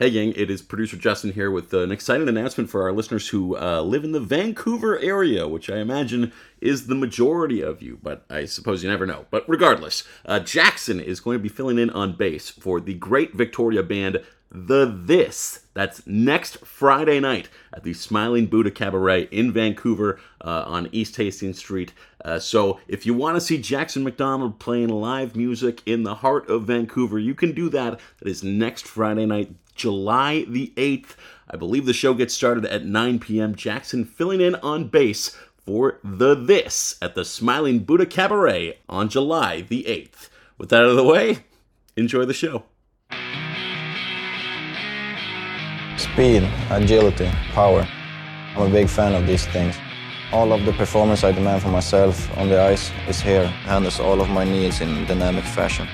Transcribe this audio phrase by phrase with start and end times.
[0.00, 3.54] Hey, gang, it is producer Justin here with an exciting announcement for our listeners who
[3.58, 8.24] uh, live in the Vancouver area, which I imagine is the majority of you, but
[8.30, 9.26] I suppose you never know.
[9.30, 13.34] But regardless, uh, Jackson is going to be filling in on bass for the great
[13.34, 15.60] Victoria band The This.
[15.74, 21.58] That's next Friday night at the Smiling Buddha Cabaret in Vancouver uh, on East Hastings
[21.58, 21.92] Street.
[22.24, 26.48] Uh, so if you want to see Jackson McDonald playing live music in the heart
[26.50, 28.00] of Vancouver, you can do that.
[28.18, 31.14] That is next Friday night, July the 8th.
[31.48, 33.54] I believe the show gets started at 9 p.m.
[33.54, 39.60] Jackson filling in on bass for The This at the Smiling Buddha Cabaret on July
[39.60, 40.28] the 8th.
[40.58, 41.44] With that out of the way,
[41.96, 42.64] enjoy the show.
[46.12, 47.86] Speed, agility, power.
[48.56, 49.76] I'm a big fan of these things.
[50.32, 54.20] All of the performance I demand for myself on the ice is here, handles all
[54.20, 55.86] of my needs in dynamic fashion.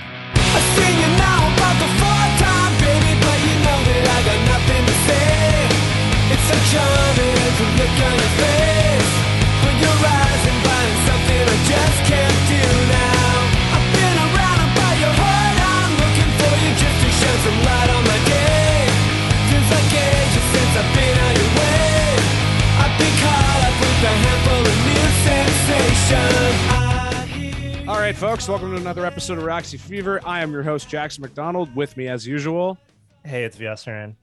[28.06, 30.20] Right, folks, welcome to another episode of Roxy Fever.
[30.24, 31.74] I am your host, Jackson McDonald.
[31.74, 32.78] With me, as usual,
[33.24, 34.14] Hey, it's Vyasaran.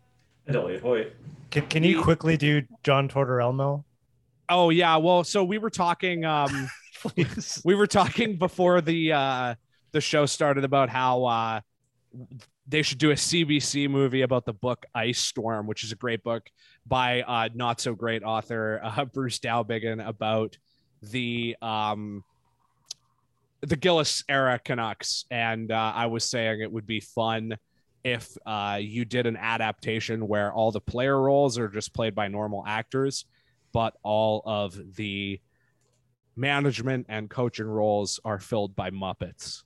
[0.48, 1.14] And Elliot Hoyt.
[1.52, 3.84] Can, can you quickly do John Tortorella?
[4.48, 6.70] Oh yeah, well, so we were talking um
[7.02, 7.62] Please.
[7.66, 9.56] we were talking before the uh
[9.92, 11.60] the show started about how uh
[12.66, 16.24] they should do a CBC movie about the book Ice Storm, which is a great
[16.24, 16.50] book
[16.88, 20.58] by uh not so great author uh, Bruce Dowbiggin about
[21.02, 22.24] the um
[23.64, 27.58] the Gillis era Canucks and uh, I was saying it would be fun
[28.04, 32.28] if uh, you did an adaptation where all the player roles are just played by
[32.28, 33.26] normal actors,
[33.72, 35.40] but all of the
[36.36, 39.64] management and coaching roles are filled by Muppets.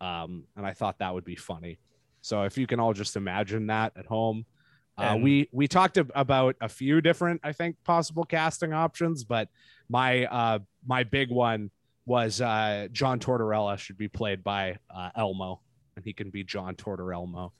[0.00, 1.78] Um, and I thought that would be funny.
[2.20, 4.44] So if you can all just imagine that at home.
[4.96, 9.48] Uh, we we talked ab- about a few different, I think, possible casting options, but
[9.88, 11.70] my uh, my big one
[12.08, 15.60] was uh, John Tortorella should be played by uh, Elmo,
[15.94, 17.52] and he can be John Tortorelmo.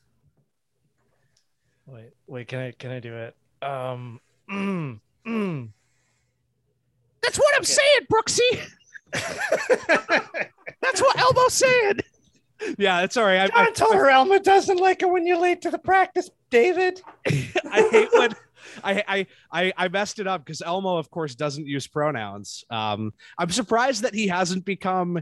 [1.87, 3.37] Wait, wait, can I can I do it?
[3.63, 4.21] Um
[4.51, 5.69] mm, mm.
[7.23, 8.61] That's what I'm saying, Brooksy.
[10.81, 12.03] That's what Elmo said.
[12.77, 13.51] Yeah, it's all right.
[13.55, 17.01] I, I, John Tortorello doesn't like it when you're late to the practice, David.
[17.27, 18.35] I hate when
[18.85, 22.65] I I I, I messed it up because Elmo, of course, doesn't use pronouns.
[22.71, 25.21] Um, I'm surprised that he hasn't become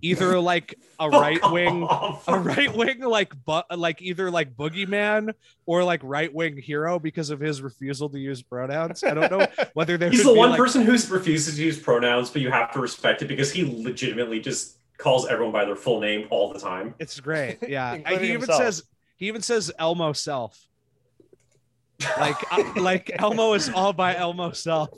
[0.00, 1.86] either like a right wing,
[2.28, 5.32] a right wing like but like either like boogeyman
[5.66, 9.02] or like right wing hero because of his refusal to use pronouns.
[9.02, 12.30] I don't know whether there He's the one like- person who refuses to use pronouns,
[12.30, 16.00] but you have to respect it because he legitimately just calls everyone by their full
[16.00, 16.94] name all the time.
[16.98, 17.58] It's great.
[17.68, 17.94] Yeah.
[18.08, 18.58] He even himself.
[18.62, 18.82] says
[19.16, 20.64] he even says Elmo self.
[22.18, 24.90] Like uh, like Elmo is all by Elmo self.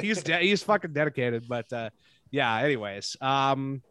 [0.00, 1.90] He's de- he's fucking dedicated, but uh
[2.30, 3.16] yeah, anyways.
[3.20, 3.82] Um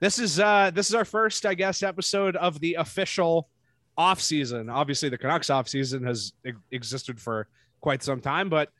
[0.00, 3.48] this is uh this is our first I guess episode of the official
[3.96, 4.68] off season.
[4.68, 7.48] Obviously the Canucks off season has e- existed for
[7.80, 8.70] quite some time, but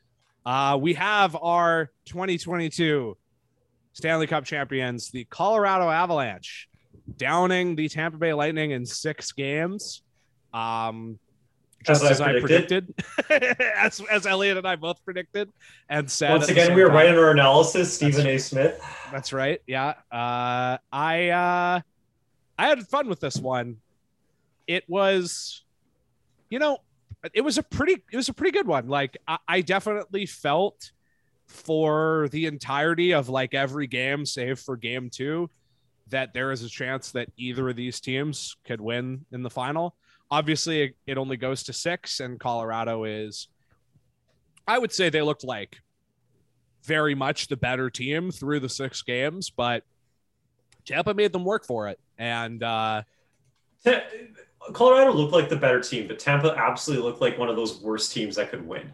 [0.45, 3.17] uh we have our 2022
[3.93, 6.67] Stanley Cup champions, the Colorado Avalanche,
[7.17, 10.01] downing the Tampa Bay Lightning in six games.
[10.53, 11.19] Um,
[11.85, 12.93] just As as, I I predicted.
[13.27, 15.49] predicted, as, as Elliot and I both predicted,
[15.89, 16.97] and said Once again, we were time.
[16.97, 17.93] right in our analysis.
[17.93, 18.37] Stephen A.
[18.37, 18.83] Smith.
[19.11, 19.61] That's right.
[19.67, 19.93] Yeah.
[20.11, 21.81] Uh, I uh,
[22.57, 23.77] I had fun with this one.
[24.67, 25.63] It was,
[26.49, 26.77] you know,
[27.33, 28.87] it was a pretty it was a pretty good one.
[28.87, 30.91] Like I, I definitely felt
[31.47, 35.49] for the entirety of like every game, save for game two,
[36.09, 39.95] that there is a chance that either of these teams could win in the final.
[40.31, 43.49] Obviously, it, only goes to six, and Colorado is.
[44.67, 45.77] I would say they looked like
[46.85, 49.83] very much the better team through the six games, but
[50.85, 51.99] Tampa made them work for it.
[52.17, 53.03] And uh,
[54.73, 58.11] Colorado looked like the better team, but Tampa absolutely looked like one of those worst
[58.13, 58.93] teams that could win.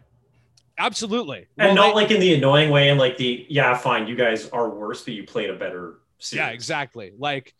[0.80, 1.48] absolutely.
[1.58, 4.16] And Well, not they- like in the annoying way and like the, yeah, fine, you
[4.16, 6.40] guys are worse, but you played a better series.
[6.46, 7.12] yeah, exactly.
[7.18, 7.54] Like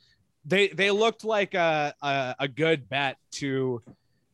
[0.48, 3.82] they they looked like a, a a good bet to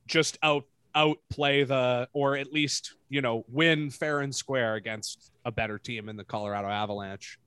[0.08, 0.66] just out
[0.96, 6.08] outplay the or at least you know win fair and square against a better team
[6.08, 7.40] in the Colorado Avalanche.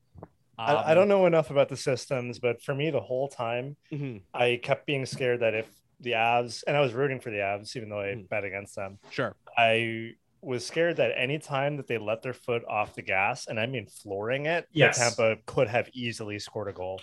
[0.59, 3.77] Um, I, I don't know enough about the systems, but for me, the whole time,
[3.93, 4.23] mhm.
[4.35, 5.67] I kept being scared that if
[6.01, 8.23] the Avs, and I was rooting for the Avs, even though I Hmm.
[8.23, 8.99] bet against them.
[9.11, 9.35] Sure.
[9.57, 13.61] I was scared that any time that they let their foot off the gas, and
[13.61, 14.99] I mean flooring it, Yes.
[14.99, 17.01] Tampa could have easily scored a goal.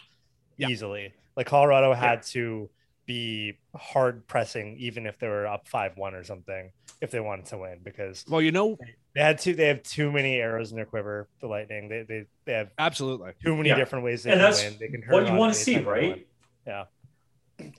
[0.57, 0.68] Yeah.
[0.69, 1.13] Easily.
[1.35, 2.69] Like Colorado had to
[3.06, 6.71] be hard pressing even if they were up 5-1 or something
[7.01, 8.77] if they wanted to win because Well, you know,
[9.13, 11.89] they had two they have too many arrows in their quiver, the lightning.
[11.89, 13.33] They they, they have absolutely.
[13.44, 13.75] too many Yeah.
[13.75, 14.77] different ways they And can that's win.
[14.80, 15.13] They can hurt.
[15.13, 16.25] what you want to see, right?
[16.65, 16.85] Yeah,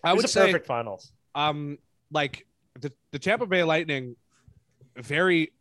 [0.03, 1.11] I It would a say perfect finals.
[1.35, 1.79] um
[2.11, 2.47] like
[2.81, 4.17] the, the Tampa Bay Lightning
[4.97, 5.53] very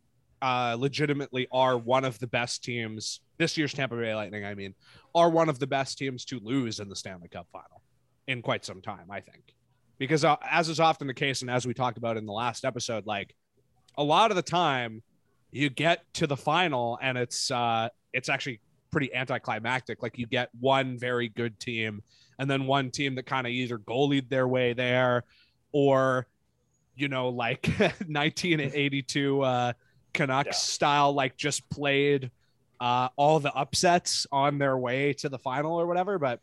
[0.43, 4.75] uh legitimately are one of the best teams this year's Tampa Bay Lightning I mean
[5.15, 7.81] are one of the best teams to lose in the Stanley Cup final
[8.27, 9.55] in quite some time I think.
[9.97, 12.65] Because uh, as is often the case and as we talked about in the last
[12.65, 13.33] episode like
[13.97, 15.01] a lot of the time
[15.51, 18.59] you get to the final and it's uh it's actually
[18.91, 20.03] pretty anticlimactic.
[20.03, 22.01] Like you get one very good team
[22.37, 25.23] and then one team that kind of either goalied their way there
[25.71, 26.27] or
[26.95, 29.73] you know like 1982 uh
[30.13, 30.51] Canucks Yeah.
[30.53, 32.31] style like just played
[32.79, 36.19] uh all the upsets on their way to the final or whatever.
[36.19, 36.39] But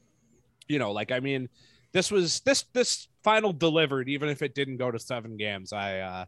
[0.69, 1.49] you know like I mean
[1.93, 5.99] this was this this final delivered even if it didn't go to 7 games I
[6.00, 6.25] uh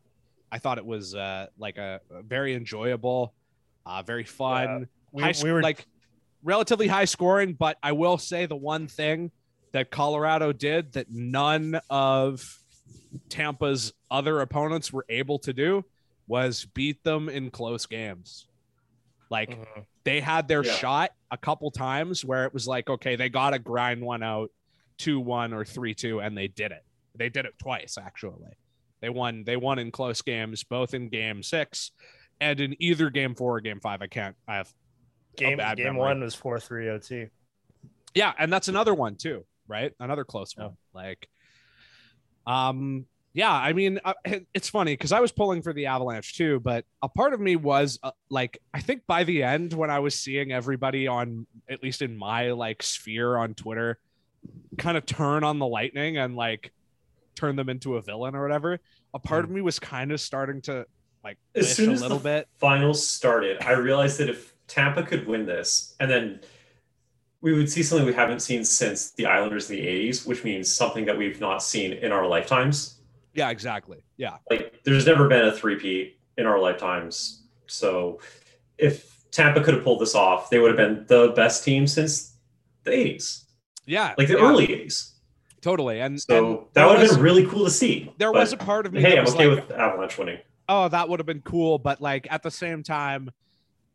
[0.50, 3.32] I thought it was uh like a, a very enjoyable
[3.86, 5.86] uh very fun We, high, we were like
[6.42, 9.30] relatively high scoring, but I will say the one thing
[9.70, 12.58] that Colorado did that none of
[13.28, 15.84] Tampa's other opponents were able to do
[16.26, 18.46] was beat them in close games.
[19.30, 19.86] Like Mhm.
[20.04, 20.72] they had their Yeah.
[20.74, 24.50] shot a couple times where it was like, okay, they got to grind one out
[24.98, 26.84] 2 1 or 3 2, and they did it.
[27.14, 28.52] They did it twice, actually.
[29.00, 31.90] They won, they won in close games, both in game six
[32.40, 34.00] and in either game four or game five.
[34.02, 34.72] I can't, I have
[35.36, 36.00] game bad game memory.
[36.00, 37.28] one was 4-3 OT.
[38.14, 40.64] yeah and that's another one too right another close Yeah.
[40.66, 41.26] one like
[42.46, 44.14] um yeah i mean uh,
[44.55, 47.56] it's funny because i was pulling for the avalanche too but a part of me
[47.56, 51.82] was uh, like i think by the end when i was seeing everybody on at
[51.82, 53.99] least in my like sphere on twitter
[54.79, 56.73] kind of turn on the lightning and like
[57.34, 58.79] turn them into a villain or whatever
[59.14, 60.87] a part of me was kind of starting to
[61.25, 64.55] like As wish soon a as little the bit finals started, I realized that if
[64.67, 66.40] Tampa could win this, and then
[67.40, 70.73] we would see something we haven't seen since the Islanders in the 80s, which means
[70.73, 73.01] something that we've not seen in our lifetimes.
[73.34, 77.44] Yeah exactly yeah Like, there's never been a three-peat in our lifetimes.
[77.67, 78.20] So,
[78.79, 82.37] if Tampa could have pulled this off, they would have been the best team since
[82.84, 83.44] the 80s,
[83.87, 85.12] yeah like the yeah, early 80s.
[85.61, 88.12] totally and So, and that would have been really cool to see.
[88.19, 90.38] there was a part of me Hey, that I'm okay like, with Avalanche winning.
[90.69, 91.79] oh, that would have been cool.
[91.79, 93.31] But like at the same time,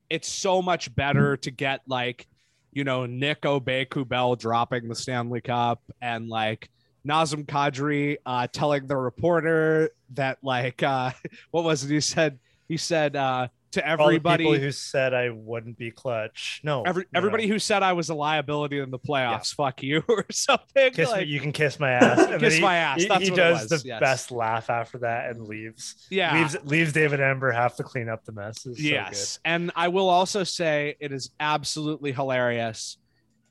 [0.10, 2.28] it's so much better to get like,
[2.72, 6.70] you know, Nick Aubé-Kubel dropping the Stanley Cup and like
[7.08, 11.12] Nazem Kadri uh, telling the reporter that like uh,
[11.52, 11.90] what was it?
[11.92, 15.92] He said he said uh, to All the everybody people who said I wouldn't be
[15.92, 16.62] clutch.
[16.64, 17.18] No, every, no, no.
[17.18, 20.92] everybody who said I was a liability in the playoffs, fuck you or something.
[20.92, 22.28] kiss like, me, you can kiss my ass.
[22.40, 24.00] Kiss he- my ass, He, that's he it does the yes.
[24.00, 26.08] best laugh after that and leaves.
[26.10, 26.34] yeah.
[26.34, 28.82] leaves leaves David Amber have to clean up the messes.
[28.82, 29.40] yes.
[29.46, 32.98] And I will also say it is absolutely hilarious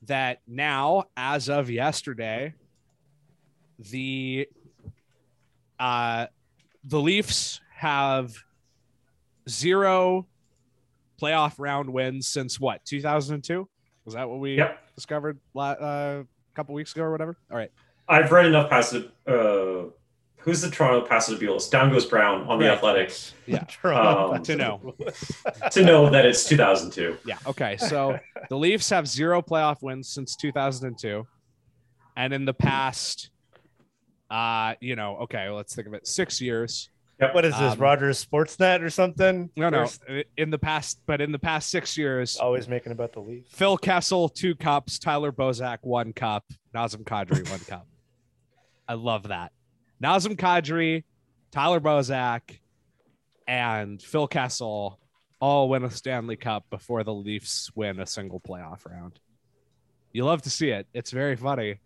[0.03, 2.55] that now, as of yesterday,
[3.79, 4.49] the
[5.79, 6.27] uh
[6.85, 8.35] the Leafs have
[9.49, 10.27] zero
[11.21, 13.69] playoff round wins since what 2002
[14.05, 14.95] was that what we Yep.
[14.95, 17.71] discovered la- uh, a couple weeks ago or whatever all right
[18.09, 19.11] I've read enough passive.
[19.27, 19.91] Uh,
[20.39, 21.41] who's the Toronto Passive
[21.71, 22.77] Down goes Brown on the Right.
[22.77, 23.65] Athletics Yeah.
[23.83, 24.95] Um, to know
[25.73, 27.17] to know that it's 2002.
[27.27, 27.37] Yeah.
[27.49, 27.77] Okay.
[27.79, 28.17] So
[28.49, 31.27] the Leafs have zero playoff wins since 2002,
[32.17, 33.31] and in the past,
[34.31, 36.91] uh, you know, okay, let's think of it, six years.
[37.19, 39.49] What is this, Um, Rogers Sportsnet or something?
[39.57, 39.89] No, no,
[40.37, 43.51] in the past, but in the past six years, Always making about the Leafs.
[43.53, 47.87] Phil Kessel two cups, Tyler Bozak one cup, Nazem Kadri one cup.
[48.87, 49.53] I love that.
[50.03, 51.05] Nazem Kadri,
[51.53, 52.59] Tyler Bozak,
[53.49, 55.01] and Phil Kessel
[55.41, 59.19] all win a Stanley Cup before the Leafs win a single playoff round.
[60.13, 60.87] You love to see it.
[60.93, 61.77] It's very funny.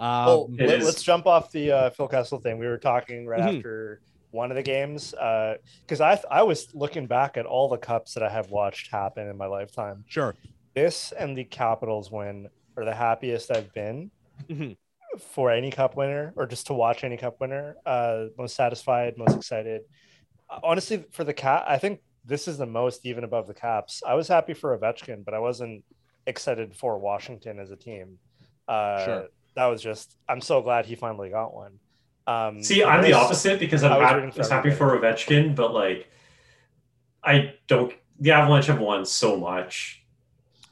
[0.00, 2.58] Um, well, let, us jump off the uh, Phil Kessel thing.
[2.58, 3.56] We were talking right Mhm.
[3.58, 8.14] after one of the games because I I was looking back at all the cups
[8.14, 10.04] that I have watched happen in my lifetime.
[10.08, 10.34] sure.
[10.74, 14.10] This and the Capitals win are the happiest I've been
[14.48, 14.76] Mhm.
[15.18, 17.76] for any cup winner or just to watch any cup winner.
[17.84, 19.82] Uh, most satisfied, most excited.
[20.48, 24.02] Uh, Honestly, for the cat, I think this is the most even above the Caps.
[24.06, 25.84] I was happy for Ovechkin, but I wasn't
[26.26, 28.18] excited for Washington as a team.
[28.68, 29.28] Uh, Sure.
[29.54, 30.16] That was just.
[30.28, 31.78] I'm so glad he finally got one.
[32.26, 34.98] Um, See, I'm the opposite because I'm I was hap- rooting for was happy for
[34.98, 36.08] Ovechkin, but like,
[37.24, 37.92] I don't.
[38.20, 39.96] The Avalanche have won so much.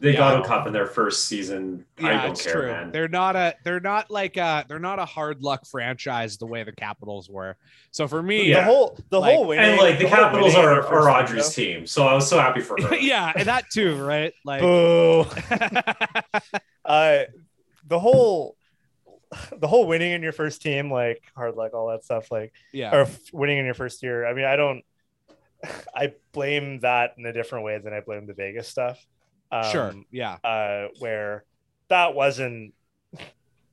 [0.00, 0.18] They Yeah.
[0.18, 1.84] got a cup in their first season.
[1.98, 2.66] I Yeah, don't it's care, true.
[2.68, 2.92] man.
[2.92, 6.62] They're not a they're not like a they're not a hard luck franchise the way
[6.62, 7.56] the Capitals were.
[7.90, 10.74] So for me, The whole the Like- whole winning and like the, whole Capitals are,
[10.74, 12.94] are first Audrey's team, so I was so happy for her.
[13.00, 14.32] yeah, and that too, right?
[14.44, 15.22] Like Boo.
[16.84, 17.24] uh,
[17.86, 18.56] the whole
[19.58, 22.94] the whole winning in your first team, like hard luck, all that stuff, like yeah.
[22.94, 24.26] or f- winning in your first year.
[24.26, 24.82] I mean, I don't.
[25.94, 29.04] I blame that in a different way than I blame the Vegas stuff.
[29.50, 29.94] Um, sure.
[30.10, 30.36] Yeah.
[30.44, 31.44] Uh, where
[31.88, 32.74] that wasn't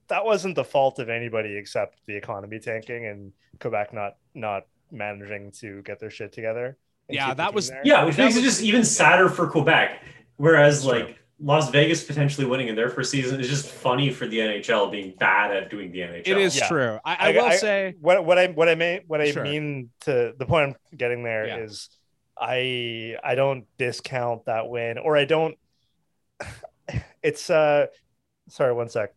[0.08, 5.52] that wasn't the fault of anybody except the economy tanking and Quebec not not managing
[5.60, 6.78] to get their shit together.
[7.10, 7.82] Yeah, that was- there.
[7.84, 10.04] Yeah, which That makes it just even sadder for Quebec.
[10.38, 11.00] Whereas Sure.
[11.00, 14.90] like Las Vegas potentially winning in their first season is just funny for the NHL
[14.90, 16.28] being bad at doing the NHL.
[16.28, 16.68] It is Yeah.
[16.68, 17.00] true.
[17.04, 19.44] I, I, will say what what I what I mean what I Sure.
[19.44, 22.48] mean to the point I'm getting there is Yeah.
[22.48, 25.58] I I don't discount that win or I don't
[27.24, 27.88] it's uh
[28.48, 29.14] sorry one sec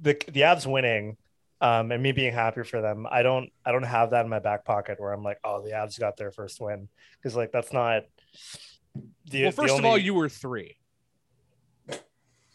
[0.00, 1.16] the the Avs winning
[1.60, 4.38] um and me being happy for them I don't I don't have that in my
[4.38, 7.72] back pocket where I'm like oh the Avs got their first win because like that's
[7.74, 8.04] not
[9.26, 10.76] the, well, the first of all, you were three.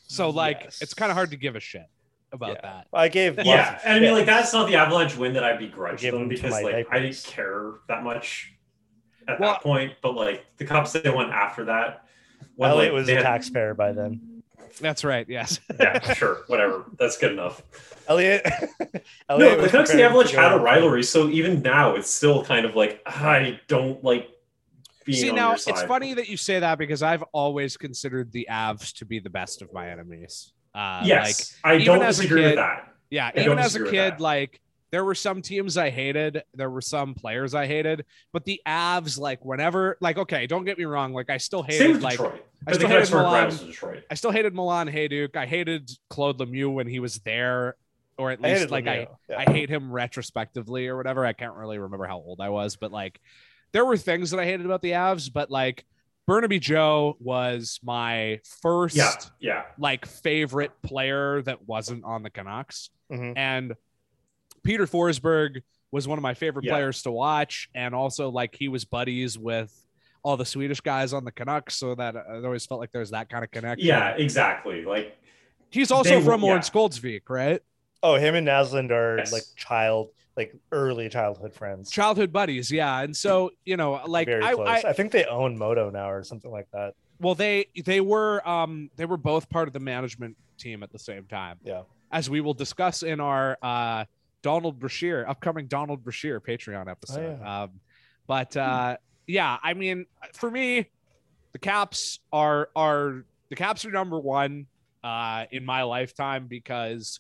[0.09, 0.81] So like Yes.
[0.81, 1.85] it's kind of hard to give a shit
[2.31, 2.61] about Yeah.
[2.63, 2.87] that.
[2.91, 5.55] I gave Yeah, of and I mean, like that's not the Avalanche win that I
[5.55, 8.51] begrudge Give them them because my like I didn't care that much
[9.27, 9.93] at Well- that point.
[10.01, 12.05] But like the cups they won after that,
[12.55, 14.41] when Elliot like, was a had- taxpayer by then
[14.81, 15.25] That's right.
[15.29, 15.59] Yes.
[15.79, 16.85] Yeah, sure, whatever.
[16.97, 17.61] That's good enough.
[18.07, 18.41] Elliot,
[19.29, 22.43] No, the was Canucks and the Avalanche had a rivalry, so even now it's still
[22.43, 24.38] kind of like I don't like being
[25.09, 28.47] See on now, your it's funny that you say that because I've always considered the
[28.49, 30.53] Avs to be the best of my enemies.
[30.73, 32.93] Uh, Yes, I don't as disagree kid- with that.
[33.09, 36.81] Yeah, I even as a kid, like there were some teams I hated, there were
[36.81, 41.13] some players I hated, but the Avs, like whenever, like okay, don't get me wrong,
[41.13, 42.45] like I still Same hated with like Detroit.
[42.67, 43.43] I still hated weren't Milan.
[43.45, 45.35] rivals of I still hated Milan Hejduk.
[45.35, 47.75] I hated Claude Lemieux when he was there,
[48.17, 49.39] or at least hated like I yeah.
[49.39, 51.25] I hate him retrospectively or whatever.
[51.25, 53.19] I can't really remember how old I was, but like
[53.71, 55.85] there were things that I hated about the Avs, but like
[56.27, 59.63] Burnaby Joe was my first Yeah, yeah.
[59.77, 62.89] like favorite player that wasn't on the Canucks.
[63.11, 63.33] Mhm.
[63.35, 63.73] And
[64.63, 65.61] Peter Forsberg
[65.91, 66.73] was one of my favorite Yeah.
[66.73, 67.69] players to watch.
[67.73, 69.73] And also like he was buddies with
[70.21, 71.75] all the Swedish guys on the Canucks.
[71.75, 73.87] So that I always felt like there's that kind of connection.
[73.87, 74.83] Yeah, exactly.
[74.85, 75.15] Like
[75.71, 76.57] He's also They- from yeah.
[76.57, 77.61] Örnsköldsvik, right?
[78.01, 79.31] Oh, him and Naslund are Yes.
[79.31, 81.91] like child, like early childhood friends.
[81.91, 82.71] Childhood buddies.
[82.71, 83.01] Yeah.
[83.01, 84.67] And so, you know, like Very I, close.
[84.67, 86.93] I, I, think they own Modo now or something like that.
[87.19, 90.99] well, they, they were, um, they were both part of the management team at the
[90.99, 91.57] same time.
[91.63, 91.81] Yeah.
[92.11, 94.05] As we will discuss in our, uh,
[94.41, 97.39] Donald Brashear, upcoming Donald Brashear Patreon episode.
[97.41, 97.63] yeah.
[97.63, 97.71] Um,
[98.25, 98.95] but uh,
[99.27, 100.87] yeah, I mean, for me,
[101.51, 104.67] the Caps are are the Caps are number one
[105.03, 107.19] uh, in my lifetime because,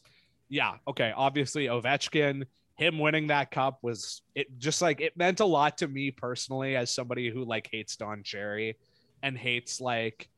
[0.49, 5.45] yeah, okay, obviously Ovechkin, him winning that cup was it just like it meant a
[5.45, 8.77] lot to me personally as somebody who like hates Don Cherry
[9.21, 10.29] and hates like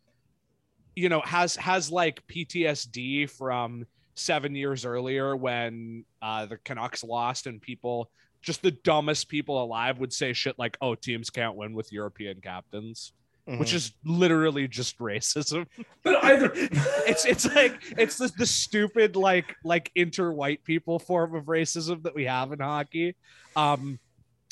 [0.96, 7.46] you know has has like PTSD from seven years earlier when uh, the Canucks lost
[7.48, 8.10] and people
[8.42, 12.42] just the dumbest people alive would say shit like, "Oh, teams can't win with European
[12.42, 13.14] captains,"
[13.46, 13.76] which Mhm.
[13.76, 15.66] is literally just racism.
[16.04, 21.46] but either it's it's like it's the, the stupid like like inter-white people form of
[21.46, 23.16] racism that we have in hockey.
[23.56, 24.00] Um,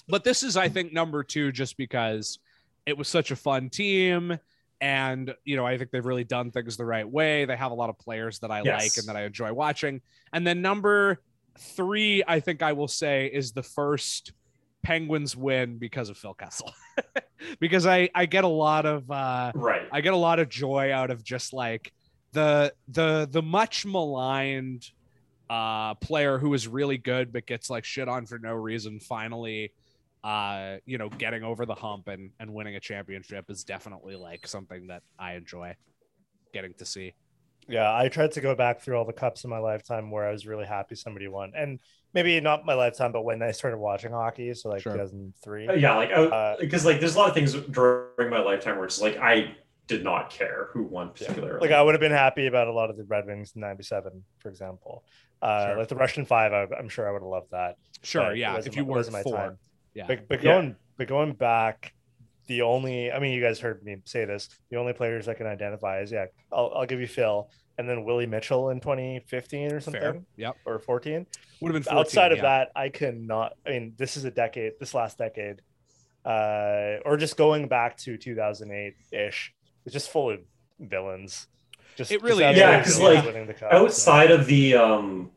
[0.07, 2.39] but this is, I think, number two, just because
[2.85, 4.37] it was such a fun team.
[4.81, 7.45] And you know, I think they've really done things the right way.
[7.45, 8.81] They have a lot of players that I Yes.
[8.81, 10.01] like and that I enjoy watching.
[10.33, 11.19] And then number
[11.59, 14.31] three, I think I will say, is the first
[14.83, 16.73] Penguins win because of Phil Kessel.
[17.59, 19.87] because I I get a lot of uh right.
[19.91, 21.93] I get a lot of joy out of just like
[22.31, 24.89] the the the much maligned
[25.49, 29.73] uh player who is really good but gets like shit on for no reason finally
[30.23, 34.45] uh you know getting over the hump and and winning a championship is definitely like
[34.45, 35.75] something that I enjoy
[36.53, 37.13] getting to see.
[37.69, 40.31] Yeah, I tried to go back through all the cups in my lifetime where I
[40.31, 41.79] was really happy somebody won, and
[42.13, 44.93] maybe not my lifetime, but when I started watching hockey, so like Sure.
[44.93, 45.67] 2003.
[45.67, 48.85] Uh, yeah, like Uh, because like there's a lot of things during my lifetime where
[48.85, 49.55] it's like I
[49.87, 51.59] did not care who won particularly.
[51.61, 54.23] Like I would have been happy about a lot of the Red Wings in '97,
[54.39, 55.03] for example.
[55.41, 55.77] Uh, Sure.
[55.77, 57.77] Like the Russian Five, I, I'm sure I would have loved that.
[58.03, 59.37] Sure, but yeah, if you weren't my four.
[59.37, 59.57] time.
[59.93, 60.05] Yeah.
[60.07, 60.53] But, but Yeah.
[60.53, 61.93] going but going back,
[62.49, 64.49] the only I mean, you guys heard me say this.
[64.71, 68.03] The only players I can identify is yeah, I'll, I'll give you Phil, and then
[68.03, 70.21] Willie Mitchell in 2015 or something, Fair.
[70.35, 70.57] Yep.
[70.65, 71.25] or 14.
[71.61, 73.53] Would have been 14, Outside of that, I cannot.
[73.65, 75.61] I mean, this is a decade, this last decade,
[76.25, 79.53] uh, or just going back to 2008 ish.
[79.85, 80.39] It's just full of
[80.79, 81.47] villains.
[81.95, 82.57] Just It really just.
[82.57, 83.77] Yeah, absolute 'cause, villains like, winning the cup, so.
[83.85, 85.31] outside of the um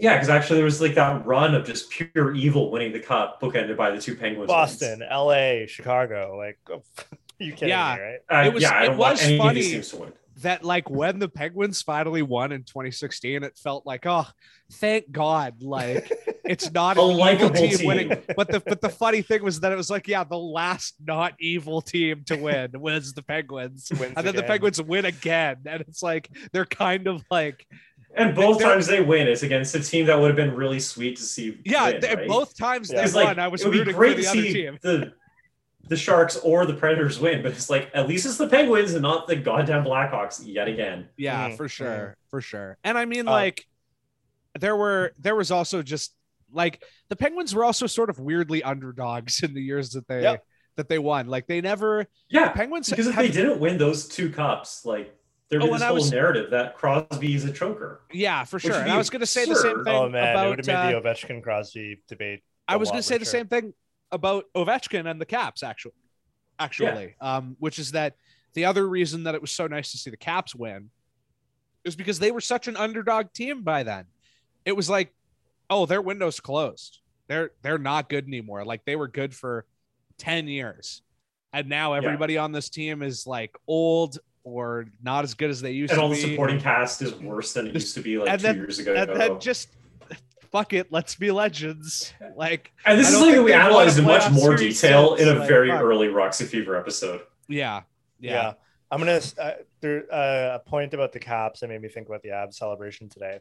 [0.00, 3.40] yeah because actually there was like that run of just pure evil winning the cup
[3.40, 6.58] bookended by the two penguins Boston, LA, Chicago, like
[7.38, 7.96] you kidding Yeah.
[7.96, 8.44] me, right?
[8.44, 9.60] uh, It was- yeah it was funny.
[9.60, 13.84] these teams to win that like when the Penguins finally won in 2016, it felt
[13.84, 14.26] like, oh,
[14.72, 16.10] thank God, like
[16.46, 17.86] it's not A an evil likable team, team.
[17.86, 18.08] winning.
[18.36, 21.34] But the but the funny thing was that it was like, yeah, the last not
[21.40, 24.42] evil team to win was the Penguins, Wins and then the.
[24.42, 27.66] Penguins win again, and it's like they're kind of like,
[28.14, 30.80] and both They're- times they win it's against a team that would have been really
[30.80, 32.28] sweet to see yeah, win, they, right?
[32.28, 33.06] both times Yeah.
[33.06, 34.52] they won, like, I was it would be rooting for great the to other see
[34.52, 34.78] team.
[34.82, 35.12] the
[35.88, 39.02] the sharks or the predators win but it's like at least it's the penguins and
[39.02, 42.78] not the goddamn blackhawks yet again Yeah, Mm, for sure, for sure.
[42.84, 43.64] And I mean, Uh, like,
[44.58, 46.14] there were there was also just
[46.52, 50.44] like the Penguins were also sort of weirdly underdogs in the years that they Yep.
[50.76, 51.26] that they won.
[51.28, 55.14] Like they never yeah Penguins because if they didn't win those two cups like
[55.50, 58.44] there'd Oh, be and this I whole was- narrative that crosby is a choker yeah,
[58.44, 58.74] for sure.
[58.74, 60.84] And I was going to say the same thing Oh man, it would have uh,
[60.92, 62.42] made the Ovechkin Crosby debate.
[62.68, 63.30] I was going to say the richer.
[63.30, 63.74] same thing
[64.12, 65.62] about Ovechkin and the Caps.
[65.62, 65.94] Actually,
[66.58, 68.14] actually, um, which is that
[68.54, 70.90] the other reason that it was so nice to see the Caps win
[71.84, 74.04] is because they were such an underdog team by then.
[74.64, 75.12] It was like,
[75.70, 76.98] oh, their window's closed.
[77.28, 78.64] They're they're not good anymore.
[78.64, 79.64] Like they were good for
[80.18, 81.02] ten years,
[81.52, 85.72] and now everybody on this team is like old or not as good as they
[85.72, 86.16] used and to all be.
[86.20, 88.78] the supporting cast is worse than it used to be like And two then- years
[88.78, 88.94] ago.
[88.94, 89.68] and then just
[90.50, 92.12] fuck it, let's be legends.
[92.36, 95.28] Like And this I is don't something that we analyzed in much more detail in
[95.28, 95.80] a like, very fuck.
[95.82, 97.20] early Roxy Fever episode.
[97.48, 97.82] yeah,
[98.18, 98.32] Yeah.
[98.32, 98.52] yeah,
[98.90, 102.22] I'm gonna uh, there uh, a point about the Caps that made me think about
[102.22, 103.38] the Avs celebration today.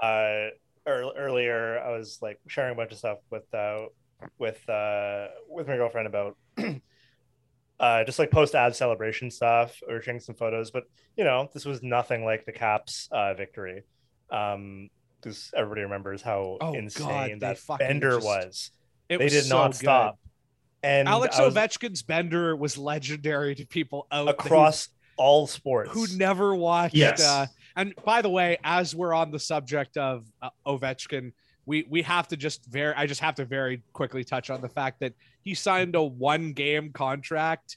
[0.00, 0.50] Uh,
[0.86, 3.86] ear- earlier, I was like sharing a bunch of stuff with uh,
[4.38, 6.36] with uh, with my girlfriend about
[7.80, 10.70] uh, just like post ad celebration stuff or sharing some photos.
[10.70, 10.84] But
[11.16, 13.82] you know, this was nothing like the Caps uh, victory.
[14.30, 18.70] Um, because everybody remembers how Oh, insane God, that bender just- was.
[19.08, 19.76] It They was did so not good.
[19.78, 20.18] stop.
[20.82, 25.90] And Alex was Ovechkin's bender was legendary to people out across all sports.
[25.92, 26.94] who, who never watched.
[26.94, 27.24] Yes.
[27.24, 27.46] Uh,
[27.76, 31.32] and by the way, as we're on the subject of uh, Ovechkin,
[31.66, 32.94] we we have to just very.
[32.94, 36.52] I just have to very quickly touch on the fact that he signed a one
[36.52, 37.76] game contract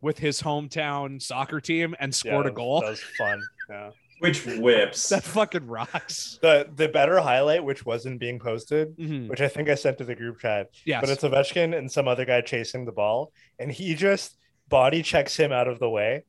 [0.00, 2.80] with his hometown soccer team and Yeah, scored a goal.
[2.82, 3.42] That was fun.
[3.70, 3.90] Yeah.
[4.20, 5.08] Which whips.
[5.08, 6.38] That fucking rocks.
[6.42, 9.28] the the better highlight, which wasn't being posted, Mhm.
[9.28, 11.00] which I think I sent to the group chat, Yeah.
[11.00, 14.36] but it's Ovechkin and some other guy chasing the ball, and he just
[14.68, 16.22] body checks him out of the way.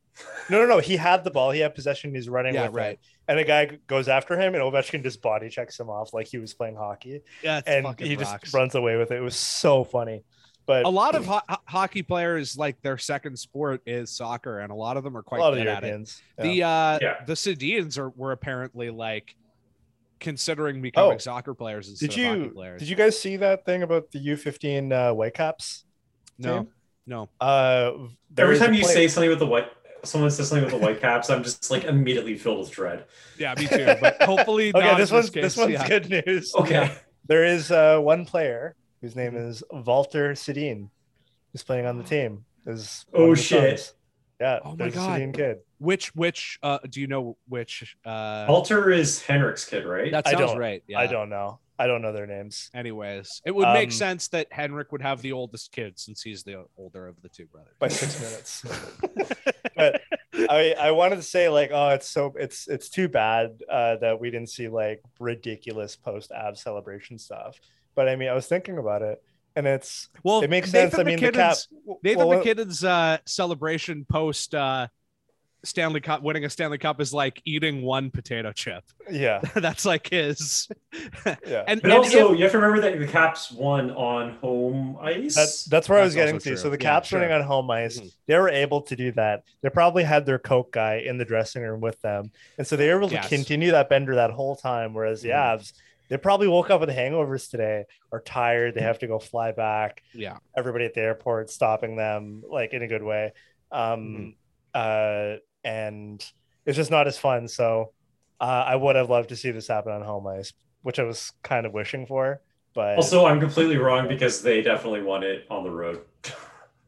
[0.49, 0.79] No, no, no.
[0.79, 1.51] He had the ball.
[1.51, 2.15] He had possession.
[2.15, 2.91] He's running Yeah, with right.
[2.93, 6.27] it, and a guy goes after him, and Ovechkin just body checks him off like
[6.27, 8.41] he was playing hockey, yeah, and he rocks.
[8.43, 9.17] just runs away with it.
[9.17, 10.23] It was so funny.
[10.65, 14.71] But a lot of ho- ho- hockey players like their second sport is soccer, and
[14.71, 16.21] a lot of them are quite good the at it.
[16.37, 16.43] Yeah.
[16.43, 17.25] The uh, Yeah.
[17.25, 19.35] the Sedins are were apparently like
[20.19, 21.17] considering becoming Oh.
[21.17, 22.79] soccer players instead did of hockey you players.
[22.79, 25.83] did you guys see that thing about the U fifteen uh, Whitecaps?
[26.37, 26.67] No, team?
[27.07, 27.29] no.
[27.41, 27.91] Uh,
[28.37, 29.67] Every time you play- say something with the white,
[30.03, 33.05] someone says something with the white caps, I'm just like immediately filled with dread.
[33.37, 33.95] Yeah, me too.
[34.01, 35.43] But hopefully, okay, not this in one's case.
[35.43, 35.87] this one's yeah.
[35.87, 36.53] good news.
[36.55, 36.91] Okay.
[37.27, 40.89] There is uh, one player whose name is Walter Sedin,
[41.51, 42.45] who's playing on the team.
[42.65, 43.79] Is oh the shit.
[43.79, 43.93] sons.
[44.39, 45.19] Yeah, Oh my God.
[45.21, 45.57] Sedin kid.
[45.79, 50.11] Which which uh do you know which uh Alter is Henrik's kid, right?
[50.11, 50.83] that I sounds don't- right.
[50.87, 50.99] Yeah.
[50.99, 51.59] I don't know.
[51.79, 52.69] I don't know their names.
[52.73, 56.43] Anyways, it would make Um, sense that Henrik would have the oldest kid since he's
[56.43, 57.73] the older of the two brothers.
[57.79, 58.63] by six minutes.
[59.75, 60.01] but
[60.49, 64.19] I I wanted to say like oh it's so it's it's too bad uh, that
[64.19, 67.59] we didn't see like ridiculous post Av celebration stuff.
[67.95, 69.21] But I mean I was thinking about it
[69.55, 70.99] and it's Well, it makes Nathan sense.
[70.99, 71.57] I mean the cap.
[72.03, 74.87] Nathan well, MacKinnon's uh, celebration post uh,
[75.65, 78.83] Stanley Cup winning a Stanley Cup is like eating one potato chip.
[79.09, 80.67] Yeah, That's like his.
[81.25, 81.63] yeah.
[81.67, 84.97] And, But and also, if- you have to remember that the Caps won on home
[85.01, 85.35] ice.
[85.35, 86.49] That's that's where I was getting also to.
[86.51, 86.57] true.
[86.57, 87.19] So the Yeah, Caps sure.
[87.19, 88.13] running on home ice, Mhm.
[88.27, 89.43] they were able to do that.
[89.61, 92.89] They probably had their Coke guy in the dressing room with them, and so they
[92.89, 93.29] were able to Yes.
[93.29, 94.93] continue that bender that whole time.
[94.93, 95.59] Whereas the Mhm.
[95.59, 95.73] Avs,
[96.09, 98.75] they probably woke up with hangovers today, are tired.
[98.75, 100.03] They have to go fly back.
[100.13, 103.31] yeah, Everybody at the airport stopping them, like in a good way.
[103.71, 104.35] Um,
[104.73, 106.23] uh, and
[106.65, 107.47] it's just not as fun.
[107.47, 107.93] So
[108.39, 111.31] uh, I would have loved to see this happen on home ice, which I was
[111.43, 112.41] kind of wishing for.
[112.75, 116.01] But also, I'm completely wrong because they definitely won it on the road.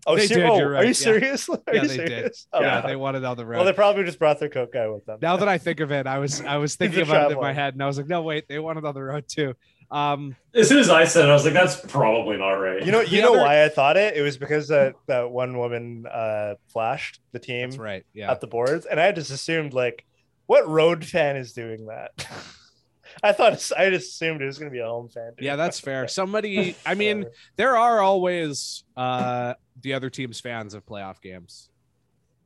[0.08, 0.94] Oh, They ser- did, oh, you're are right, you yeah.
[0.94, 1.50] serious?
[1.50, 2.32] Are Yeah, you they did.
[2.54, 2.88] Oh, yeah, wow.
[2.88, 3.56] they wanted on the road.
[3.58, 5.18] Well, they probably just brought their coke guy with them.
[5.20, 7.34] now that I think of it, I was I was thinking He's a about it
[7.36, 9.56] in my head, and I was like, no, wait, they wanted on the road too.
[9.92, 12.84] Um, As soon as I said it, I was like, that's probably not right.
[12.86, 14.16] You know, The you know other- why I thought it?
[14.18, 18.06] It was because that that one woman uh flashed the team that's right.
[18.14, 20.06] Yeah, at the boards, and I just assumed like,
[20.48, 22.28] what road fan is doing that?
[23.24, 25.34] I thought I just assumed it was going to be a home fan.
[25.38, 26.08] doing yeah, that's fair.
[26.10, 31.70] Somebody, I mean, there are always uh the other team's fans of playoff games.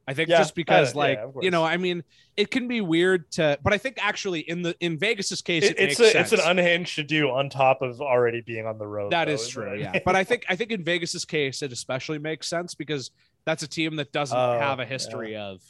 [0.09, 1.63] I think Yeah, just because, uh, yeah, like, you know.
[1.63, 2.03] I mean,
[2.35, 5.77] it can be weird to, but I think actually in the in Vegas's case, It-
[5.77, 8.79] it, it's makes a, it's an unhinged to do on top of already being on
[8.79, 9.11] the road.
[9.11, 9.91] That though, is is true, yeah.
[9.91, 10.01] mean.
[10.03, 13.11] But I think I think in Vegas's case, it especially makes sense because
[13.45, 14.87] that's a team that doesn't Oh, have a yeah.
[14.89, 15.61] history of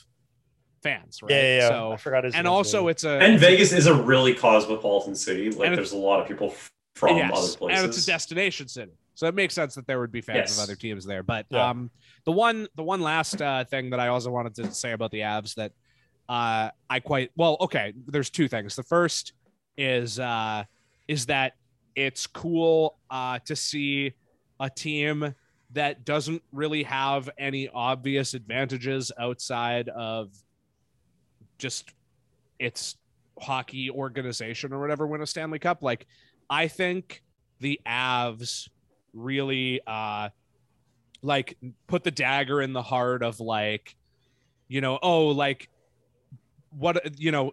[0.83, 1.31] fans, right?
[1.31, 1.65] yeah, yeah, yeah.
[1.65, 2.89] I So forgot his and name's also name.
[2.91, 5.49] it's a and Vegas is a really cosmopolitan city.
[5.51, 6.55] Like, there's a lot of people
[6.95, 7.83] from yes, other places.
[7.83, 10.57] and it's a destination city, so it makes sense that there would be fans Yes.
[10.57, 11.23] of other teams there.
[11.23, 11.71] But Yeah.
[11.71, 11.91] um,
[12.23, 15.19] the one the one last uh, thing that I also wanted to say about the
[15.19, 15.73] Avs that
[16.29, 17.91] uh, I quite well, okay.
[18.07, 18.77] There's two things.
[18.77, 19.33] The first
[19.77, 20.63] is uh,
[21.09, 21.55] is that
[21.95, 24.13] it's cool uh, to see
[24.61, 25.35] a team
[25.71, 30.31] that doesn't really have any obvious advantages outside of
[31.57, 31.93] just
[32.57, 32.95] its
[33.37, 35.83] hockey organization or whatever win a Stanley Cup.
[35.83, 36.07] Like,
[36.49, 37.21] I think
[37.59, 38.69] the Avs
[39.13, 40.29] really uh
[41.21, 43.95] like put the dagger in the heart of like,
[44.67, 45.69] you know, oh, like
[46.71, 47.51] what you know,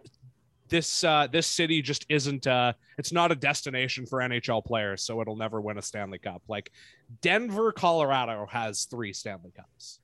[0.69, 5.21] this uh this city just isn't uh it's not a destination for NHL players, so
[5.21, 6.41] it'll never win a Stanley Cup.
[6.47, 6.71] Like
[7.21, 9.99] Denver, Colorado has three Stanley Cups.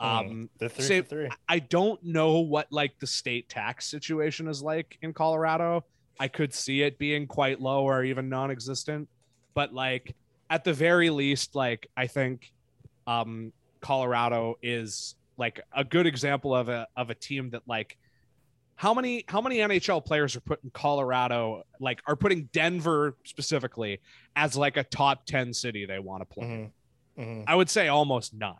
[0.00, 1.28] Um the three say- for three.
[1.48, 5.84] I don't know what like the state tax situation is like in Colorado.
[6.20, 9.08] I could see it being quite low or even non-existent,
[9.54, 10.16] but like
[10.50, 12.52] at the very least, like I think
[13.06, 17.96] um Colorado is like a good example of a of a team that like
[18.76, 24.00] how many how many NHL players are put in Colorado like are putting Denver specifically
[24.36, 26.46] as like a top 10 city they want to play.
[26.46, 26.70] Mhm.
[27.18, 27.44] Mhm.
[27.46, 28.54] I would say almost none.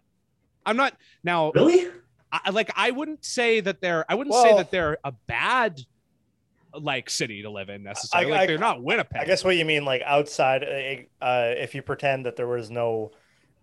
[0.66, 1.88] I'm not now really?
[2.30, 5.80] I, like I wouldn't say that they're I wouldn't say that they're a bad
[6.74, 8.30] like city to live in necessarily.
[8.30, 9.20] like I- they're not Winnipeg.
[9.20, 12.70] I guess what you mean, like outside, uh, uh, if you pretend that there was
[12.70, 13.12] no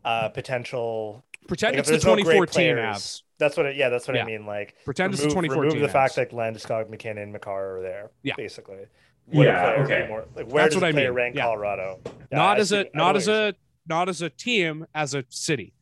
[0.03, 3.21] uh, potential, pretend like, it's the there's no 2014 players, Avs.
[3.37, 3.65] That's what.
[3.65, 4.23] It, yeah, that's what Yeah.
[4.23, 4.45] I mean.
[4.45, 6.15] Like Pretend it's the 2014 remove the fact Avs.
[6.15, 8.11] that Landeskog, MacKinnon, Makar are there.
[8.23, 8.33] Yeah.
[8.37, 8.85] basically.
[9.33, 10.07] Would a Yeah, player okay.
[10.07, 11.41] More, like where That's does what a I player mean, rank yeah.
[11.43, 11.99] Colorado?
[12.05, 13.55] Yeah, not I as see- I a not as a
[13.87, 15.73] not as a team, as a city.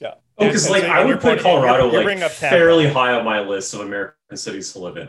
[0.00, 0.14] Yeah.
[0.38, 2.54] Oh, because And like so I would put Colorado you're- you're like bringing up Tampa.
[2.56, 5.08] fairly high on my list of American cities to live in.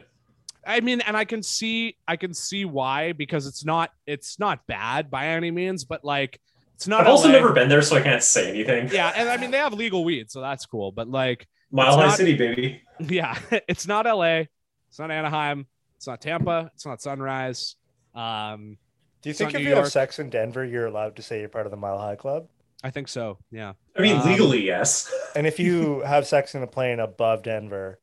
[0.66, 4.66] I mean, and I can see I can see why because it's not it's not
[4.68, 6.40] bad by any means, but like
[6.76, 7.34] it's not I've also LA.
[7.34, 8.90] never been there, so I can't say anything.
[8.92, 10.92] Yeah, and I mean they have legal weed, so that's cool.
[10.92, 12.82] But like, Mile High not- City, baby.
[13.00, 14.44] yeah, it's not LA,
[14.90, 17.76] it's not Anaheim, it's not Tampa, it's not Sunrise.
[18.16, 18.78] Um,
[19.22, 21.40] Do you think not if New you have sex in Denver, you're allowed to say
[21.40, 22.48] you're part of the Mile High Club?
[22.84, 23.38] I think so.
[23.50, 23.74] Yeah.
[23.98, 25.12] I mean, Um, legally, yes.
[25.36, 28.00] And if you have sex in a plane above Denver,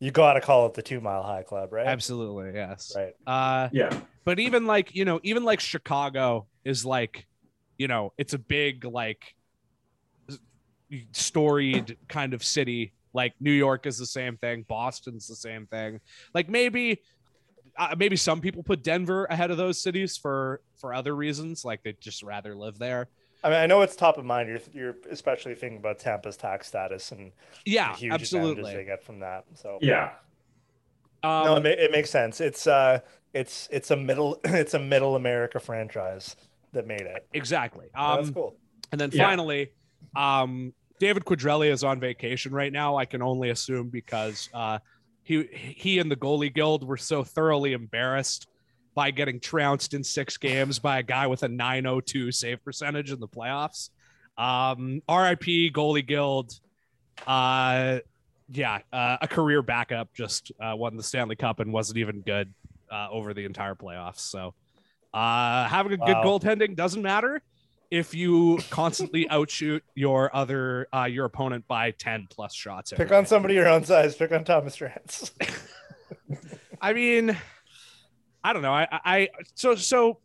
[0.00, 1.86] you got to call it the Two Mile High Club, right?
[1.86, 2.94] Absolutely, yes.
[2.96, 3.14] Right.
[3.26, 3.98] Uh, yeah.
[4.24, 7.26] but even like you know, even like Chicago is like,
[7.78, 9.34] you know, it's a big like
[11.12, 12.92] storied kind of city.
[13.12, 16.00] Like New York is the same thing, Boston's the same thing.
[16.34, 17.00] Like maybe,
[17.76, 21.82] uh, maybe some people put Denver ahead of those cities for for other reasons, like
[21.82, 23.08] they'd just rather live there.
[23.44, 24.48] I mean, I know it's top of mind.
[24.48, 27.32] You're you're especially thinking about Tampa's tax status and
[27.64, 28.84] Yeah, the huge advantages they absolutely.
[28.84, 29.44] get from that.
[29.54, 30.10] So Yeah.
[31.22, 32.40] Um, no, it, ma- it makes sense.
[32.40, 33.00] It's uh,
[33.32, 36.36] it's it's a middle it's a middle America franchise
[36.72, 37.26] that made it.
[37.32, 37.86] exactly.
[37.96, 38.56] Oh, Um, that's cool.
[38.92, 39.26] And then Yeah.
[39.26, 39.72] finally,
[40.16, 42.96] um, David Quadrelli is on vacation right now.
[42.96, 44.78] I can only assume because uh,
[45.22, 48.46] he he and the goalie guild were so thoroughly embarrassed
[48.94, 53.20] by getting trounced in six games by a guy with a 902 save percentage in
[53.20, 53.90] the playoffs.
[54.36, 56.52] Um, RIP goalie guild.
[57.26, 57.98] Uh,
[58.50, 62.52] yeah, uh, a career backup just uh, won the Stanley Cup and wasn't even good
[62.90, 64.20] uh, over the entire playoffs.
[64.20, 64.54] So
[65.12, 66.24] uh, having a good Wow.
[66.24, 67.42] goaltending doesn't matter
[67.90, 72.92] if you constantly outshoot your other uh, your opponent by 10 plus shots.
[72.92, 73.26] Pick on game.
[73.26, 74.14] somebody your own size.
[74.14, 75.30] Pick on Thomas Drance.
[76.80, 77.36] I mean,
[78.48, 78.72] I don't know.
[78.72, 80.20] I, I, so, so,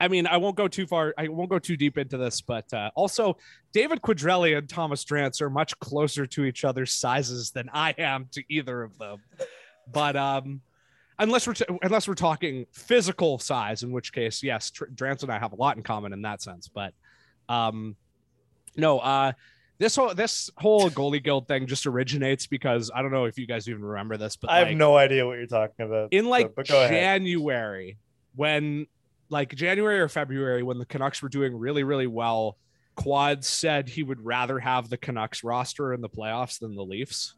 [0.00, 1.14] I mean, I won't go too far.
[1.16, 3.36] I won't go too deep into this, but uh, also
[3.70, 8.26] David Quadrelli and Thomas Drance are much closer to each other's sizes than I am
[8.32, 9.18] to either of them.
[9.92, 10.60] But um,
[11.20, 15.30] unless we're t- unless we're talking physical size, in which case, yes, Tr- Drance and
[15.30, 16.66] I have a lot in common in that sense.
[16.66, 16.94] But
[17.48, 17.94] um,
[18.76, 19.34] no, uh,
[19.78, 23.46] this whole this whole goalie guild thing just originates because I don't know if you
[23.46, 26.12] guys even remember this, but I have no idea what you're talking about.
[26.12, 26.90] in like but, but go ahead.
[26.90, 27.98] January
[28.34, 28.86] when
[29.28, 32.56] like January or February when the Canucks were doing really really well,
[32.94, 37.34] Quad said he would rather have the Canucks roster in the playoffs than the Leafs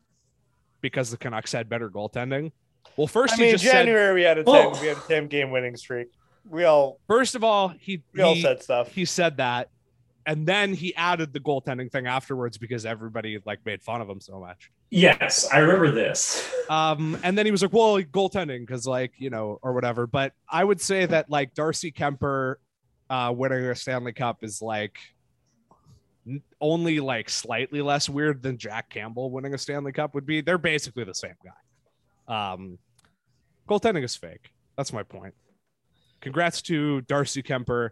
[0.80, 2.52] because the Canucks had better goaltending.
[2.96, 5.08] Well, first I he mean, just said January we had a 10, we had a
[5.08, 6.08] 10 game winning streak.
[6.48, 8.92] We all first of all he we all he, said stuff.
[8.92, 9.70] he said that
[10.28, 14.20] and then he added the goaltending thing afterwards because everybody like made fun of him
[14.20, 14.70] so much.
[14.90, 16.46] Yes, I remember this.
[16.68, 20.34] Um, and then he was like, "Well, goaltending, because like you know, or whatever." But
[20.46, 22.56] I would say that like Darcy Kuemper
[23.08, 24.98] uh, winning a Stanley Cup is like
[26.60, 30.42] only like slightly less weird than Jack Campbell winning a Stanley Cup would be.
[30.42, 32.52] They're basically the same guy.
[32.52, 32.78] Um,
[33.66, 34.50] goaltending is fake.
[34.76, 35.32] That's my point.
[36.20, 37.90] Congrats to Darcy Kuemper,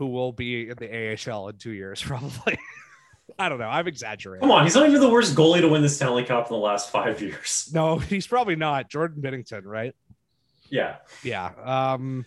[0.00, 2.58] who will be in the AHL in two years, probably.
[3.38, 3.68] I don't know.
[3.68, 4.40] I've exaggerated.
[4.40, 6.58] Come on, he's not even the worst goalie to win the Stanley Cup in the
[6.58, 7.70] last five years.
[7.74, 8.88] No, he's probably not.
[8.88, 9.94] Jordan Binnington, right?
[10.70, 10.96] Yeah.
[11.22, 11.50] Yeah.
[11.62, 12.24] Um,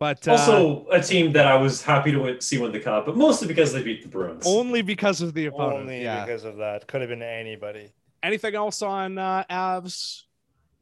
[0.00, 3.06] but uh, Also, a team that I was happy to win, see win the cup,
[3.06, 4.44] but mostly because they beat the Bruins.
[4.44, 5.82] only because of the opponent.
[5.82, 6.24] Only yeah.
[6.24, 6.88] because of that.
[6.88, 7.92] Could have been anybody.
[8.24, 10.22] Anything else on uh, Avs?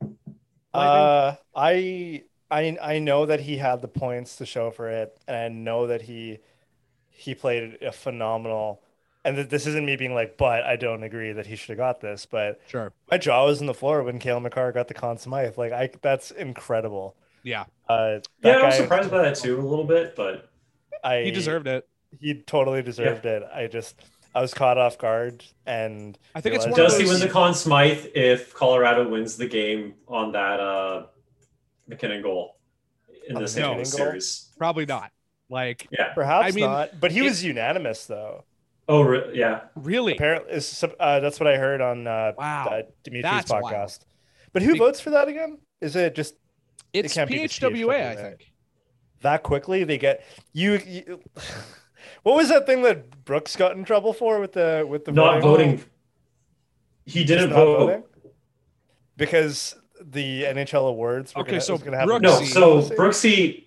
[0.00, 0.16] Lightning?
[0.72, 5.36] Uh, I I I know that he had the points to show for it, and
[5.36, 6.38] I know that he
[7.08, 8.82] he played a phenomenal.
[9.24, 11.78] And th- this isn't me being like, but I don't agree that he should have
[11.78, 12.26] got this.
[12.26, 12.92] But sure.
[13.10, 15.56] my jaw was on the floor when Cale Makar got the Conn Smythe.
[15.56, 17.16] Like, I that's incredible.
[17.44, 20.48] Yeah, Uh, that yeah, I was surprised by that too a little bit, but
[21.02, 21.88] I he deserved it.
[22.20, 23.42] He totally deserved it.
[23.52, 24.00] I just
[24.34, 27.20] I was caught off guard, and I think it's realized- one of does he win
[27.20, 31.06] the Conn Smythe if Colorado wins the game on that uh,
[31.88, 32.56] MacKinnon goal
[33.28, 33.66] in On the the St.
[33.76, 33.84] Goal?
[33.84, 34.50] series?
[34.58, 35.10] Probably not.
[35.48, 36.12] Like, Yeah.
[36.14, 38.44] Perhaps I mean, not, but he it- was unanimous though.
[38.88, 39.60] Oh, re- yeah.
[39.76, 40.12] really?
[40.14, 40.52] Apparently,
[40.98, 42.66] uh, that's what I heard on uh, Wow.
[42.68, 43.64] uh, Dimitri's That's wild.
[43.64, 44.00] podcast.
[44.52, 45.58] But who Be- votes for that again?
[45.80, 46.34] Is it just
[46.92, 48.16] It's can't be the PHWA, I PHWA.
[48.16, 48.52] think.
[49.22, 49.84] that quickly?
[49.84, 50.80] They get you.
[50.84, 51.20] you
[52.24, 55.40] what was that thing that Brooks got in trouble for with the with the Not
[55.42, 55.82] voting.
[57.06, 57.78] He didn't not vote.
[57.78, 58.02] voting?
[59.16, 59.74] because
[60.10, 61.34] the NHL awards.
[61.34, 63.64] Were Okay, gonna, so was gonna have a No, so Brooksy,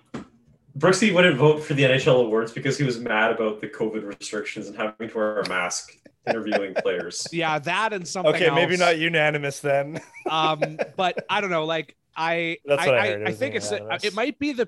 [0.77, 4.67] Brooksy wouldn't vote for the NHL awards because he was mad about the COVID restrictions
[4.67, 7.27] and having to wear a mask interviewing players.
[7.31, 8.33] Yeah, that and something.
[8.35, 9.99] Okay, maybe not unanimous then.
[10.29, 11.65] um, but I don't know.
[11.65, 14.03] Like I, That's I, what I I, heard, it I think it's unanimous.
[14.03, 14.67] it might be the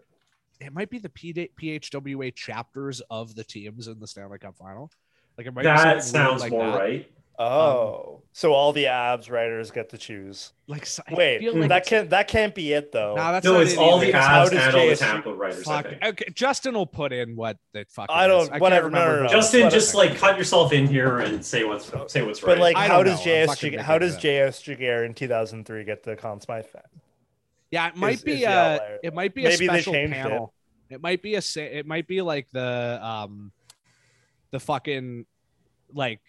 [0.60, 4.92] it might be the P- PHWA chapters of the teams in the Stanley Cup final.
[5.38, 6.80] Like it might That something sounds like more that.
[6.80, 7.12] right.
[7.40, 10.54] Oh, so all the Avs writers get to choose.
[10.68, 13.16] Like I Wait, feel like that can't that can't be it though.
[13.16, 14.98] Nah, that's No, not it's it all either, the because Avs and all the JSG
[15.00, 15.68] Tampa writers.
[15.68, 15.92] I Fuck.
[15.92, 16.04] think.
[16.04, 18.08] Okay, Justin will put in what the fuck.
[18.10, 19.30] I don't- Can't whatever, no, remember no, no.
[19.30, 22.58] Justin, What just like cut yourself in here and say what's say what's right.
[22.58, 23.32] But like, how does know.
[23.34, 24.22] I'm JS fucking Jag- making how does up.
[24.22, 26.82] JS Giguère in 2003 get the Conn Smythe fan?
[27.70, 30.22] Yeah, it might is- be is a it might be Maybe a special changed it.
[30.22, 30.54] panel.
[30.90, 31.02] It.
[31.02, 33.52] might be a it might be like the um
[34.52, 35.26] the fucking
[35.94, 36.20] like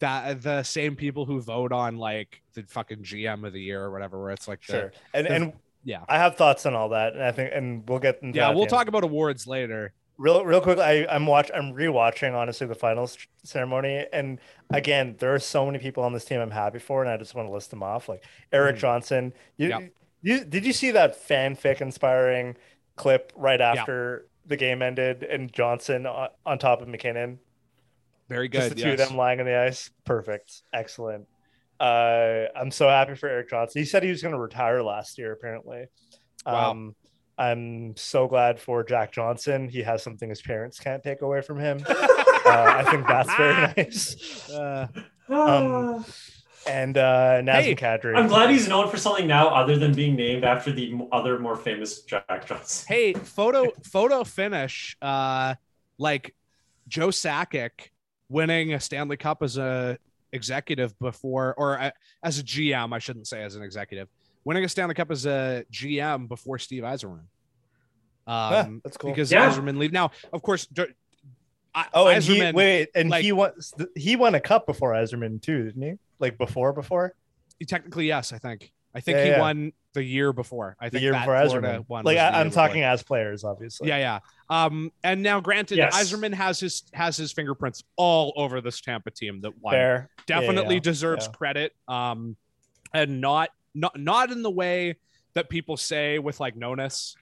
[0.00, 3.90] that the same people who vote on like the fucking GM of the year or
[3.90, 5.52] whatever where it's like the- Sure, and the- and
[5.84, 6.00] yeah.
[6.08, 8.66] I have thoughts on all that, and I think, and we'll get into Yeah, we'll
[8.66, 8.88] talk end.
[8.88, 9.92] about awards later.
[10.18, 10.78] real real quick.
[10.78, 15.78] I I'm watch I'm rewatching honestly the finals ceremony, and again, there are so many
[15.78, 18.08] people on this team I'm happy for, and I just want to list them off.
[18.08, 18.80] Like Erik Mhm.
[18.80, 19.32] Johnson.
[19.58, 19.80] You, Yeah.
[20.22, 22.56] you did you see that fanfic inspiring
[22.96, 27.38] clip right after the game ended, and Johnson on, on top of MacKinnon?
[28.28, 28.58] Very good.
[28.58, 28.78] Just good.
[28.78, 29.08] the two of yes.
[29.08, 29.90] them lying on the ice.
[30.04, 30.62] Perfect.
[30.72, 31.26] Excellent.
[31.78, 33.80] Uh, I'm so happy for Erik Johnson.
[33.80, 35.86] He said he was going to retire last year, apparently.
[36.44, 36.70] Wow.
[36.70, 36.94] Um,
[37.38, 39.68] I'm so glad for Jack Johnson.
[39.68, 41.84] He has something his parents can't take away from him.
[41.88, 41.94] uh,
[42.46, 44.50] I think that's very nice.
[44.50, 44.88] Uh,
[45.28, 46.04] Um,
[46.66, 48.16] And uh, Nazem Hey, Kadri.
[48.16, 51.56] I'm glad he's known for something now other than being named after the other more
[51.56, 52.86] famous Jack Johnson.
[52.88, 54.96] hey, photo photo finish.
[55.00, 55.54] Uh,
[55.98, 56.34] like
[56.88, 57.90] Joe Sakic
[58.28, 59.98] winning a Stanley Cup as a
[60.32, 61.90] executive before, or uh,
[62.22, 64.08] as a GM, I shouldn't say as an executive,
[64.44, 67.20] winning a Stanley Cup as a GM before Steve Yzerman.
[68.28, 69.10] Um, Yeah, that's cool.
[69.10, 69.48] because Yeah.
[69.50, 70.10] Yzerman leave now.
[70.32, 70.84] Of course, d-
[71.74, 73.52] I- Oh, and he wait, and like- he won.
[73.94, 75.92] He won a cup before Yzerman too, didn't he?
[76.18, 77.14] Like before, before
[77.68, 78.72] technically yes, I think.
[78.94, 79.40] I think Yeah, he yeah.
[79.40, 80.76] won the year before.
[80.80, 82.66] I think the year that before Florida one Like I, I'm before.
[82.68, 83.88] talking as players, obviously.
[83.88, 84.18] Yeah, yeah.
[84.48, 85.96] Um, and now granted, Yes.
[85.96, 89.72] Yzerman has his has his fingerprints all over this Tampa team that won.
[89.72, 90.08] fair.
[90.28, 90.80] Yeah, Definitely yeah.
[90.82, 91.32] deserves yeah.
[91.32, 91.72] credit.
[91.88, 92.36] Um,
[92.94, 94.96] and not not not in the way
[95.34, 97.16] that people say with like Nonis.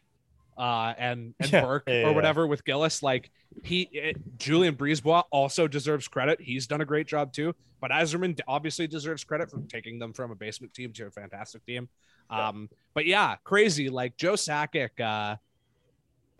[0.59, 2.11] uh, and and Yeah, Burke yeah, or yeah.
[2.11, 3.03] whatever with Gillis.
[3.03, 3.31] Like
[3.63, 6.41] he, it, Julien BriseBois also deserves credit.
[6.41, 7.55] He's done a great job too.
[7.81, 11.67] But Yzerman obviously deserves credit for taking them from a basement team to a fantastic
[11.67, 11.89] team.
[12.31, 13.89] Um, but yeah, crazy.
[13.91, 15.01] Like Joe Sakic.
[15.01, 15.37] Uh,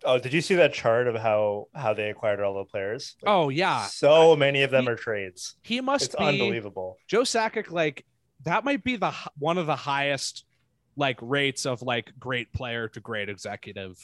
[0.03, 3.15] Oh, did you see that chart of how how they acquired all the players?
[3.23, 5.55] Like, oh yeah, so many of them he- are trades.
[5.63, 6.97] he must It's be unbelievable.
[7.07, 8.05] Joe Sakic, like
[8.43, 10.43] that might be the one of the highest
[10.95, 13.97] like rates of like great player to great executive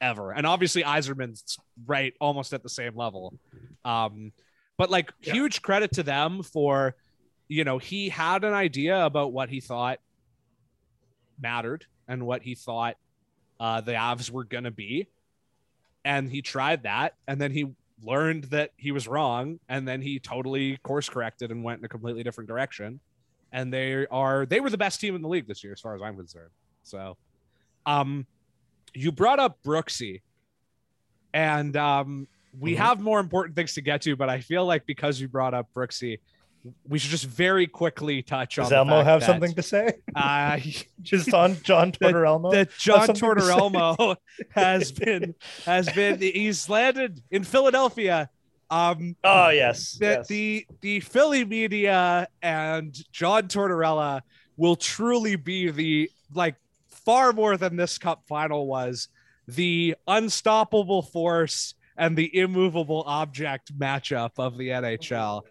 [0.00, 0.32] ever.
[0.32, 3.34] And obviously Yzerman's right almost at the same level.
[3.84, 4.32] Um,
[4.78, 5.34] but like Yeah.
[5.34, 6.94] huge credit to them for,
[7.48, 9.98] you know, he had an idea about what he thought
[11.40, 12.96] mattered and what he thought
[13.60, 15.06] uh, the Avs were going to be.
[16.04, 17.14] And he tried that.
[17.26, 19.58] And then he learned that he was wrong.
[19.68, 23.00] And then he totally course corrected and went in a completely different direction.
[23.52, 25.94] And they are, they were the best team in the league this year, as far
[25.94, 26.50] as I'm concerned.
[26.82, 27.16] So,
[27.86, 28.26] um,
[28.92, 30.22] you brought up Brooksy.
[31.32, 32.78] And um, we Mhm.
[32.78, 35.68] have more important things to get to, but I feel like because you brought up
[35.74, 36.20] Brooksy,
[36.88, 39.94] we should just very quickly touch Does on the Elmo have that, something to say?
[40.14, 40.58] uh,
[41.02, 42.52] Just on John Tortorella?
[42.52, 43.52] that John something to say.
[43.52, 44.16] Tortorelmo
[44.50, 45.34] has been
[45.66, 48.30] has been he's landed in Philadelphia.
[48.70, 50.28] Um, Oh yes, that yes.
[50.28, 54.22] the the Philly media and John Tortorella
[54.56, 56.56] will truly be the like
[56.88, 59.08] far more than this cup final was
[59.46, 65.42] the unstoppable force and the immovable object matchup of the NHL.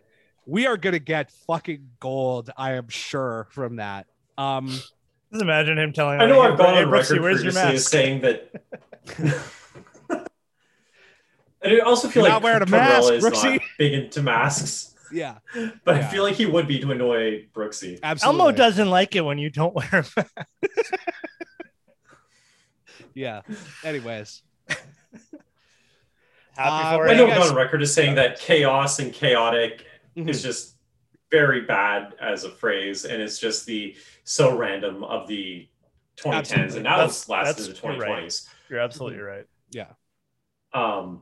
[0.46, 4.08] We are gonna get fucking gold, I am sure, from that.
[4.38, 4.94] Um, Just
[5.42, 6.20] imagine him telling.
[6.20, 7.90] I know like, I've gone "Hey, on Brooksy, record where's your previously as mask?
[7.92, 8.52] saying that.
[11.62, 13.52] and I also feel You're like not wearing a Tortorella mask, is Brooksy?
[13.54, 15.38] not big into masks, yeah,
[15.86, 16.08] but Yeah.
[16.08, 18.00] I feel like he would be to annoy Brooksy.
[18.04, 18.42] absolutely.
[18.42, 20.28] Elmo doesn't like it when you don't wear a mask.
[23.16, 23.42] Yeah.
[23.84, 24.80] Anyways, Happy
[26.58, 29.14] Uh, for I know you I've guys- gone on record as saying that chaos and
[29.14, 30.30] chaotic Mhm.
[30.30, 30.76] is just
[31.32, 35.68] very bad as a phrase, and it's just the so random of the
[36.18, 36.76] 2010s, Absolutely.
[36.78, 38.10] and now That's- it's lasted that's- the you're right.
[38.24, 38.50] 2020s.
[38.70, 39.48] You're absolutely right.
[39.72, 39.88] yeah.
[40.74, 41.22] Um,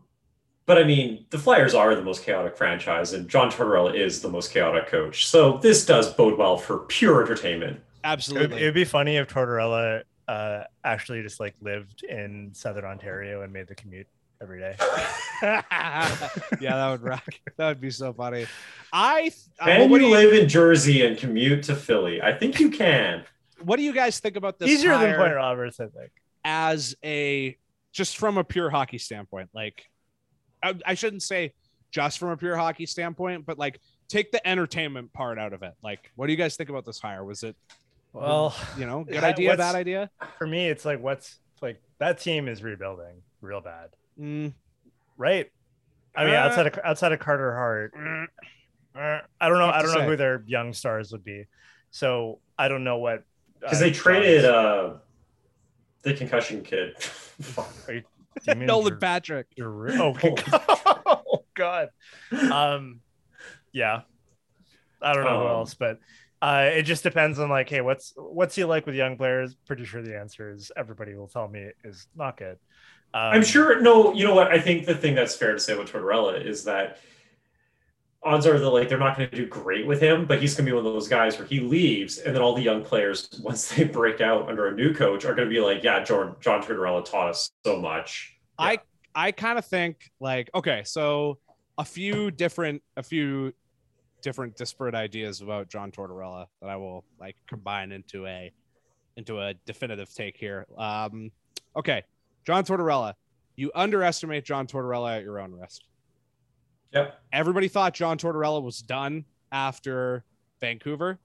[0.65, 4.29] but I mean, the Flyers are the most chaotic franchise, and John Tortorella is the
[4.29, 5.27] most chaotic coach.
[5.27, 7.71] So this does bode well for pure entertainment.
[7.77, 8.61] It would, Absolutely.
[8.61, 13.51] it would be funny if Tortorella uh, actually just like lived in Southern Ontario and
[13.51, 14.07] made the commute
[14.41, 14.75] every day.
[15.41, 15.61] yeah,
[16.59, 17.27] that would rock.
[17.57, 18.45] That would be so funny.
[18.91, 22.21] I th- uh, Can you do you, live in Jersey and commute to Philly?
[22.21, 23.23] I think you can.
[23.63, 26.11] what do you guys think about this Easier than Point Roberts, I think.
[26.43, 27.57] as a
[27.93, 29.49] just from a pure hockey standpoint?
[29.53, 29.85] Like,
[30.63, 31.53] I, I shouldn't say
[31.91, 35.73] just from a pure hockey standpoint, but like take the entertainment part out of it.
[35.83, 37.23] Like, what do you guys think about this hire?
[37.23, 37.55] Was it
[38.13, 40.09] Well, you know good idea, bad idea?
[40.37, 44.53] for me, it's like what's like that team is rebuilding real bad, Mm,
[45.17, 45.49] right?
[46.15, 47.93] I mean, Uh, outside of outside of Carter Hart,
[48.95, 49.67] uh, I don't know.
[49.69, 50.05] I don't know say.
[50.05, 51.45] who their young stars would be.
[51.91, 53.23] So I don't know what
[53.59, 54.95] Because uh, they traded uh,
[56.03, 56.97] the concussion kid.
[57.01, 57.71] Fuck.
[57.87, 58.03] do you
[58.55, 59.47] mean Nolan Giroux- Patrick.
[59.57, 59.93] Giroux?
[60.01, 60.15] Oh,
[61.33, 61.89] oh God.
[62.51, 63.01] Um,
[63.71, 64.01] yeah.
[65.01, 65.99] I don't know who Um, else, but
[66.41, 69.55] uh, it just depends on like, hey, what's what's he like with young players?
[69.65, 72.57] Pretty sure the answer is everybody will tell me is not good.
[73.13, 73.81] Um, I'm sure.
[73.81, 74.51] No, you know what?
[74.51, 76.99] I think the thing that's fair to say about Tortorella is that
[78.23, 80.65] odds are that like they're not going to do great with him, but he's going
[80.65, 83.29] to be one of those guys where he leaves, and then all the young players,
[83.43, 86.35] once they break out under a new coach, are going to be like, "Yeah, John,
[86.39, 88.79] John Tortorella taught us so much." I
[89.15, 91.39] I kind of think like okay, so
[91.77, 93.53] a few different a few
[94.21, 98.51] different disparate ideas about John Tortorella that I will like combine into a
[99.17, 100.65] into a definitive take here.
[100.77, 101.31] Um
[101.75, 102.03] okay,
[102.45, 103.13] John Tortorella,
[103.55, 105.81] you underestimate John Tortorella at your own risk.
[106.93, 107.19] Yep.
[107.31, 110.23] Everybody thought John Tortorella was done after
[110.59, 111.19] Vancouver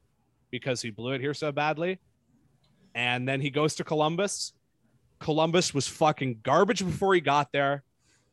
[0.50, 1.98] because he blew it here so badly.
[2.94, 4.52] And then he goes to Columbus.
[5.18, 7.82] Columbus was fucking garbage before he got there.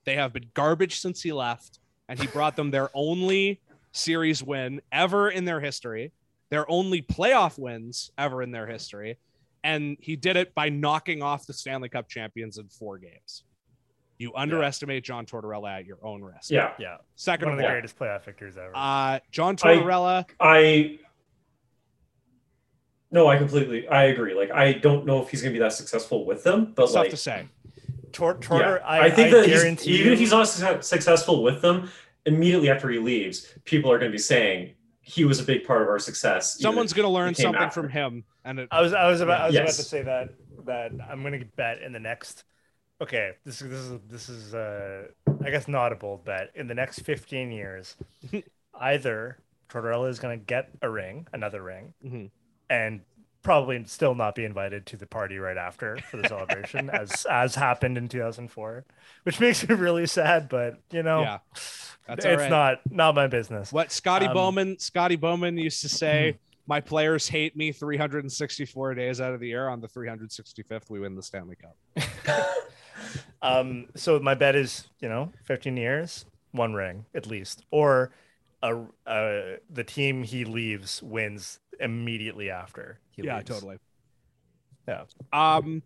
[0.05, 1.79] They have been garbage since he left.
[2.09, 3.61] And he brought them their only
[3.93, 6.11] series win ever in their history,
[6.49, 9.17] their only playoff wins ever in their history.
[9.63, 13.43] And he did it by knocking off the Stanley Cup champions in four games.
[14.17, 16.51] You underestimate John Tortorella at your own risk.
[16.51, 18.71] Yeah, Yeah, Second one of of the all, greatest playoff victors ever.
[18.75, 20.25] uh, John Tortorella.
[20.39, 20.99] I.
[23.11, 24.33] No, I completely, I agree.
[24.33, 26.93] Like, I don't know if he's going to be that successful with them, but It's
[26.93, 27.47] tough like, to say.
[28.11, 30.81] Tor- Tortor, yeah, I, I think I that he's, guarantee even if he's not su-
[30.81, 31.89] successful with them,
[32.25, 34.73] immediately after he leaves, people are going to be saying
[35.05, 36.59] he was a big part of our success.
[36.59, 37.81] Someone's going to learn something after.
[37.81, 38.23] from him.
[38.45, 40.29] And it, I was I was about I was about to say that
[40.65, 42.45] that I'm going to bet in the next
[43.01, 45.07] okay, this is this is this is uh
[45.45, 46.51] I guess not a bold bet.
[46.55, 47.95] In the next 15 years,
[48.79, 49.37] either
[49.69, 52.31] Tortorella is going to get a ring, another ring, Mhm.
[52.69, 53.01] and
[53.43, 57.55] probably still not be invited to the party right after for the celebration, as as
[57.55, 58.85] happened in 2004,
[59.23, 60.49] which makes me really sad.
[60.49, 61.37] But you know, Yeah,
[62.07, 62.49] that's it's right.
[62.49, 63.71] not not my business.
[63.71, 69.21] What Scotty Um, Bowman Scotty Bowman used to say, "My players hate me 364 days
[69.21, 69.67] out of the year.
[69.67, 71.77] On the 365th, we win the Stanley Cup."
[73.41, 78.11] Um, so my bet is, you know, 15 years, one ring at least, or
[78.61, 82.99] a, uh, the team he leaves wins immediately after.
[83.11, 83.49] He yeah, leaves.
[83.49, 83.77] totally.
[84.87, 85.03] Yeah.
[85.31, 85.83] Um.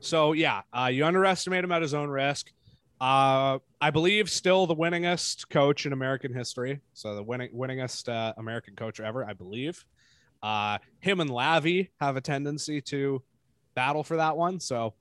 [0.00, 2.50] So yeah, uh, you underestimate him at his own risk.
[3.00, 6.80] Uh, I believe still the winningest coach in American history.
[6.92, 9.84] So the winning winningest uh, American coach ever, I believe.
[10.42, 13.22] Uh, him and Lavi have a tendency to
[13.74, 14.60] battle for that one.
[14.60, 14.94] So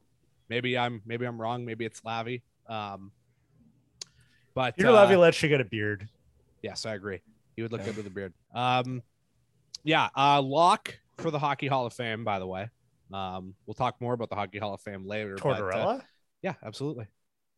[0.49, 1.65] maybe I'm maybe I'm wrong.
[1.65, 2.41] Maybe it's Lavi.
[2.67, 3.11] Um,
[4.53, 6.07] but Peter uh, Laviolette should get a beard.
[6.61, 7.19] Yes, I agree.
[7.55, 8.33] He would look good with a beard.
[8.53, 9.01] Um,
[9.83, 12.23] yeah, uh, lock for the Hockey Hall of Fame.
[12.23, 12.69] By the way,
[13.13, 15.35] um, we'll talk more about the Hockey Hall of Fame later.
[15.41, 16.01] but, uh, Tortorella?
[16.41, 17.07] yeah, absolutely.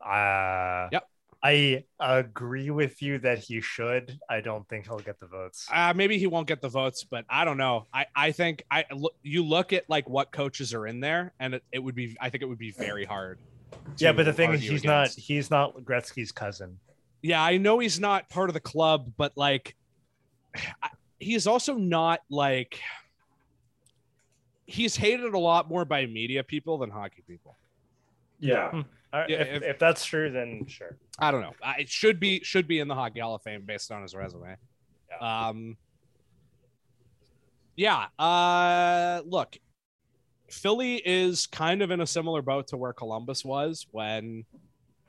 [0.04, 1.08] Uh, Yep.
[1.44, 4.20] I agree with you that he should.
[4.30, 5.68] I don't think he'll get the votes.
[5.74, 7.88] Uh, maybe he won't get the votes, but I don't know.
[7.92, 9.16] I, I think I look.
[9.24, 12.16] You look at like what coaches are in there, and it, it would be.
[12.22, 13.40] I think it would be very hard.
[13.98, 15.10] yeah, but the thing is, he's not.
[15.10, 16.78] He's not Gretzky's cousin.
[17.24, 19.76] Yeah, I know he's not part of the club, but like,
[20.56, 20.90] I-
[21.22, 22.80] he's also not like.
[24.66, 27.58] He's hated a lot more by media people than hockey people.
[28.40, 28.70] Yeah.
[28.74, 28.84] All
[29.20, 30.98] right, Yeah, if, if- if that's true, then sure.
[31.20, 31.54] I don't know.
[31.78, 34.56] It should be should be in the Hockey Hall of Fame based on his resume.
[35.20, 35.76] Um,
[37.76, 38.06] yeah.
[38.18, 39.58] Uh, look,
[40.50, 44.46] Philly is kind of in a similar boat to where Columbus was when,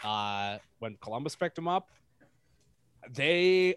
[0.03, 1.89] uh, when Columbus picked him up.
[3.11, 3.77] They,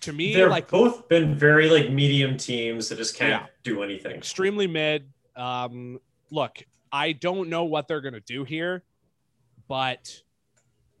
[0.00, 3.46] to me, They're like both been very like medium teams that just can't Yeah.
[3.62, 4.12] do anything.
[4.16, 5.10] extremely mid.
[5.34, 5.98] Um,
[6.30, 8.84] look, I don't know what they're gonna do here,
[9.68, 10.22] but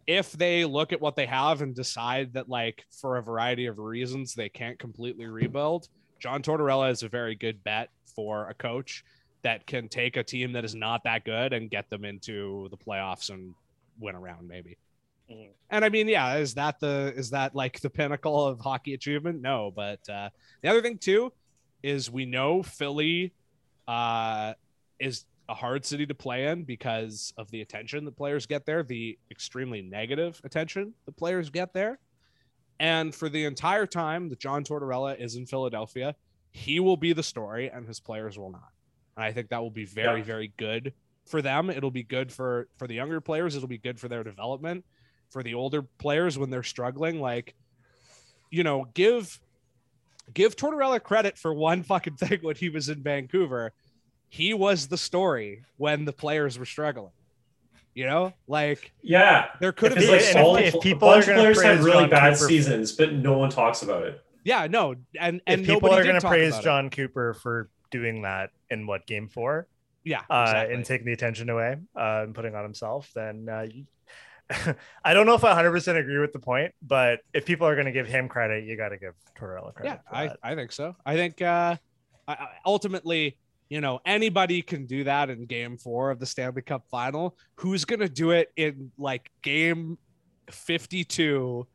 [0.06, 3.78] if they look at what they have and decide that, like, for a variety of
[3.78, 5.88] reasons, they can't completely rebuild,
[6.20, 9.04] John Tortorella is a very good bet for a coach
[9.42, 12.76] that can take a team that is not that good and get them into the
[12.76, 13.54] playoffs and
[13.98, 14.76] win around maybe.
[15.70, 19.40] And I mean, yeah, is that the is that like the pinnacle of hockey achievement?
[19.42, 20.30] No, but uh,
[20.62, 21.32] the other thing too
[21.82, 23.32] is we know Philly
[23.88, 24.54] uh,
[24.98, 28.82] is a hard city to play in because of the attention the players get there,
[28.82, 31.98] the extremely negative attention the players get there.
[32.78, 36.14] And for the entire time that John Tortorella is in Philadelphia,
[36.50, 38.68] he will be the story and his players will not.
[39.16, 40.24] And I think that will be very, Yeah.
[40.24, 40.92] very good
[41.24, 41.70] for them.
[41.70, 43.56] It'll be good for for the younger players.
[43.56, 44.84] It'll be good for their development.
[45.30, 47.54] For the older players when they're struggling, like
[48.50, 49.38] you know, give
[50.32, 53.72] give Tortorella credit for one fucking thing when he was in Vancouver.
[54.28, 57.12] He was the story when the players were struggling.
[57.94, 59.46] You know, like Yeah.
[59.60, 62.10] there could have been like and if- if people bunch are players had really Jon
[62.10, 64.20] bad Cooper- seasons, but no one talks about it.
[64.44, 66.64] yeah, no, and and if people are going to praise about it.
[66.64, 69.66] Jon Cooper for doing that in what game four,
[70.04, 73.86] yeah, uh, and taking the attention away uh, and putting on himself, then uh, you...
[75.04, 77.74] I don't know if I 100 percent agree with the point, but if people are
[77.74, 80.00] going to give him credit, you got to give Tortorella credit.
[80.12, 80.30] yeah, I.
[80.52, 80.94] I think so.
[81.04, 81.76] I think uh,
[82.28, 83.38] I, ultimately,
[83.68, 87.36] you know, anybody can do that in Game Four of the Stanley Cup Final.
[87.56, 89.98] Who's gonna do it in like Game
[90.50, 91.66] Fifty-two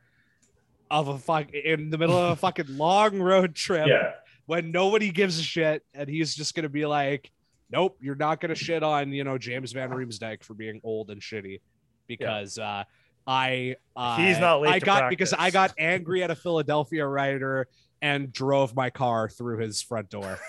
[0.89, 4.11] of a fuck in the middle of a fucking long road trip Yeah.
[4.45, 7.31] when nobody gives a shit, and he's just gonna be like,
[7.69, 11.21] "Nope, you're not gonna shit on you know James Van Riemsdyk for being old and
[11.21, 11.59] shitty,"
[12.07, 12.83] because uh,
[13.27, 17.05] I uh, He's not late I to got because I got angry at a Philadelphia
[17.05, 17.67] writer
[18.01, 20.39] and drove my car through his front door.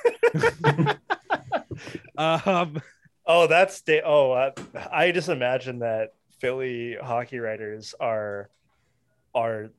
[2.19, 2.81] um,
[3.25, 4.51] Oh, that's da- oh, uh,
[4.91, 8.51] I just imagine that Philly hockey writers are
[9.35, 9.71] are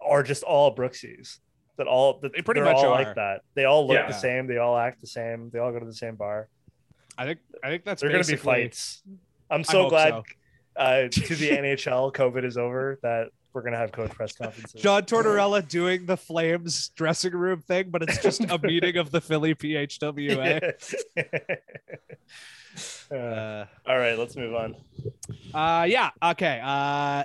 [0.00, 1.38] are just all Brooksies.
[1.78, 3.02] That all that They pretty much all are.
[3.02, 3.42] like that.
[3.54, 4.08] They all look Yeah.
[4.08, 4.46] the same.
[4.46, 5.48] They all act the same.
[5.50, 6.48] They all go to the same bar.
[7.16, 9.02] I think I think that's They're going to be fights.
[9.50, 10.22] I'm so glad so.
[10.78, 14.80] Uh, to the NHL COVID is over that we're going to have coach press conferences.
[14.80, 19.20] John Tortorella doing the Flames dressing room thing, but it's just a meeting of the
[19.20, 20.74] Philly PHWA.
[21.16, 21.22] Uh,
[23.10, 24.76] Uh, all right, let's move on.
[25.54, 26.10] Uh, yeah.
[26.22, 26.60] Okay.
[26.62, 27.24] Uh,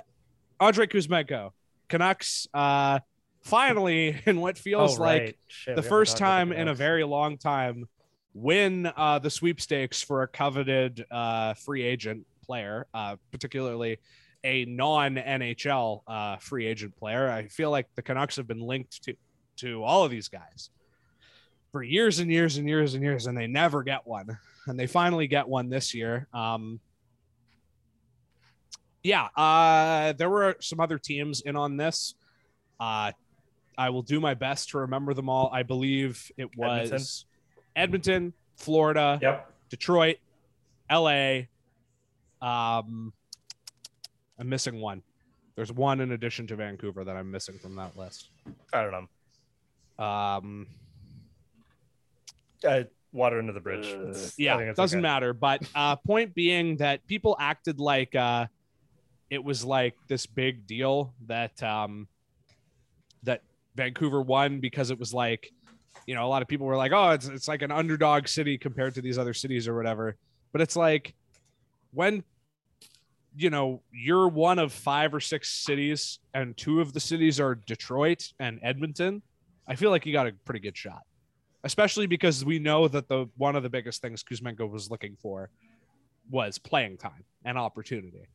[0.58, 1.52] Andre Kuzmenko,
[1.88, 2.48] Canucks.
[2.54, 3.00] Uh,
[3.42, 5.38] finally, in what feels Oh, like.
[5.46, 7.86] Shit, the first time in a very long time,
[8.32, 13.98] win uh, the sweepstakes for a coveted uh, free agent player, uh, particularly
[14.44, 17.30] a non NHL uh, free agent player.
[17.30, 19.14] I feel like the Canucks have been linked to
[19.56, 20.70] to all of these guys
[21.72, 24.38] for years and years and years and years, and they never get one.
[24.66, 26.26] And they finally get one this year.
[26.32, 26.80] Um,
[29.02, 32.14] yeah, uh, there were some other teams in on this.
[32.80, 33.12] Uh,
[33.76, 35.50] I will do my best to remember them all.
[35.52, 37.06] I believe it was Edmonton?
[37.76, 39.52] Edmonton, Florida, Yep.
[39.68, 40.16] Detroit,
[40.90, 41.42] LA.
[42.44, 43.12] Um,
[44.38, 45.02] I'm missing one.
[45.56, 48.28] There's one in addition to Vancouver that I'm missing from that list.
[48.72, 49.08] I don't
[49.98, 50.04] know.
[50.04, 50.66] Um,
[52.66, 53.86] Uh, water under the bridge.
[53.86, 55.02] Uh, yeah, think it's doesn't okay.
[55.02, 55.32] matter.
[55.32, 58.46] But uh, point being that people acted like uh,
[59.30, 62.08] it was like this big deal that um,
[63.22, 63.42] that
[63.76, 65.52] Vancouver won because it was like,
[66.06, 68.58] you know, a lot of people were like, oh, it's it's like an underdog city
[68.58, 70.16] compared to these other cities or whatever.
[70.52, 71.14] But it's like
[71.92, 72.24] when
[73.36, 77.54] you know you're one of five or six cities, and two of the cities are
[77.54, 79.22] Detroit and Edmonton.
[79.66, 81.02] I feel like you got a pretty good shot
[81.64, 85.50] especially because we know that the one of the biggest things Kuzmenko was looking for
[86.30, 88.28] was playing time and opportunity.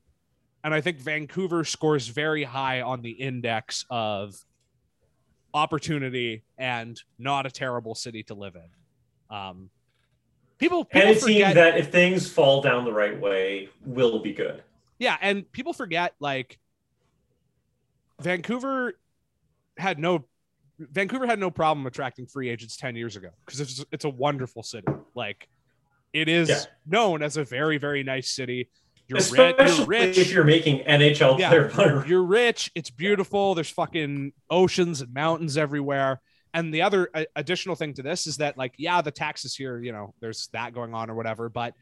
[0.63, 4.35] And I think Vancouver scores very high on the index of
[5.53, 9.35] opportunity and not a terrible city to live in.
[9.35, 9.69] Um,
[10.57, 14.19] people, people And a team forget, that, if things fall down the right way, will
[14.19, 14.63] be good.
[14.99, 16.59] Yeah, and people forget like
[18.21, 18.93] Vancouver
[19.77, 20.25] had no
[20.79, 24.63] Vancouver had no problem attracting free agents 10 years ago because it's it's a wonderful
[24.63, 24.87] city.
[25.15, 25.47] Like
[26.13, 26.63] it is Yeah.
[26.85, 28.69] known as a very very nice city.
[29.07, 30.17] You're, Especially you're rich.
[30.19, 31.67] if you're making NHL Yeah.
[31.71, 32.05] player.
[32.05, 32.71] You're rich.
[32.75, 33.55] It's beautiful.
[33.55, 36.21] There's fucking oceans and mountains everywhere.
[36.53, 39.79] And the other uh, additional thing to this is that, like, yeah, the taxes here,
[39.81, 41.73] you know, there's that going on or whatever, but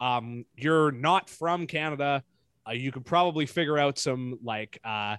[0.00, 2.22] um, you're not from Canada.
[2.68, 5.16] Uh, you could probably figure out some like uh,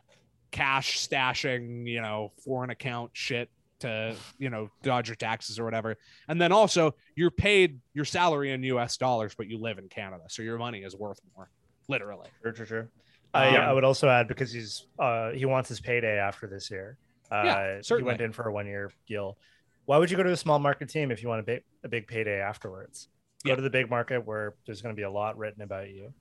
[0.52, 5.96] cash stashing, you know, foreign account shit to, you know, dodge your taxes or whatever.
[6.28, 10.24] And then also, you're paid your salary in US dollars, but you live in Canada.
[10.30, 11.50] So your money is worth more,
[11.88, 12.28] literally.
[12.42, 12.88] True, true, true.
[13.34, 16.72] I, Um, I would also add because he's uh, he wants his payday after this
[16.72, 16.98] year.
[17.32, 18.08] Uh, Yeah, He certainly.
[18.12, 19.38] went in for a one year deal.
[19.86, 21.88] Why would you go to a small market team if you want a big a
[21.90, 23.10] big payday afterwards?
[23.46, 23.56] Go Yeah.
[23.58, 26.14] to the big market where there's going to be a lot written about you,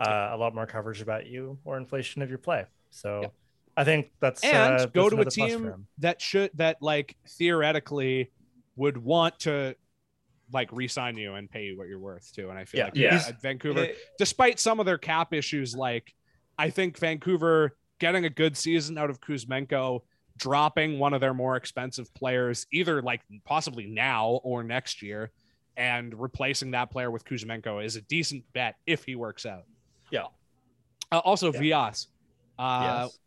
[0.00, 2.64] uh, a lot more coverage about you, or inflation of your play.
[2.90, 3.28] So Yeah.
[3.76, 6.50] I think that's and uh, go that's to a another plus for team that should
[6.54, 8.30] that like theoretically
[8.76, 9.74] would want to
[10.52, 12.50] like re-sign you and pay you what you're worth too.
[12.50, 12.84] And I feel Yeah.
[12.86, 13.22] like Yeah.
[13.28, 16.12] at Vancouver, Eh, despite some of their cap issues, like
[16.58, 20.00] I think Vancouver getting a good season out of Kuzmenko,
[20.36, 25.30] dropping one of their more expensive players, either like possibly now or next year,
[25.76, 29.64] and replacing that player with Kuzmenko is a decent bet if he works out.
[30.10, 30.26] Yeah.
[31.12, 31.60] Uh, also, Yeah.
[31.60, 32.06] Vias.
[32.58, 33.18] Uh, yes.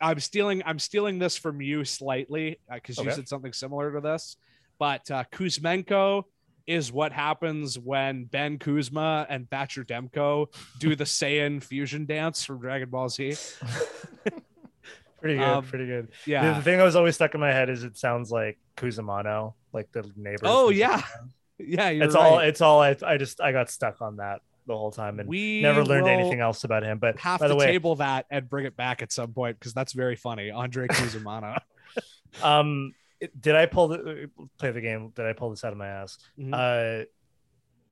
[0.00, 3.14] I'm stealing I'm stealing this from you slightly because you Okay.
[3.14, 4.36] said something similar to this.
[4.78, 6.24] But uh, Kuzmenko
[6.66, 12.60] is what happens when Ben Kuzma and Thatcher Demko do the Saiyan fusion dance from
[12.60, 13.34] Dragon Ball Z.
[15.20, 16.08] pretty good, um, pretty good.
[16.26, 16.54] Yeah.
[16.54, 19.90] The, thing that was always stuck in my head is it sounds like Kuzamano, like
[19.92, 20.42] the neighbor.
[20.44, 21.02] Oh from yeah,
[21.58, 21.90] yeah.
[21.90, 22.48] You're it's all right.
[22.48, 25.60] it's all I, I just I got stuck on that the whole time and we
[25.62, 26.98] never learned anything else about him.
[26.98, 29.58] But Have by the to way, table that and bring it back at some point
[29.58, 30.50] because that's very funny.
[30.50, 31.58] Andre Kuzumano.
[32.42, 32.94] um,
[33.40, 35.12] did I pull the play the game?
[35.14, 36.18] Did I pull this out of my ass?
[36.38, 37.02] Mhm.
[37.02, 37.04] Uh,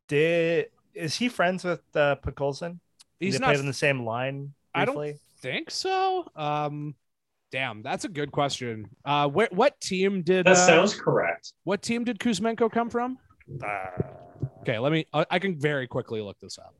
[0.08, 2.78] did is he friends with uh, Podkolzin?
[3.18, 4.52] He's not in the same line.
[4.74, 6.26] I don't think so.
[6.34, 6.94] Um,
[7.50, 8.88] damn, that's a good question.
[9.04, 11.52] Uh, wh- what team did That uh, sounds correct.
[11.64, 13.18] what team did Kuzmenko come from?
[13.64, 13.86] Uh,
[14.62, 15.06] Okay, let me.
[15.12, 16.74] I, I can very quickly look this up.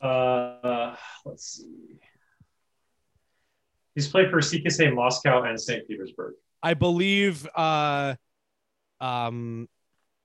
[0.00, 1.98] Uh, let's see.
[3.94, 5.86] He's played for CSKA Moscow and St.
[5.88, 6.34] Petersburg.
[6.62, 7.48] I believe.
[7.54, 8.14] Uh,
[9.00, 9.68] um,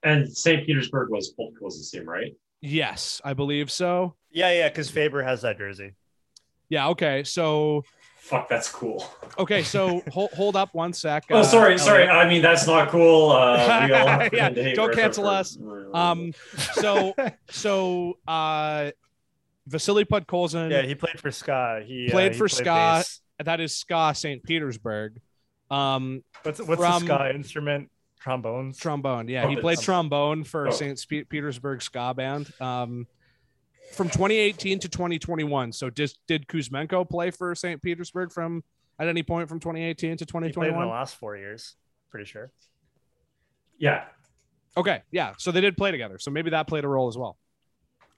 [0.03, 0.65] And St.
[0.65, 2.33] Petersburg was was the same, right?
[2.61, 4.15] yes, I believe so.
[4.31, 5.95] yeah, yeah, because Faber has that jersey.
[6.69, 6.89] Yeah.
[6.89, 7.23] Okay.
[7.23, 7.83] So.
[8.23, 9.05] Fuck, that's cool.
[9.37, 9.63] Okay.
[9.63, 11.25] So hold hold up one sec.
[11.29, 12.03] Oh, uh, sorry, sorry.
[12.07, 12.15] Elliot.
[12.25, 13.31] I mean, that's not cool.
[13.31, 15.57] Uh, we all Yeah, pretend to hate don't cancel us.
[15.93, 16.33] Um.
[16.75, 17.13] So
[17.49, 18.91] so uh,
[19.67, 20.71] Vasily Podkolzin.
[20.71, 21.83] Yeah, he played for Ska.
[21.85, 22.63] He uh, Played he for Ska.
[22.63, 23.19] bass.
[23.43, 24.41] that is Ska St.
[24.41, 25.19] Petersburg.
[25.69, 27.89] Um, What's what's from- the Ska instrument?
[28.21, 28.77] Trombones.
[28.79, 29.27] trombone.
[29.27, 30.71] Yeah, Oh, he played trombone for Oh.
[30.71, 30.97] St.
[31.27, 32.49] Petersburg ska band.
[32.61, 33.05] Um,
[33.93, 35.71] from 2018 to 2021.
[35.71, 37.81] So did did Kuzmenko play for St.
[37.81, 38.63] Petersburg from
[38.99, 40.89] at any point from 2018 to he played in the 2021?
[40.89, 41.75] last four years.
[42.09, 42.51] Pretty sure.
[43.77, 44.05] Yeah.
[44.75, 45.33] Okay, yeah.
[45.37, 46.17] So they did play together.
[46.19, 47.37] So maybe that played a role as well.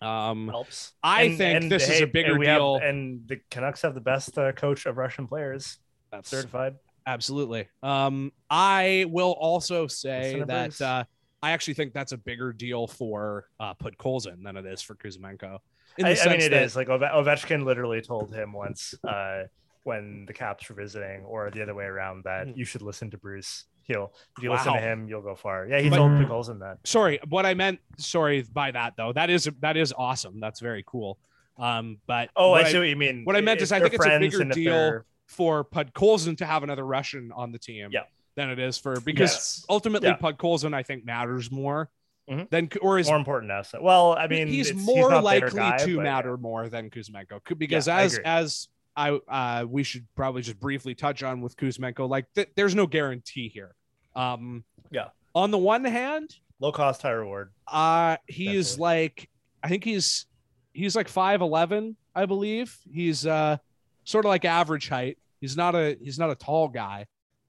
[0.01, 0.93] Um, helps.
[1.01, 2.75] I And- think and, this is a bigger and we have- deal.
[2.77, 5.79] and the Canucks have the best uh, coach of Russian players,
[6.11, 6.75] That's certified.
[7.07, 7.67] absolutely.
[7.81, 11.05] Um, I will also say that uh,
[11.45, 15.59] I actually think that's a bigger deal for uh, Podkolzin than it is for Kuzmenko.
[16.03, 19.43] I, I mean, it that- is like Ove- Ovechkin literally told him once uh,
[19.83, 23.17] when the Caps were visiting, or the other way around, that you should listen to
[23.17, 23.65] Bruce.
[23.83, 25.67] He'll if you listen to him, you'll go far.
[25.67, 26.79] Yeah, he But- told Nicolson that.
[26.85, 30.83] sorry what i meant sorry by that though that is that is awesome that's very
[30.87, 31.19] cool
[31.59, 33.23] um but Oh, I see what you mean.
[33.25, 36.63] what I meant If is I think it's a bigger deal for Podkolzin to have
[36.63, 38.01] another russian on the team Yeah.
[38.35, 39.65] Than it is for because Yes.
[39.69, 40.17] ultimately Yeah.
[40.17, 41.89] Podkolzin i think matters more
[42.29, 42.49] Mhm.
[42.49, 43.83] than or is more important asset.
[43.83, 47.87] Well, I mean, he's more their likely guy, to but- matter more than Kuzmenko because
[47.87, 48.25] I as agree.
[48.25, 48.67] as
[48.97, 52.87] I uh we should probably just briefly touch on with Kuzmenko like th- there's no
[52.87, 53.75] guarantee here
[54.15, 55.09] um Yeah.
[55.35, 57.51] on the one hand Low cost, high reward.
[57.67, 58.81] Uh he's Definitely.
[58.81, 59.29] like
[59.61, 60.25] I think he's
[60.73, 62.75] he's like 5'11, I believe.
[62.91, 63.57] He's uh
[64.03, 65.19] sort of like average height.
[65.41, 67.05] He's not a he's not a tall guy,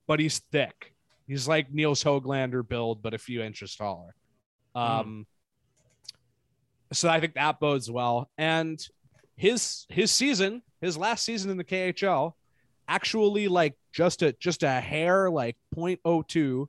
[0.07, 0.95] but he's thick.
[1.27, 4.15] He's like Nils Hoglander build, but a few inches taller.
[4.75, 5.27] Um
[6.93, 8.31] so I think that bodes well.
[8.39, 8.81] And
[9.37, 12.33] his his season, his last season in the KHL,
[12.89, 16.67] actually like just a just a hair like 0.02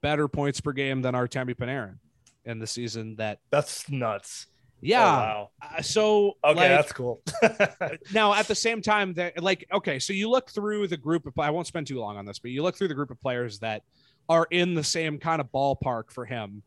[0.00, 1.98] better points per game than Artemi Panarin
[2.44, 4.46] in the season that That's nuts.
[4.84, 5.50] Yeah Oh, wow.
[5.62, 7.22] uh, so Okay, like, that's cool.
[8.12, 11.38] now at the same time that like okay so you look through the group of
[11.38, 13.60] i won't spend too long on this but you look through the group of players
[13.60, 13.82] that
[14.28, 16.62] are in the same kind of ballpark for him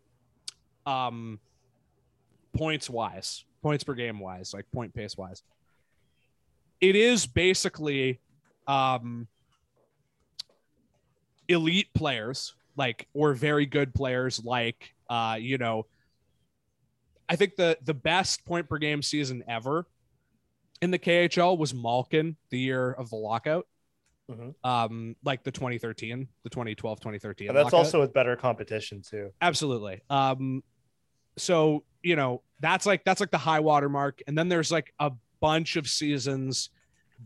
[0.85, 1.39] um
[2.55, 5.43] points wise points per game wise like point pace wise
[6.79, 8.19] it is basically
[8.67, 9.27] um
[11.47, 15.85] elite players like or very good players like uh you know
[17.29, 19.87] i think the the best point per game season ever
[20.81, 23.65] in the KHL was Malkin the year of the lockout.
[24.29, 24.55] Mhm.
[24.63, 27.47] Um, like the 2013, the 2012, 2013.
[27.47, 27.77] And that's lockout.
[27.77, 29.31] also with better competition too.
[29.41, 30.01] absolutely.
[30.09, 30.63] Um,
[31.37, 34.93] so you know that's like that's like the high water mark, and then there's like
[34.99, 36.69] a bunch of seasons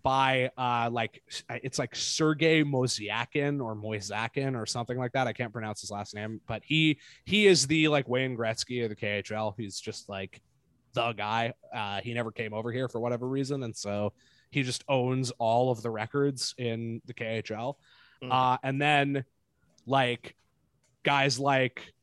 [0.04, 5.28] by uh like it's like Sergey Mozyakin or Moisakin or something like that.
[5.28, 8.90] I can't pronounce his last name, but he he is the like Wayne Gretzky of
[8.90, 9.54] the KHL.
[9.58, 10.42] He's just like
[10.94, 11.54] the guy.
[11.74, 14.14] Uh, he never came over here for whatever reason, and so
[14.52, 17.76] he just owns all of the records in the KHL.
[18.24, 18.32] Mm.
[18.32, 19.26] Uh, and then
[19.86, 20.36] like
[21.04, 21.94] guys like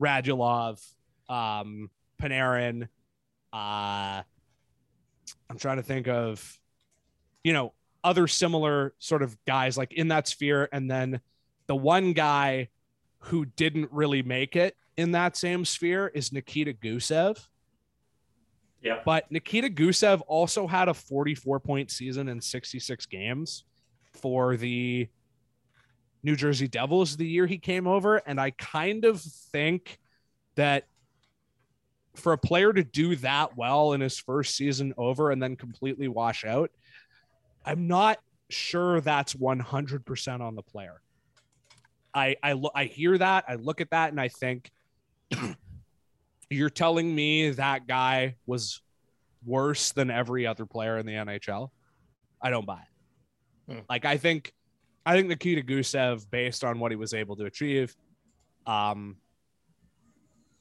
[0.00, 0.84] Radulov,
[1.28, 2.88] um, Panarin,
[3.52, 4.22] uh,
[5.48, 6.58] I'm trying to think of,
[7.46, 7.72] you know,
[8.02, 10.68] other similar sort of guys like in that sphere.
[10.72, 11.20] And then
[11.68, 12.70] the one guy
[13.20, 17.38] who didn't really make it in that same sphere is Nikita Gusev.
[18.82, 18.98] Yeah.
[19.04, 23.62] But Nikita Gusev also had a 44 point season in 66 games
[24.12, 25.08] for the
[26.24, 28.16] New Jersey Devils the year he came over.
[28.16, 30.00] And I kind of think
[30.56, 30.88] that
[32.16, 36.08] for a player to do that well in his first season over and then completely
[36.08, 36.72] wash out,
[37.66, 41.00] I'm not sure that's 100% on the player.
[42.14, 44.70] I I, lo- I hear that, I look at that, and I think
[46.50, 48.80] you're telling me that guy was
[49.44, 51.70] worse than every other player in the NHL.
[52.40, 52.80] I don't buy
[53.68, 53.72] it.
[53.72, 53.80] Hmm.
[53.88, 54.52] Like I think
[55.04, 57.94] I think Nikita Gusev, based on what he was able to achieve,
[58.66, 59.16] um,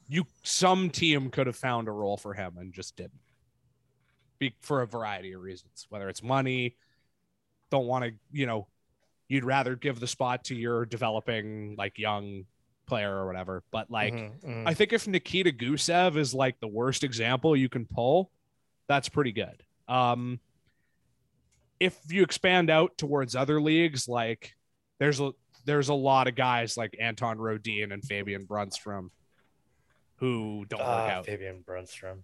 [0.08, 3.20] you some team could have found a role for him and just didn't.
[4.38, 6.76] Be, for a variety of reasons, whether it's money,
[7.72, 8.68] don't want to, you know,
[9.28, 12.46] you'd rather give the spot to your developing like young
[12.86, 13.64] player or whatever.
[13.72, 14.68] But like, Mhm, mhm.
[14.68, 18.30] I think if Nikita Gusev is like the worst example you can pull,
[18.88, 19.64] that's pretty good.
[19.88, 20.40] Um,
[21.80, 24.56] if you expand out towards other leagues, like
[25.00, 25.32] there's a
[25.66, 29.10] there's a lot of guys like Anton Rodin and Fabian Brunnstrom
[30.18, 31.26] who don't work Ah, out.
[31.26, 32.20] Fabian Brunnstrom.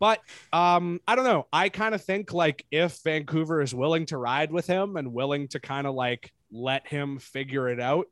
[0.00, 0.20] But
[0.52, 1.46] um, I don't know.
[1.52, 5.48] I kind of think like if Vancouver is willing to ride with him and willing
[5.48, 8.06] to kind of like let him figure it out,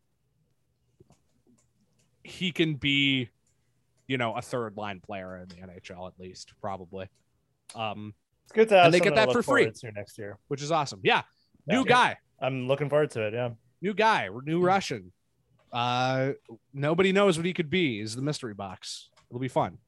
[2.25, 3.31] he can be,
[4.09, 7.09] you know, a third line player in the NHL at least, probably.
[7.75, 8.15] Um,
[8.45, 9.71] It's good to have And they get that for free.
[9.95, 10.39] next year.
[10.49, 11.01] which is awesome.
[11.05, 11.23] Yeah,
[11.67, 11.85] new Yeah.
[11.85, 13.35] guy, I'm looking forward to it.
[13.35, 13.51] Yeah.
[13.81, 14.61] new guy, new.
[14.63, 15.13] Russian.
[15.73, 16.33] Uh,
[16.73, 18.01] nobody knows what he could be.
[18.01, 19.11] He's the mystery box.
[19.31, 19.79] It'll be fun.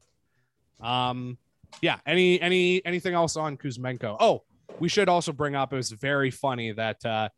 [0.81, 1.39] Um,
[1.83, 1.99] yeah.
[2.07, 4.17] Any any anything else on Kuzmenko?
[4.21, 4.43] Oh,
[4.79, 5.73] we should also bring up.
[5.73, 7.29] It was very funny that uh,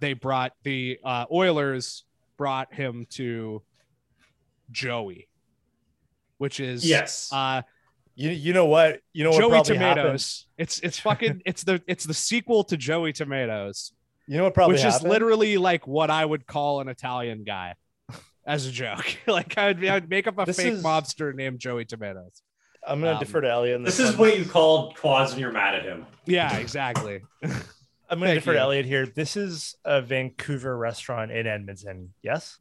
[0.00, 2.04] they brought the uh, Oilers
[2.36, 3.62] brought him to
[4.70, 5.28] Joey,
[6.38, 7.30] which is Yes.
[7.32, 7.62] uh,
[8.14, 9.00] You you know what?
[9.12, 10.46] You know Joey probably Tomatoes.
[10.46, 10.62] happened?
[10.62, 13.92] It's it's fucking it's the it's the sequel to Joey Tomatoes,
[14.26, 17.74] You know what probably which is literally like what I would call an Italian guy
[18.46, 19.04] as a joke.
[19.26, 22.42] like I'd, I'd make up a This fake is- mobster named Joey Tomatoes.
[22.86, 23.84] I'm gonna um, defer to Elliot.
[23.84, 26.06] This This, is what you called quads when you're mad at him.
[26.26, 27.20] Yeah, exactly.
[27.42, 28.56] I'm gonna thank defer you.
[28.58, 29.06] to Elliot here.
[29.06, 32.12] This is a Vancouver restaurant in Edmonton.
[32.22, 32.58] Yes.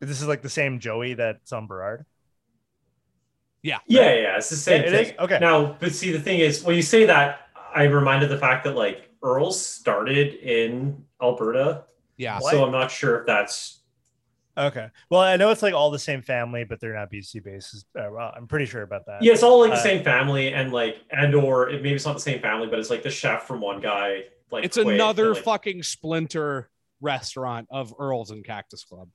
[0.00, 2.04] This is like the same Joey that's on Burrard.
[3.62, 3.78] Yeah.
[3.86, 5.06] Yeah, yeah, it's the same It thing.
[5.06, 5.12] is?
[5.18, 5.38] Okay.
[5.40, 7.40] Now, but see, the thing is, when you say that,
[7.74, 11.84] I'm reminded of the fact that like Earls started in Alberta,
[12.18, 12.38] Yeah.
[12.40, 12.50] What?
[12.52, 13.80] so I'm not sure if that's
[14.56, 14.88] Okay.
[15.10, 17.84] Well, I know it's like all the same family, but they're not BC bases.
[17.98, 19.22] Uh, well, I'm pretty sure about that.
[19.22, 22.06] yeah, it's all like the Uh, same family, and like and or it, maybe it's
[22.06, 24.24] not the same family, but it's like the chef from one guy.
[24.50, 29.08] Like It's quit, another like, fucking splinter restaurant of Earl's and Cactus Club.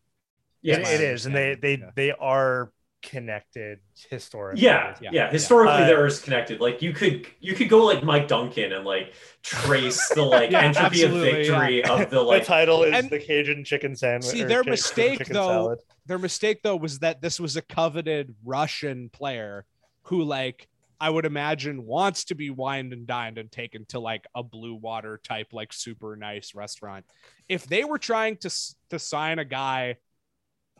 [0.61, 1.91] Yeah, It- it is, and they they Yeah.
[1.95, 2.71] they are
[3.01, 3.79] connected
[4.09, 4.61] historically.
[4.63, 5.09] Yeah, Yeah.
[5.13, 6.59] yeah, Historically, Uh, there is connected.
[6.59, 10.61] Like you could you could go like Mike Duncan and like trace the like Yeah,
[10.61, 14.25] entropy of absolutely, victory of the The title is And- the Cajun chicken sandwich.
[14.31, 15.79] See, their Ca- mistake, though, salad.
[16.05, 19.65] Their mistake though was that this was a coveted Russian player
[20.03, 20.67] who like
[21.01, 24.75] I would imagine wants to be wined and dined and taken to like a blue
[24.75, 27.05] water type like super nice restaurant.
[27.47, 28.49] If they were trying to
[28.89, 29.95] to sign a guy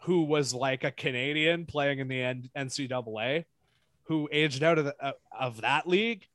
[0.02, 3.46] who was like a Canadian playing in the N- NCAA
[4.04, 6.26] who aged out of the, uh, of that league,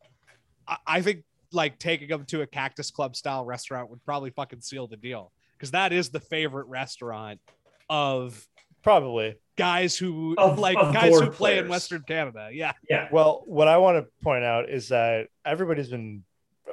[0.68, 4.60] I, I think like taking him to a Cactus Club style restaurant would probably fucking
[4.60, 7.40] seal the deal because that is the favorite restaurant
[7.88, 8.46] of
[8.82, 9.36] Probably.
[9.56, 11.68] guys who Of- like of guys who board play in.
[11.68, 12.50] Western Canada.
[12.52, 12.72] Yeah.
[12.88, 16.22] Yeah, Well, what I want to point out is that everybody's been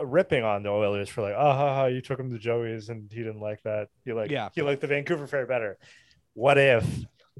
[0.01, 3.09] ripping on the Oilers for like, oh, ha, ha, you took him to Joey's and
[3.11, 3.89] he didn't like that.
[4.03, 4.49] He like, Yeah.
[4.55, 5.77] he liked the Vancouver Fair better.
[6.33, 6.85] What if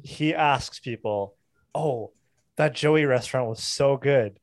[0.03, 1.35] he asks people,
[1.73, 2.11] oh,
[2.57, 4.37] that Joey restaurant was so good.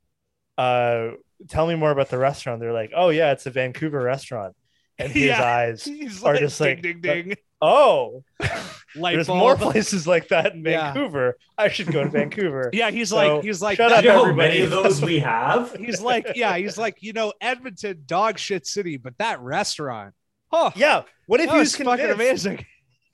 [0.57, 1.11] Uh,
[1.49, 2.61] tell me more about the restaurant.
[2.61, 4.57] They're like, oh yeah, it's a Vancouver restaurant,
[4.99, 5.43] and his Yeah.
[5.43, 7.37] eyes He's are like, just ding, like, ding, ding.
[7.61, 8.25] oh,
[8.95, 9.39] there's bulb.
[9.39, 10.93] more places like that in Yeah.
[10.93, 11.37] Vancouver.
[11.57, 12.71] I should go to Vancouver.
[12.73, 14.49] Yeah, he's So, like, he's like, shut up, you know everybody.
[14.49, 15.75] many of those we have?
[15.79, 20.15] he's like, yeah, he's like, you know, Edmonton, dog shit city, but that restaurant,
[20.53, 21.03] oh, Yeah.
[21.27, 22.65] What if that he was was fucking amazing.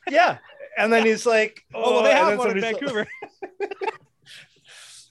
[0.08, 0.38] Yeah.
[0.76, 3.06] And then he's like, Oh, well, they have one in somebody's like- Vancouver.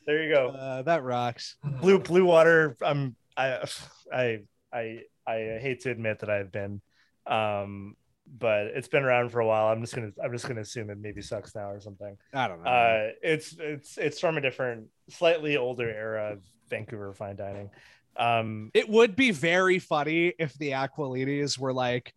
[0.05, 0.49] there you go.
[0.49, 1.55] Uh, that rocks.
[1.81, 2.75] Blue blue water.
[2.81, 3.65] I'm I
[4.13, 4.39] I
[4.73, 6.81] I I hate to admit that I've been
[7.25, 7.95] um
[8.35, 9.67] but it's been around for a while.
[9.67, 12.17] I'm just gonna I'm just gonna assume it maybe sucks now or something.
[12.33, 12.69] I don't know.
[12.69, 17.69] Uh it's it's it's from a different, slightly older era of Vancouver fine dining.
[18.17, 22.13] Um it would be very funny if the Aquilinis were like,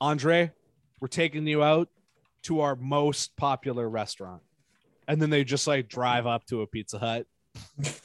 [0.00, 0.50] Andre,
[1.00, 1.88] we're taking you out
[2.42, 4.42] to our most popular restaurant.
[5.08, 7.26] And then they just like drive up to a Pizza Hut.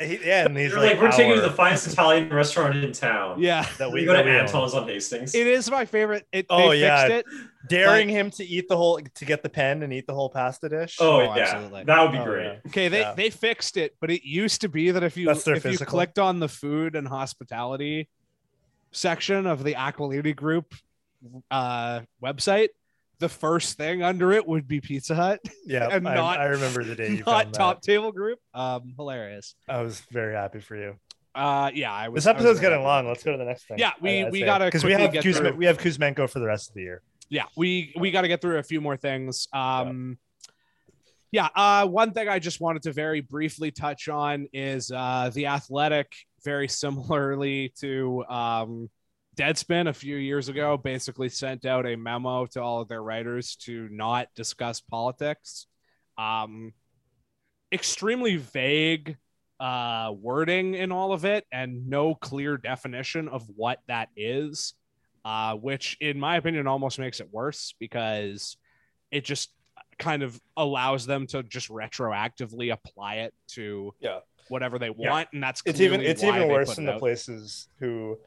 [0.00, 2.92] yeah, and he's They're like, like, we're taking you to the finest Italian restaurant in
[2.92, 3.40] town.
[3.40, 3.66] Yeah.
[3.78, 4.38] that we we, go to that we own.
[4.46, 5.34] Anton's on Hastings.
[5.34, 6.26] It is my favorite.
[6.32, 7.06] It, Oh, they yeah.
[7.06, 7.40] fixed it.
[7.68, 10.68] daring him to eat the whole to get the pen and eat the whole pasta
[10.68, 10.96] dish.
[11.00, 11.84] oh, Oh, yeah, absolutely.
[11.84, 12.44] that would be Oh, great.
[12.44, 12.58] yeah.
[12.68, 13.14] Okay, they Yeah.
[13.14, 15.78] they fixed it, but it used to be that if you That's their if you
[15.78, 18.08] clicked on the food and hospitality
[18.90, 20.74] section of the Aquilini Group
[21.50, 22.68] uh, website,
[23.22, 26.84] the first thing under it would be Pizza Hut, yeah, and I, not- I remember
[26.84, 27.86] the day you not Top that.
[27.90, 28.38] Table Group.
[28.52, 29.54] Um, hilarious.
[29.68, 30.96] I was very happy for you.
[31.34, 32.24] Uh, yeah, I was.
[32.24, 32.86] This I was episode's getting happy.
[32.88, 33.08] long.
[33.08, 33.78] Let's go to the next thing.
[33.78, 35.12] Yeah, we- we gotta because we have
[35.56, 37.02] we have Kuzmenko for the rest of the year.
[37.30, 40.18] yeah we we got to get through a few more things um
[41.30, 45.46] yeah uh one thing i just wanted to very briefly touch on is uh the
[45.46, 46.12] athletic
[46.44, 48.90] very similarly to um
[49.36, 53.56] deadspin a few years ago basically sent out a memo to all of their writers
[53.56, 55.66] to not discuss politics
[56.18, 56.72] um
[57.72, 59.16] extremely vague
[59.58, 64.74] uh wording in all of it and no clear definition of what that is
[65.24, 68.56] uh, which in my opinion almost makes it worse because
[69.12, 69.54] it just
[69.98, 74.18] kind of allows them to just retroactively apply it to Yeah.
[74.48, 75.10] whatever they Yeah.
[75.10, 76.98] want, and that's It's even it's even worse in it the out.
[76.98, 78.18] places who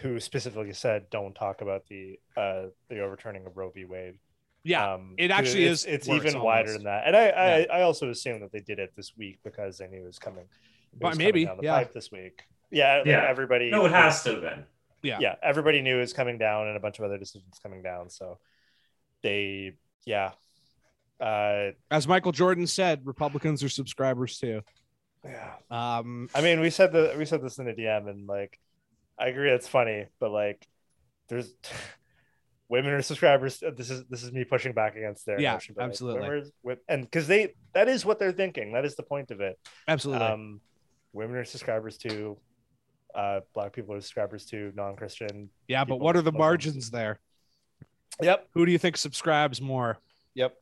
[0.00, 3.84] who specifically said don't talk about the uh the overturning of Roe v.
[3.84, 4.18] Wade.
[4.64, 7.58] Yeah, um, it actually it's, is It's worse even wider than that, and I I,
[7.58, 7.66] Yeah.
[7.72, 10.44] I also assume that they did it this week because they knew it was coming.
[10.44, 11.78] it But was coming maybe, down the yeah.
[11.78, 12.42] pipe this week.
[12.70, 13.26] Yeah, Yeah.
[13.28, 13.70] Everybody.
[13.70, 14.64] No, it has to have been.
[15.02, 15.18] yeah.
[15.20, 18.08] yeah, everybody knew it was coming down and a bunch of other decisions coming down.
[18.08, 18.38] So
[19.22, 19.72] they,
[20.06, 20.30] yeah.
[21.20, 24.62] Uh, As Michael Jordan said, Republicans are subscribers too.
[25.24, 25.54] yeah.
[25.70, 28.58] Um, I mean, we said the we said this in a DM, and like,
[29.22, 30.66] I agree, it's funny, but like,
[31.28, 31.52] there's
[32.68, 33.62] women are subscribers.
[33.62, 36.50] uh, This is this is me pushing back against their Yeah, notion, but, like, absolutely.
[36.64, 38.72] women and because they that is what they're thinking.
[38.72, 39.58] That is the point of it.
[39.86, 40.26] Absolutely.
[40.26, 40.60] Um,
[41.12, 42.36] women are subscribers to.
[43.14, 45.50] Uh, black people are subscribers to non-Christian.
[45.68, 46.38] yeah, but what are the them.
[46.38, 47.20] margins there?
[48.22, 48.48] Yep.
[48.54, 49.98] Who do you think subscribes more?
[50.34, 50.54] Yep.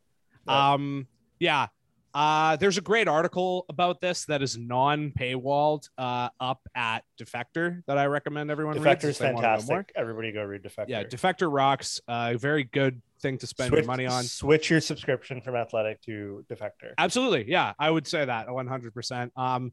[0.49, 0.73] Yeah.
[0.73, 1.07] Um,
[1.39, 1.69] yeah.
[2.13, 7.99] Uh, there's a great article about this that is non-paywalled uh, up at Defector that
[7.99, 9.43] I recommend everyone reads Defector's if they more.
[9.43, 9.93] fantastic.
[9.95, 10.87] Everybody go read Defector.
[10.89, 12.01] Yeah, Defector rocks.
[12.09, 14.25] Uh, very good thing to spend your money on.
[14.25, 16.95] Switch your subscription from Athletic to Defector.
[16.99, 18.93] Absolutely, yeah, I would say that 100.
[18.95, 19.73] percent Um,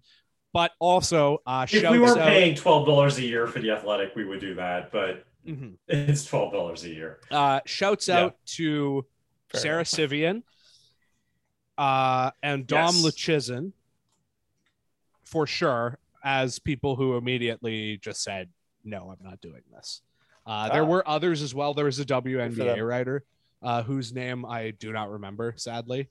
[0.54, 4.16] but also, uh, If we weren't out- paying twelve dollars a year for the athletic,
[4.16, 4.92] we would do that.
[4.92, 5.74] But Mhm.
[5.88, 7.20] it's twelve dollars a year.
[7.32, 8.20] Uh, shouts Yeah.
[8.20, 9.06] out to
[9.50, 9.88] Fair Sara enough.
[9.88, 10.44] Civian
[11.78, 13.04] uh, and Dom Yes.
[13.06, 13.72] Luszczyszyn
[15.24, 18.50] for sure as people who immediately just said,
[18.84, 20.02] no, I'm not doing this.
[20.46, 20.86] Uh, there Ah.
[20.86, 21.74] were others as well.
[21.74, 23.24] There was a WNBA writer
[23.62, 26.10] uh, whose name I do not remember, sadly.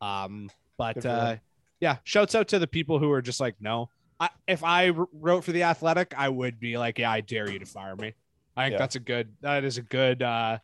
[0.00, 1.36] Um, but uh,
[1.80, 3.90] yeah, shouts out to the people who are just like, no.
[4.20, 7.58] I, if I wrote for the Athletic, I would be like, yeah, I dare you
[7.58, 8.14] to fire me.
[8.56, 8.78] I think Yeah.
[8.78, 9.32] that's a good.
[9.40, 10.58] That is a good uh,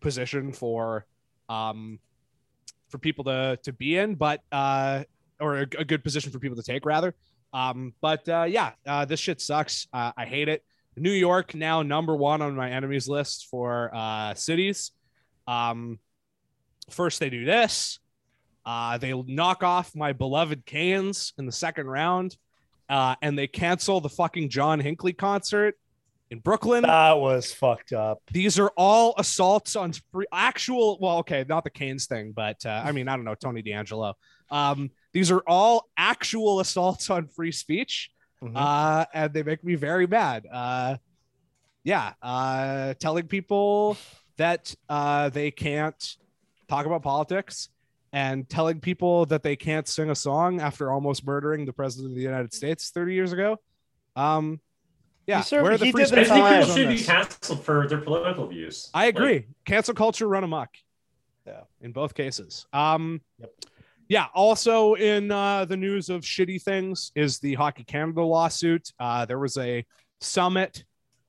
[0.00, 1.04] position for
[1.50, 1.98] um,
[2.88, 5.04] for people to to be in, but uh,
[5.40, 7.14] or a, a good position for people to take rather.
[7.52, 9.86] Um, but uh, yeah, uh, this shit sucks.
[9.92, 10.64] Uh, I hate it.
[10.96, 14.92] New York now number one on my enemies list for uh, cities.
[15.46, 15.98] Um,
[16.90, 17.98] first they do this.
[18.64, 22.36] Uh, they knock off my beloved Canes in the second round,
[22.88, 25.78] uh, and they cancel the fucking John Hinckley concert
[26.30, 26.82] in Brooklyn.
[26.82, 28.20] That was fucked up.
[28.32, 30.98] These are all assaults on free, actual.
[31.00, 34.14] Well, okay, not the Canes thing, but uh, I mean, I don't know, Tony DeAngelo.
[34.50, 38.10] Um, these are all actual assaults on free speech,
[38.42, 38.52] Mhm.
[38.54, 40.46] uh, and they make me very mad.
[40.50, 40.96] Uh,
[41.84, 43.96] yeah, uh, telling people
[44.36, 46.16] that uh, they can't
[46.68, 47.68] talk about politics
[48.12, 52.16] and telling people that they can't sing a song after almost murdering the president of
[52.16, 53.58] the United States 30 years ago.
[54.16, 54.60] Um,
[55.26, 57.02] yeah, served- where are the he free did the I speech think people should be
[57.02, 58.90] canceled for their political views.
[58.94, 59.34] I agree.
[59.34, 60.70] Like, Cancel culture run amok.
[61.46, 61.60] Yeah.
[61.80, 62.66] In both cases.
[62.72, 63.52] Um Yep.
[64.08, 68.92] yeah, also in uh the news of shitty things is the Hockey Canada lawsuit.
[68.98, 69.84] Uh there was a
[70.20, 70.84] summit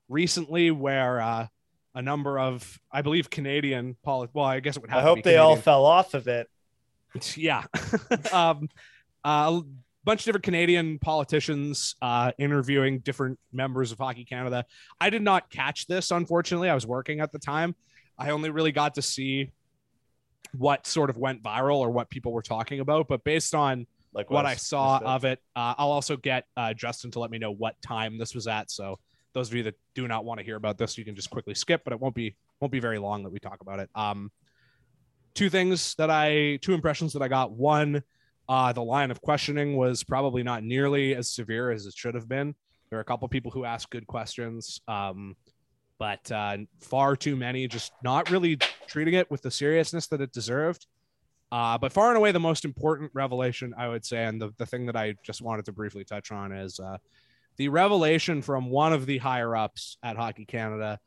[0.09, 1.47] recently where uh
[1.95, 5.07] a number of I believe Canadian poli- well, I guess it would have I to
[5.07, 6.47] hope be they all fell off of it.
[7.35, 7.63] yeah.
[8.31, 8.69] um,
[9.23, 9.63] uh, a
[10.07, 14.63] bunch of different Canadian politicians uh, interviewing different members of Hockey Canada.
[15.01, 16.69] I did not catch this, unfortunately.
[16.69, 17.75] I was working at the time.
[18.17, 19.51] I only really got to see
[20.57, 23.09] what sort of went viral or what people were talking about.
[23.09, 27.11] But based on Like what I saw of it, uh, I'll also get uh, Justin
[27.11, 28.71] to let me know what time this was at.
[28.71, 28.99] So
[29.33, 31.53] those of you that do not want to hear about this, you can just quickly
[31.53, 31.81] skip.
[31.83, 33.89] But it won't be won't be very long that we talk about it.
[33.93, 34.31] Um,
[35.35, 37.51] two things that I two impressions that I got.
[37.51, 38.01] One,
[38.49, 42.29] uh, the line of questioning was probably not nearly as severe as it should have
[42.29, 42.55] been.
[42.89, 45.35] There are a couple people who asked good questions, um,
[45.99, 50.31] but uh, far too many just not really treating it with the seriousness that it
[50.31, 50.85] deserved.
[51.51, 54.65] Uh, but far and away, the most important revelation, I would say, and the, the
[54.65, 56.97] thing that I just wanted to briefly touch on is uh,
[57.57, 60.99] the revelation from one of the higher ups at Hockey Canada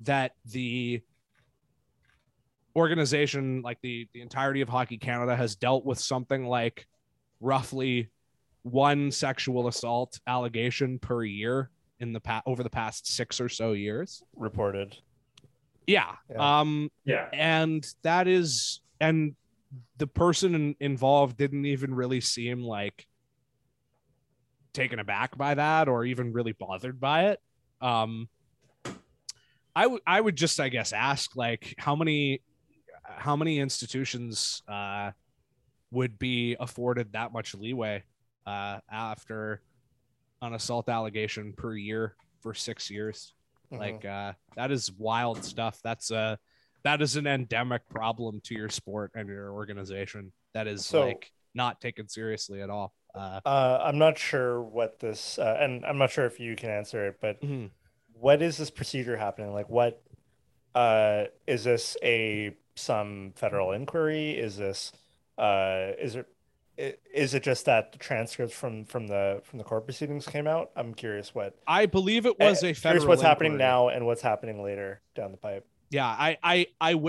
[0.00, 1.00] that the
[2.76, 6.86] organization, like the, the entirety of Hockey Canada, has dealt with something like
[7.40, 8.10] roughly
[8.62, 11.70] one sexual assault allegation per year
[12.00, 14.22] in the past over the past six or so years.
[14.36, 14.96] reported.
[15.86, 16.12] Yeah.
[16.30, 16.60] Yeah.
[16.60, 17.28] Um, yeah.
[17.32, 19.34] and that is and
[19.98, 23.06] the person in, involved didn't even really seem like
[24.72, 27.40] taken aback by that or even really bothered by it
[27.80, 28.28] um
[29.76, 32.40] i would i would just i guess ask like how many
[33.04, 35.10] how many institutions uh
[35.90, 38.02] would be afforded that much leeway
[38.46, 39.62] uh after
[40.42, 43.32] an assault allegation per year for six years
[43.72, 43.78] Mhm.
[43.78, 46.38] like uh that is wild stuff that's a
[46.84, 51.30] that is an endemic problem to your sport and your organization that is So- like
[51.54, 55.98] not taken seriously at all uh Uh, I'm not sure what this, uh, and I'm
[55.98, 57.70] not sure if you can answer it, but mhm.
[58.12, 59.52] what is this procedure happening?
[59.52, 60.02] Like, what
[60.74, 64.32] uh, is this a some federal inquiry?
[64.32, 64.92] Is this
[65.38, 66.26] uh, is it
[66.78, 70.46] i- is it just that the transcripts from from the from the court proceedings came
[70.46, 70.70] out?
[70.76, 74.22] I'm curious what i believe it was uh, a federal what's happening now and what's
[74.22, 75.66] happening later down the pipe.
[75.90, 76.66] yeah I I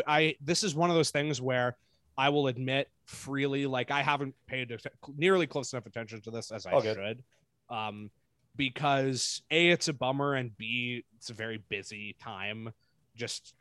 [0.08, 1.78] I this is one of those things where
[2.18, 4.72] i will admit freely like i haven't paid
[5.18, 6.96] nearly close enough attention to this as i good.
[6.96, 7.24] should
[7.70, 8.10] um
[8.56, 12.72] because a it's a bummer and b it's a very busy time
[13.16, 13.54] just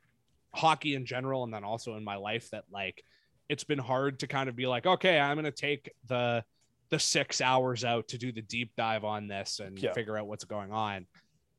[0.54, 3.02] hockey in general, and then also in my life that like
[3.48, 6.44] it's been hard to kind of be like, okay, I'm gonna take the
[6.90, 9.92] the six hours out to do the deep dive on this and Yeah.
[9.92, 11.06] figure out what's going on.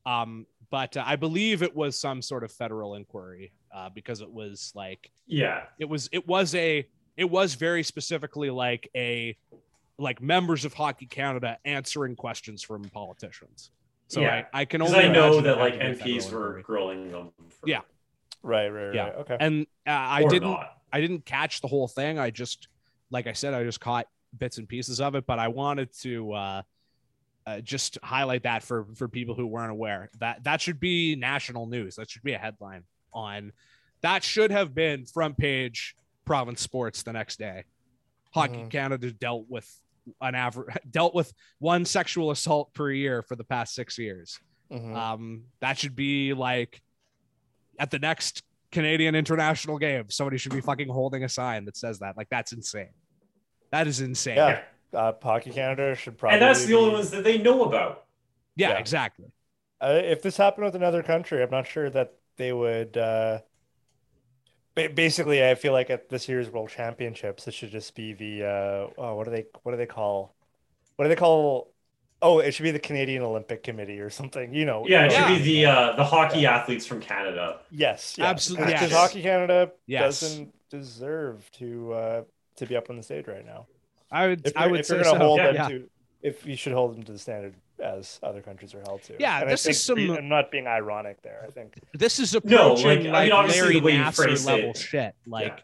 [0.06, 4.32] Um, but uh, I believe it was some sort of federal inquiry uh, because it
[4.32, 5.64] was like Yeah.
[5.80, 6.88] it was it was a
[7.18, 9.36] it was very specifically like a
[9.98, 13.72] like members of Hockey Canada answering questions from politicians.
[14.08, 14.46] So Yeah.
[14.54, 17.12] I, I can only I know that like to be a federal MPs were grilling
[17.12, 17.32] them.
[17.50, 17.82] For, Yeah.
[18.46, 18.96] Right, right, right.
[18.96, 19.06] Yeah.
[19.22, 19.38] Okay.
[19.40, 20.78] and uh, I or didn't not.
[20.94, 22.20] I didn't catch the whole thing.
[22.20, 22.68] I just
[23.10, 26.32] like I said, I just caught bits and pieces of it, but I wanted to
[26.34, 26.62] uh,
[27.48, 31.66] uh, just highlight that for for people who weren't aware that that should be national
[31.66, 31.96] news.
[31.96, 32.84] That should be a headline
[33.14, 33.52] on.
[34.02, 37.64] That should have been front page province sports the next day.
[38.32, 38.70] Hockey Mhm.
[38.70, 39.68] Canada dealt with
[40.22, 44.40] an average dealt with one sexual assault per year for the past six years.
[44.72, 44.96] Mhm.
[44.96, 46.82] Um, that should be like
[47.80, 52.00] at the next Canadian international game, somebody should be fucking holding a sign that says
[52.00, 52.18] that.
[52.18, 52.90] Like that's insane.
[53.72, 54.38] That is insane.
[54.38, 54.62] yeah.
[54.94, 56.36] Uh, Hockey Canada should probably.
[56.36, 58.06] And that's the only ones that they know about.
[58.56, 58.78] Yeah, Yeah.
[58.78, 59.26] exactly.
[59.82, 62.96] Uh, if this happened with another country, I'm not sure that they would.
[62.96, 63.40] Uh,
[64.74, 68.46] basically, I feel like at this year's World Championships, it should just be the.
[68.46, 69.46] Uh, oh, what do they?
[69.64, 70.34] What do they call?
[70.96, 71.74] What do they call?
[72.28, 74.54] Oh, it should be the Canadian Olympic Committee or something.
[74.54, 74.84] You know.
[74.88, 75.38] Yeah, it you know, should Yeah.
[75.38, 77.60] be the uh, the hockey athletes from Canada.
[77.70, 78.26] Yes, yeah.
[78.26, 79.00] Absolutely, Because yes.
[79.00, 80.20] Hockey Canada Yes.
[80.22, 82.22] doesn't deserve to uh,
[82.58, 83.68] to be up on the stage right now.
[84.12, 85.26] I would If I you're, would if say you're going to so.
[85.28, 85.46] hold yeah.
[85.52, 85.68] them yeah.
[85.78, 85.90] to,
[86.24, 87.54] if you should hold them to the standard
[87.84, 89.14] as other countries are held to.
[89.20, 91.44] Yeah, And this is some- I'm not being ironic there.
[91.48, 91.78] I think.
[91.94, 94.70] This is No, approaching like, I like, mean, obviously Larry the way you Nassar level
[94.72, 95.16] it- shit.
[95.28, 95.64] Like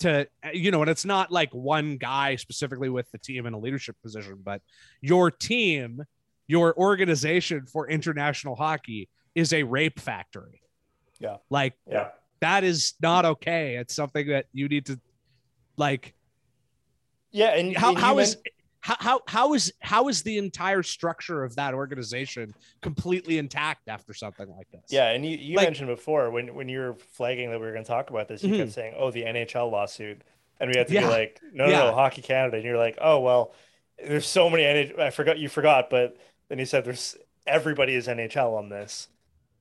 [0.00, 3.58] to you know, and it's not like one guy specifically with the team in a
[3.58, 4.62] leadership position, but
[5.00, 6.02] your team,
[6.46, 10.60] your organization for international hockey is a rape factory.
[11.18, 11.36] Yeah.
[11.50, 12.08] Like Yeah.
[12.40, 13.76] that is not okay.
[13.76, 15.00] It's something that you need to
[15.76, 16.14] like
[17.30, 18.36] Yeah, and how and how is
[18.80, 24.14] how, how how is how is the entire structure of that organization completely intact after
[24.14, 24.82] something like this?
[24.88, 27.72] Yeah, and you, you Like- mentioned before when when you were flagging that we were
[27.72, 30.22] going to talk about this, you kept saying, "Oh, the NHL lawsuit,"
[30.60, 31.02] and we had to Mm-hmm.
[31.02, 31.08] Yeah.
[31.08, 31.78] be like, "No, no, Yeah.
[31.90, 33.52] no, Hockey Canada," and you're like, "Oh, well,
[33.98, 36.16] there's so many NH- I forgot you forgot, but
[36.48, 37.16] then you said there's
[37.46, 39.08] everybody is NHL on this.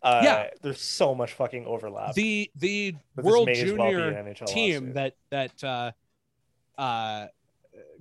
[0.04, 0.50] Uh, Yeah.
[0.62, 2.14] there's so much fucking overlap.
[2.14, 4.94] the the But World well Junior NHL team lawsuit.
[4.94, 5.92] that that uh,
[6.80, 7.28] uh,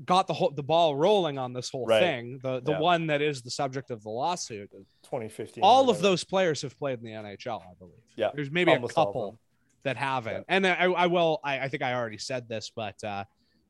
[0.04, 2.00] got the whole the ball rolling on this whole Right.
[2.00, 2.80] thing, the the Yeah.
[2.80, 4.70] one that is the subject of the lawsuit.
[5.02, 5.62] 2015.
[5.64, 8.02] All of those players have played in the NHL, I believe.
[8.16, 9.38] Yeah, there's maybe a couple
[9.84, 10.56] that haven't, Yeah.
[10.56, 11.40] and I, I will.
[11.44, 13.24] I, I think I already said this, but uh,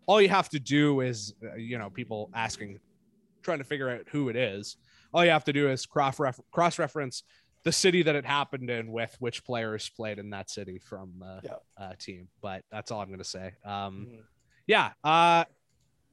[0.06, 2.80] all you have to do is, uh, you know, people asking,
[3.42, 4.76] trying to figure out who it is.
[5.12, 6.18] All you have to do is cross
[6.50, 7.22] cross reference
[7.64, 11.40] the city that it happened in with which players played in that city from the
[11.42, 11.56] Yeah.
[11.76, 12.28] uh, team.
[12.40, 13.54] But that's all I'm going to say.
[13.64, 14.22] Um, Mhm.
[14.68, 14.92] yeah.
[15.02, 15.44] Uh,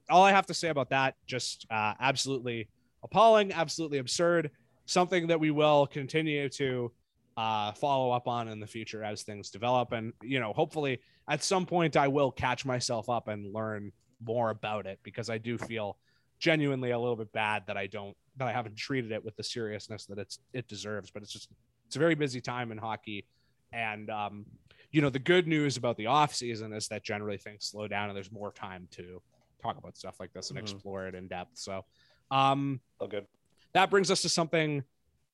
[0.09, 2.69] all I have to say about that, just uh, absolutely
[3.03, 4.51] appalling, absolutely absurd.
[4.85, 6.91] Something that we will continue to
[7.37, 10.99] uh, follow up on in the future as things develop, and you know, hopefully,
[11.29, 13.91] at some point, I will catch myself up and learn
[14.25, 15.97] more about it because I do feel
[16.39, 19.43] genuinely a little bit bad that I don't that I haven't treated it with the
[19.43, 21.11] seriousness that it's it deserves.
[21.11, 21.49] But it's just
[21.87, 23.25] it's a very busy time in hockey,
[23.71, 24.45] and um,
[24.91, 28.09] you know, the good news about the off season is that generally things slow down
[28.09, 29.21] and there's more time to
[29.63, 30.63] talk about stuff like this and Mhm.
[30.63, 31.57] explore it in depth.
[31.57, 31.85] So,
[32.29, 33.25] um, All good.
[33.73, 34.83] that brings us to something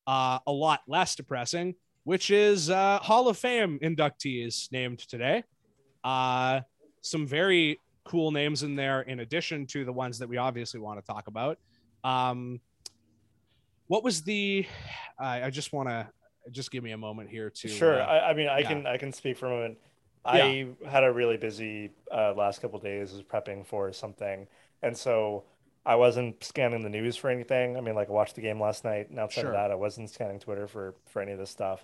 [0.07, 5.43] uh, a lot less depressing, which is uh, Hall of Fame inductees named today.
[6.03, 6.61] Uh,
[7.01, 10.99] some very cool names in there, in addition to the ones that we obviously want
[10.99, 11.59] to talk about.
[12.03, 12.59] Um,
[13.87, 14.65] what was the?
[15.19, 16.09] I I just want to
[16.51, 17.67] just give me a moment here to.
[17.67, 18.01] Sure.
[18.01, 18.67] uh, I, I mean, I yeah.
[18.67, 19.77] can I can speak for a moment.
[20.29, 24.47] I had a really busy uh, last couple days, was prepping for something,
[24.81, 25.43] and so
[25.85, 27.77] I wasn't scanning the news for anything.
[27.77, 29.49] I mean, like I watched the game last night, and outside Sure.
[29.51, 31.83] of that, I wasn't scanning Twitter for for any of this stuff.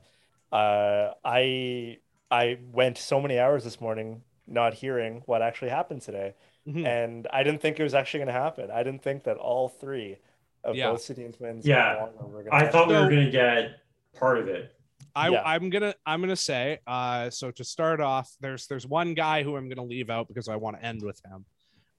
[0.51, 1.97] Uh, I
[2.31, 6.35] I went so many hours this morning not hearing what actually happened today,
[6.67, 6.85] mhm.
[6.85, 8.69] and I didn't think it was actually going to happen.
[8.71, 10.17] I didn't think that all three
[10.63, 10.91] of Yeah.
[10.91, 11.65] both City and Twins.
[11.65, 12.07] Yeah.
[12.19, 13.79] and were gonna I thought we were gonna get
[14.13, 14.71] part of it.
[15.15, 15.41] I, Yeah.
[15.45, 19.55] I'm gonna I'm gonna say uh, so to start off there's there's one guy who
[19.55, 21.45] I'm gonna leave out because I want to end with him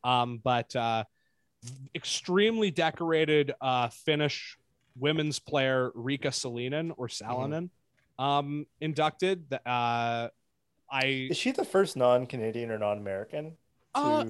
[0.04, 1.04] um, but uh,
[1.94, 4.58] extremely decorated uh, Finnish
[4.98, 7.70] women's player Riikka Sallinen or Salonen
[8.18, 10.28] um, inducted The- uh,
[10.90, 13.56] I Is she the first non-Canadian or non-American
[13.94, 14.00] to?
[14.00, 14.24] Uh,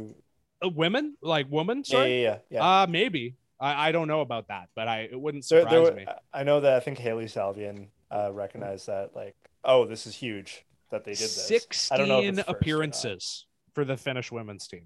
[0.65, 2.39] uh, women like woman yeah, sorry yeah, yeah.
[2.51, 2.83] yeah.
[2.83, 6.05] uh maybe I, I don't know about that but I it wouldn't surprise there me
[6.07, 10.15] were- I know that I think Hailey Salvian uh, recognized that, like, oh, this is
[10.15, 10.65] huge.
[10.91, 11.47] that they did this.
[11.49, 12.61] 16 I don't know if it's first or not.
[12.61, 14.85] appearances for the Finnish women's team.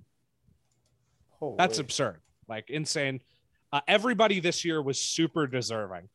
[1.38, 1.56] Holy.
[1.58, 2.20] That's absurd.
[2.48, 3.20] Like insane.
[3.72, 6.08] Uh, everybody this year was super deserving.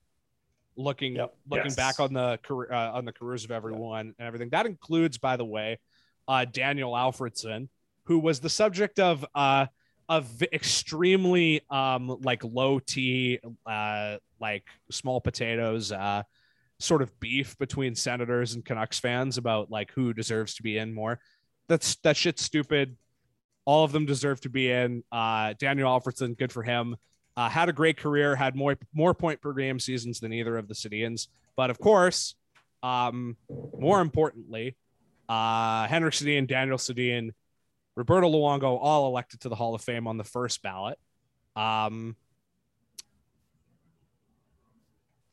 [0.76, 1.36] Looking Yep.
[1.50, 1.76] looking Yes.
[1.76, 4.50] back on the career uh, on the careers of everyone and everything.
[4.50, 5.80] That includes, by the way,
[6.28, 7.70] uh, Daniel Alfredsson,
[8.04, 9.68] who was the subject of uh,
[10.10, 16.24] of extremely um, like low T, uh, like small potatoes, uh,
[16.86, 20.94] sort of beef between Senators and Canucks fans about like who deserves to be in
[20.94, 21.20] more.
[21.68, 22.98] That's that shit's stupid.
[23.66, 25.04] All of them deserve to be in.
[25.12, 26.96] Uh, Daniel Alfredsson, good for him.
[27.36, 30.68] Uh, had a great career, had more more point per game seasons than either of
[30.68, 31.28] the Sedins.
[31.56, 32.36] But of course,
[32.84, 33.36] um,
[33.78, 34.76] more importantly,
[35.28, 37.32] uh, Henrik Sedin, Daniel Sedin,
[37.96, 41.00] Roberto Luongo, all elected to the Hall of Fame on the first ballot.
[41.56, 42.16] Um,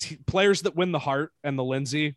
[0.03, 2.17] t- players that win the Hart and the Lindsay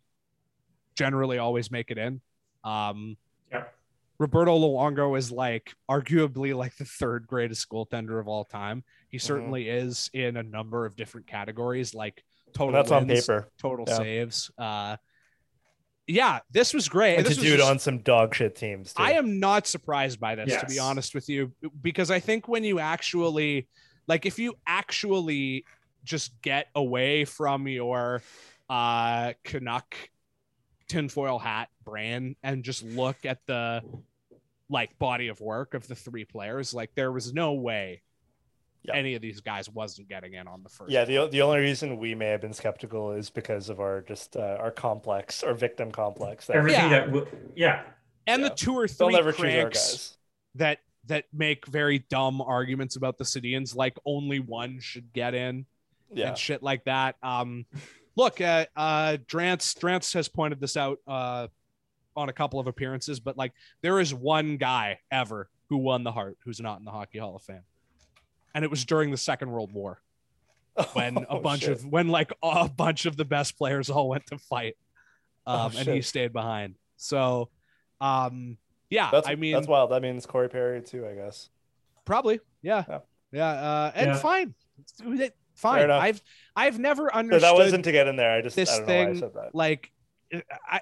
[0.96, 2.20] generally always make it in.
[2.64, 3.16] Um,
[3.52, 3.72] Yep.
[4.18, 8.82] Roberto Luongo is like arguably like the third greatest goaltender of all time.
[9.08, 12.24] He certainly is in a number of different categories, like
[12.54, 13.48] total that's on paper.
[13.58, 13.96] total Yeah.
[13.96, 14.50] saves.
[14.58, 14.96] Uh,
[16.08, 17.16] yeah, this was great.
[17.18, 18.94] And This to do it on some dog shit teams.
[18.94, 19.02] Too.
[19.02, 22.64] I am not surprised by this, to be honest with you, because I think when
[22.64, 23.68] you actually,
[24.06, 25.64] like, if you actually
[26.06, 28.22] just get away from your
[28.70, 29.94] uh, Canuck
[30.88, 33.82] tinfoil hat brand and just look at the
[34.70, 38.02] like body of work of the three players, like, there was no way
[38.82, 38.94] Yeah.
[38.94, 40.90] any of these guys wasn't getting in on the first.
[40.90, 44.36] Yeah, the the only reason we may have been skeptical is because of our just
[44.36, 46.46] uh, our complex or victim complex.
[46.46, 47.00] That Everything Yeah.
[47.00, 47.82] that w- yeah.
[48.26, 48.48] and yeah.
[48.48, 50.16] the two or three never cranks
[50.56, 55.66] that that make very dumb arguments about the Sedins, like only one should get in.
[56.12, 57.16] Yeah, and shit like that.
[57.22, 57.66] Um,
[58.16, 61.48] look, uh, uh, Drance Drance has pointed this out uh,
[62.16, 63.52] on a couple of appearances, but like
[63.82, 67.34] there is one guy ever who won the Hart who's not in the Hockey Hall
[67.36, 67.62] of Fame,
[68.54, 70.00] and it was during the Second World War
[70.92, 71.72] when a Oh, bunch shit.
[71.72, 74.76] of when like a bunch of the best players all went to fight,
[75.46, 76.76] Oh, um, and he stayed behind.
[76.96, 77.50] So,
[78.00, 78.56] um,
[78.90, 79.90] yeah, that's I mean, that's wild.
[79.90, 81.50] That means Corey Perry too, I guess.
[82.04, 82.98] Probably, yeah, Yeah.
[83.32, 84.16] yeah, uh, and Yeah.
[84.18, 84.54] fine,
[85.56, 85.90] fine.
[85.90, 86.22] I've
[86.54, 88.30] I've never So understood that wasn't to get in there.
[88.30, 89.54] I just this I don't know why I thing, said that.
[89.54, 89.92] like,
[90.68, 90.80] I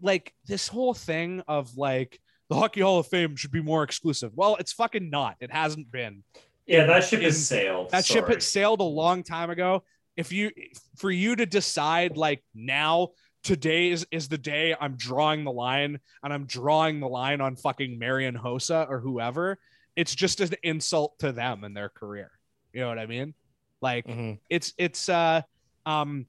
[0.00, 4.32] like this whole thing of like the Hockey Hall of Fame should be more exclusive.
[4.34, 5.36] Well, it's fucking not.
[5.40, 6.22] It hasn't been.
[6.66, 7.90] Yeah, that ship In- has sailed.
[7.90, 8.34] That ship Sorry.
[8.34, 9.82] had sailed a long time ago.
[10.16, 10.50] If you,
[10.96, 13.10] for you to decide like now,
[13.44, 17.54] today is, is the day I'm drawing the line, and I'm drawing the line on
[17.56, 19.58] fucking Marian Hossa or whoever.
[19.94, 22.30] It's just an insult to them and their career.
[22.72, 23.34] You know what I mean?
[23.80, 24.38] Like Mhm.
[24.48, 25.42] it's it's uh
[25.84, 26.26] um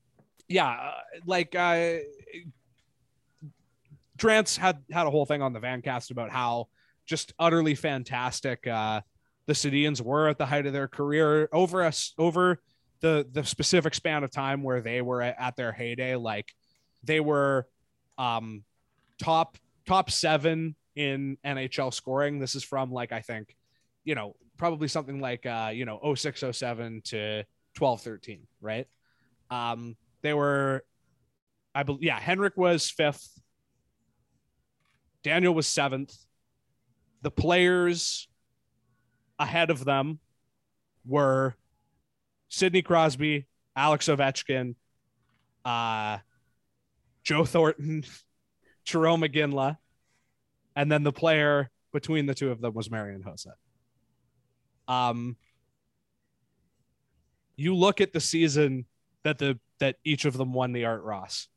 [0.47, 1.97] yeah uh, like uh
[4.17, 6.67] Drance had had a whole thing on the Vancast about how
[7.05, 9.01] just utterly fantastic uh
[9.45, 12.59] the Sedins were at the height of their career over us over
[12.99, 16.51] the the specific span of time where they were at, at their heyday like
[17.03, 17.67] they were
[18.17, 18.63] um
[19.19, 23.55] top top 7 in NHL scoring this is from like I think
[24.03, 27.43] you know probably something like uh you know 0607 to
[27.77, 28.87] 1213, right?
[29.49, 30.83] Um they were
[31.73, 33.39] i believe yeah henrik was fifth.
[35.23, 36.15] Daniel was seventh.
[37.21, 38.27] The players
[39.39, 40.19] ahead of them
[41.05, 41.55] were
[42.49, 43.45] sidney crosby
[43.75, 44.75] alex ovechkin
[45.65, 46.17] uh
[47.23, 48.03] joe thornton
[48.85, 49.77] jarome iginla
[50.75, 53.51] and then the player between the two of them was marian hossa
[54.87, 55.35] um
[57.55, 58.85] you look at the season
[59.23, 61.47] that the that each of them won the art ross.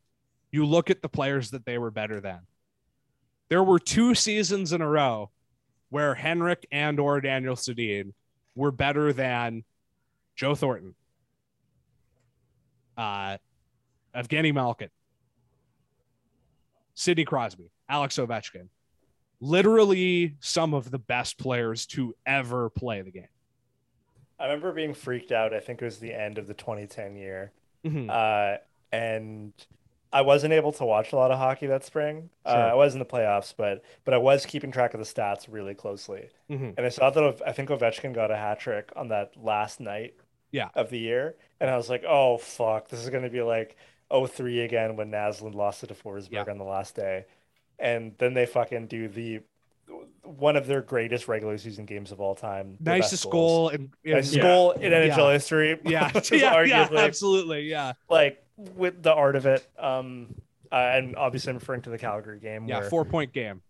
[0.50, 2.40] You look at the players that they were better than.
[3.48, 5.30] There were two seasons in a row
[5.90, 8.12] where henrik and or daniel sedin
[8.54, 9.64] were better than
[10.34, 10.94] joe thornton
[12.96, 13.36] uh
[14.14, 14.88] evgeny malkin
[16.94, 18.68] sidney crosby alex ovechkin
[19.40, 23.28] literally some of the best players to ever play the game
[24.38, 25.52] I remember being freaked out.
[25.52, 27.52] I think it was the end of the 2010 year,
[27.84, 28.08] Mhm.
[28.08, 28.56] uh,
[28.90, 29.52] and
[30.12, 32.30] I wasn't able to watch a lot of hockey that spring.
[32.46, 35.46] Uh, I was in the playoffs, but but I was keeping track of the stats
[35.46, 36.30] really closely.
[36.48, 36.72] Mhm.
[36.78, 40.14] And I saw that I think Ovechkin got a hat trick on that last night
[40.52, 40.70] Yeah.
[40.74, 43.76] of the year, and I was like, oh fuck, this is gonna be like
[44.10, 46.44] 03 again when Naslund lost it to Forsberg Yeah.
[46.50, 47.26] on the last day,
[47.80, 49.40] and then they fucking do the
[50.22, 52.76] one of their greatest regular season games of all time.
[52.78, 54.42] the best nicest goal in, in Nicest Yeah.
[54.42, 55.32] goal in NHL Yeah.
[55.32, 55.80] history.
[55.84, 57.94] yeah, which is yeah, yeah, absolutely, yeah.
[58.08, 59.66] like with the art of it.
[59.78, 60.34] Um,
[60.70, 62.68] uh, and obviously I'm referring to the Calgary game.
[62.68, 63.62] Yeah, four point game.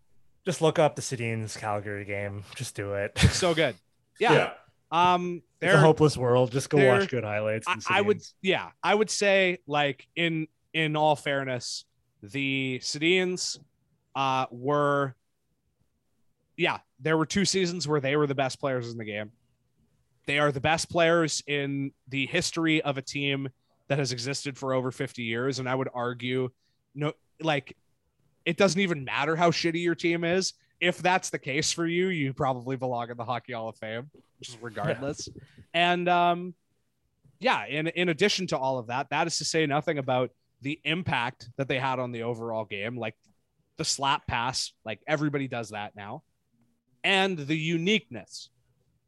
[0.45, 2.43] just look up the Sedin's Calgary game.
[2.55, 3.17] Just do it.
[3.17, 3.75] So good.
[4.19, 4.51] Yeah.
[4.91, 6.51] Um, It's they're a hopeless world.
[6.51, 7.65] Just go watch good highlights.
[7.67, 11.85] I, I would yeah i would say like in in all fairness
[12.21, 13.57] the Sedins
[14.15, 15.15] uh were
[16.57, 19.31] yeah there were two seasons where they were the best players in the game.
[20.27, 23.49] They are the best players in the history of a team
[23.87, 25.59] that has existed for over 50 years.
[25.59, 26.49] And i would argue
[26.93, 27.75] no like
[28.45, 30.53] it doesn't even matter how shitty your team is.
[30.79, 34.09] If that's the case for you you probably belong in the hockey hall of fame
[34.41, 35.29] just regardless.
[35.73, 36.53] And um
[37.39, 40.31] yeah, in in addition to all of that, that is to say nothing about
[40.61, 43.15] the impact that they had on the overall game, like
[43.81, 46.21] the slap pass, like everybody does that now,
[47.03, 48.49] and the uniqueness.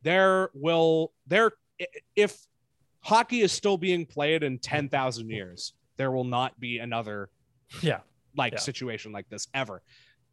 [0.02, 1.52] There will there
[2.16, 2.36] if
[3.02, 7.30] hockey is still being played in 10,000 years, there will not be another
[7.84, 8.00] Yeah.
[8.36, 8.60] like Yeah.
[8.60, 9.84] situation like this ever.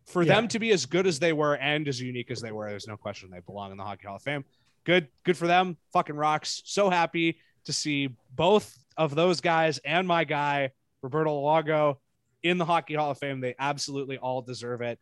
[0.07, 0.37] For Yeah.
[0.37, 2.87] them to be as good as they were and as unique as they were, there's
[2.89, 4.45] no question they belong in the Hockey Hall of Fame.
[4.85, 5.77] Good, good for them.
[5.93, 6.63] Fucking rocks.
[6.65, 10.71] So happy to see both of those guys and my guy
[11.03, 11.99] Roberto Luongo
[12.43, 13.41] in the Hockey Hall of Fame.
[13.41, 14.99] They absolutely all deserve it.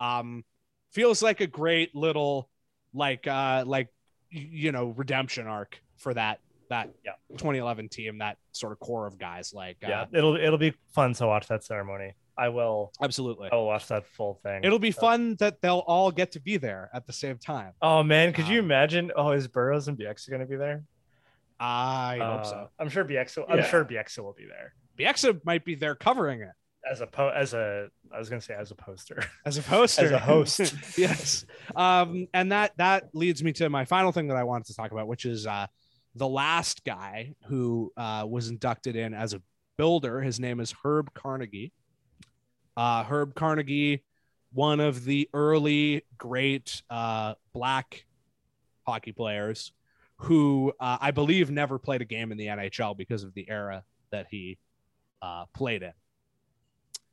[0.00, 0.44] Um,
[0.92, 2.48] feels like a great little
[2.94, 3.88] like uh like
[4.30, 6.40] you know redemption arc for that
[6.70, 7.12] that Yeah.
[7.32, 11.12] 2011 team that sort of core of guys like uh, Yeah, it'll it'll be fun
[11.14, 12.14] to watch that ceremony.
[12.36, 12.92] I will.
[13.02, 14.62] absolutely I will watch that full thing.
[14.64, 17.72] It'll be So- fun that they'll all get to be there at the same time.
[17.82, 19.10] Oh man, could you Um, imagine?
[19.16, 20.84] Oh, is Burrows and BX going to be there?
[21.60, 22.68] I hope Uh, so.
[22.78, 23.44] I'm sure BX.
[23.48, 23.66] I'm Yeah.
[23.66, 26.52] sure BX will be there Bieksa might be there covering it
[26.88, 27.88] as a po- as a.
[28.12, 29.22] I was going to say as a poster.
[29.46, 30.06] as a poster.
[30.06, 30.74] As a host.
[30.98, 31.44] yes.
[31.74, 34.92] Um, and that that leads me to my final thing that I wanted to talk
[34.92, 35.66] about, which is uh,
[36.14, 39.42] the last guy who uh, was inducted in as a
[39.76, 40.20] builder.
[40.20, 41.72] His name is Herb Carnegie.
[42.76, 44.04] Uh, Herb Carnegie,
[44.52, 48.04] one of the early great uh, black
[48.86, 49.72] hockey players
[50.18, 53.84] who uh, I believe never played a game in the NHL because of the era
[54.10, 54.58] that he
[55.22, 55.92] uh, played in.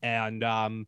[0.01, 0.87] And um,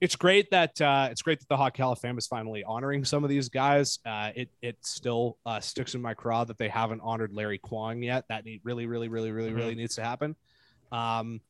[0.00, 3.04] it's great that uh, it's great that the Hockey Hall of Fame is finally honoring
[3.04, 3.98] some of these guys.
[4.06, 8.02] Uh, it it still uh, sticks in my craw that they haven't honored Larry Kwong
[8.02, 8.24] yet.
[8.28, 10.36] That need, really, really, really, really, really needs to happen.
[10.90, 11.40] Um,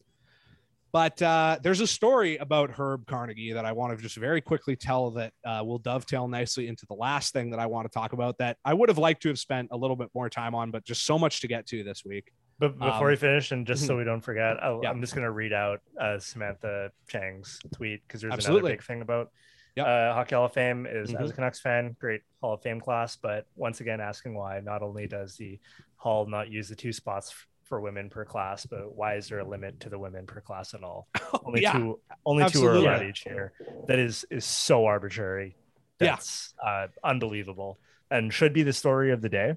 [0.93, 4.75] but uh, there's a story about Herb Carnegie that I want to just very quickly
[4.75, 8.13] tell that uh, will dovetail nicely into the last thing that I want to talk
[8.13, 10.73] about that I would have liked to have spent a little bit more time on,
[10.73, 12.33] but just so much to get to this week.
[12.61, 14.91] But before Um, we finish, and just so we don't forget, I, Yeah.
[14.91, 18.71] I'm just going to read out uh, Samantha Chang's tweet because there's Absolutely.
[18.71, 19.33] another big thing about
[19.77, 19.87] Yep.
[19.87, 21.21] uh, Hockey Hall of Fame is Mhm.
[21.23, 24.83] as a Canucks fan, great Hall of Fame class, but once again asking why not
[24.83, 25.59] only does the
[25.97, 29.39] Hall not use the two spots f- for women per class, but why is there
[29.39, 31.07] a limit to the women per class at all?
[31.45, 32.81] Only yeah, two, only absolutely.
[32.83, 33.53] two are allowed each year.
[33.87, 35.57] That is is so arbitrary.
[36.01, 36.11] Yeah.
[36.17, 37.79] That's uh, unbelievable,
[38.11, 39.55] and should be the story of the day.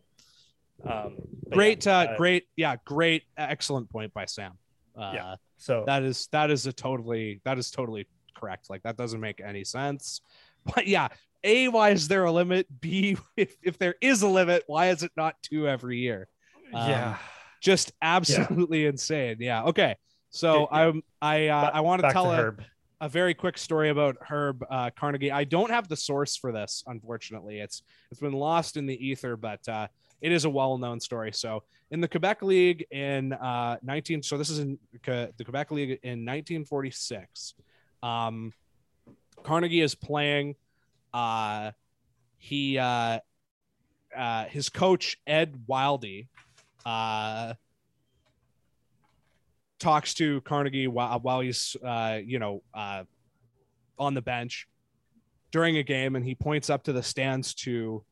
[0.86, 1.18] Um,
[1.52, 4.54] great, yeah, uh, great, yeah, great, excellent point by Sam.
[4.98, 5.36] Uh, Yeah.
[5.58, 8.70] So that is that is a totally that is totally correct.
[8.70, 10.22] Like that doesn't make any sense.
[10.76, 11.10] But yeah,
[11.44, 12.68] a why is there a limit?
[12.82, 16.28] B if if there is a limit, why is it not two every year?
[16.74, 17.18] Um, yeah.
[17.62, 19.38] Just absolutely insane.
[19.40, 19.64] Yeah.
[19.64, 19.95] Okay.
[20.30, 20.80] So Yeah.
[20.80, 22.48] I'm I uh, Back- I want to tell to
[23.02, 25.32] a, a very quick story about Herb uh, Carnegie.
[25.32, 27.60] I don't have the source for this, unfortunately.
[27.60, 29.88] It's it's been lost in the ether, but uh,
[30.24, 31.34] it is a well-known story.
[31.34, 36.00] So in the Quebec League in uh, 19, so this is in the Quebec League
[36.02, 37.54] in 1946.
[38.02, 38.54] Um,
[39.44, 40.56] Carnegie is playing.
[41.14, 41.72] Uh,
[42.38, 43.20] he uh,
[44.16, 46.28] uh, his coach Ed Wildey
[46.86, 47.54] uh,
[49.80, 53.04] talks to Carnegie while, while he's uh, you know uh,
[54.00, 54.70] on the bench
[55.52, 58.04] during a game, and he points up to the stands to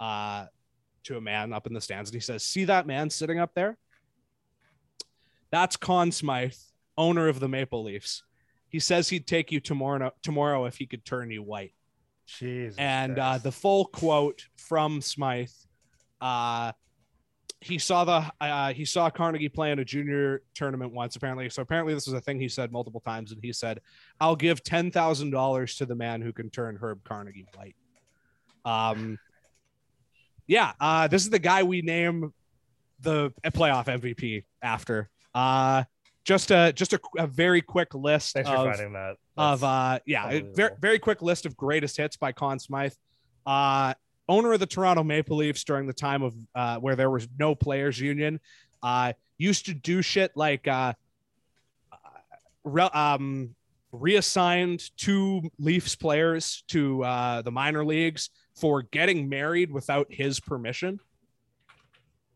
[0.00, 0.46] uh,
[1.04, 3.54] to a man up in the stands, and he says, "See that man sitting up
[3.54, 3.78] there?
[5.50, 6.54] That's Conn Smythe,
[6.96, 8.22] owner of the Maple Leafs.
[8.68, 11.74] He says he'd take you tomorrow tomorrow if he could turn you white."
[12.26, 15.50] Jesus and uh, the full quote from Smythe,
[16.20, 16.72] uh,
[17.60, 21.48] he saw the uh, he saw Carnegie play in a junior tournament once apparently.
[21.48, 23.80] So apparently this is a thing he said multiple times, and he said,
[24.20, 27.76] "I'll give ten thousand dollars to the man who can turn Herb Carnegie white."
[28.64, 29.18] Um,
[30.46, 32.32] yeah, uh, this is the guy we name
[33.00, 35.08] the playoff MVP after.
[35.34, 35.84] Uh,
[36.24, 39.16] just a just a, a very quick list Thanks for of finding that.
[39.36, 42.92] of uh yeah very very quick list of greatest hits by Conn Smythe.
[43.44, 43.94] Uh
[44.28, 47.56] owner of the Toronto Maple Leafs during the time of uh where there was no
[47.56, 48.38] players union.
[48.84, 50.92] Uh used to do shit like uh
[52.64, 53.54] re- um,
[53.92, 61.00] reassigned two Leafs players to uh, the minor leagues for getting married without his permission.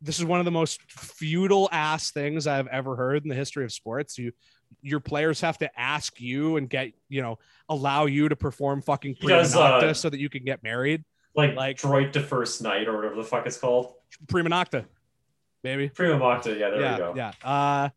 [0.03, 3.65] This is one of the most feudal ass things I've ever heard in the history
[3.65, 4.19] of sports.
[4.19, 4.33] You,
[4.83, 7.39] your players have to ask you and get you know
[7.69, 11.05] allow you to perform fucking prima does, uh, so that you can get married.
[11.35, 13.95] Like, Like- Droid to First Night or whatever the fuck it's called.
[14.29, 14.85] Prima nocta,
[15.63, 15.89] baby.
[15.89, 16.59] Prima Nocta.
[16.59, 17.15] Yeah, there yeah, we go.
[17.17, 17.33] Yeah.
[17.43, 17.89] Uh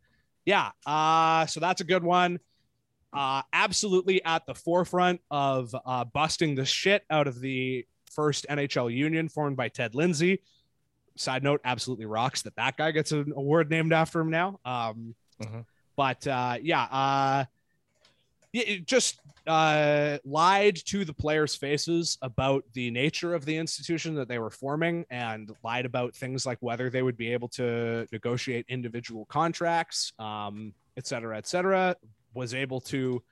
[0.44, 0.70] yeah.
[0.84, 2.38] Uh so that's a good one.
[3.12, 8.92] Uh absolutely at the forefront of uh busting the shit out of the first NHL
[8.92, 10.42] union formed by Ted Lindsay.
[11.16, 14.60] Side note, absolutely rocks that that guy gets an award named after him now.
[14.64, 15.64] Um Mhm.
[15.96, 17.44] but uh yeah, uh
[18.52, 24.26] it just uh, lied to the players' faces about the nature of the institution that
[24.26, 28.66] they were forming and lied about things like whether they would be able to negotiate
[28.68, 31.94] individual contracts, um, et cetera, et cetera.
[32.34, 33.22] Was able to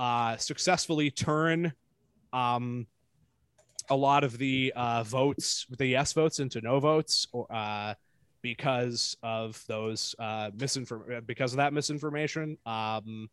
[0.00, 1.72] uh, successfully turn
[2.32, 2.88] um,
[3.88, 7.94] a lot of the uh, votes, the yes votes, into no votes, or uh,
[8.42, 12.58] because of those uh, misinform because of that misinformation.
[12.66, 13.28] Um,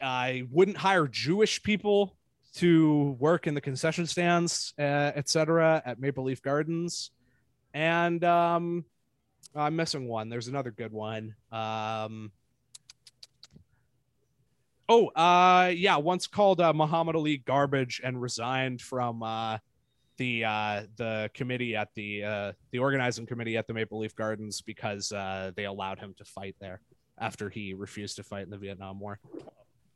[0.00, 2.16] I wouldn't hire Jewish people
[2.54, 7.10] to work in the concession stands, uh, etc., at Maple Leaf Gardens.
[7.74, 8.84] And um,
[9.54, 10.28] I'm missing one.
[10.28, 11.34] There's another good one.
[11.50, 12.32] Um,
[14.88, 19.58] oh, uh, yeah, once called uh, Muhammad Ali garbage and resigned from uh,
[20.18, 24.60] the uh, the committee at the uh, the organizing committee at the Maple Leaf Gardens
[24.60, 26.80] because uh, they allowed him to fight there
[27.18, 29.18] after he refused to fight in the Vietnam War.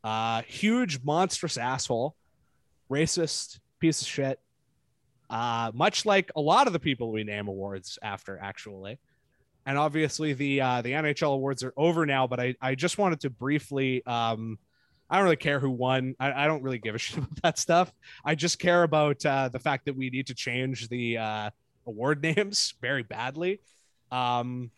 [0.03, 2.15] Uh, huge, monstrous asshole,
[2.91, 4.41] racist piece of shit.
[5.29, 8.99] Uh, much like a lot of the people we name awards after, actually.
[9.67, 12.29] And obviously, the uh, the NHL awards are over now.
[12.29, 14.07] But I, I just wanted to briefly.
[14.07, 14.59] Um,
[15.09, 16.15] I don't really care who won.
[16.19, 17.93] I, I don't really give a shit about that stuff.
[18.25, 21.51] I just care about uh, the fact that we need to change the uh,
[21.87, 23.61] award names very badly.
[24.11, 24.71] Um,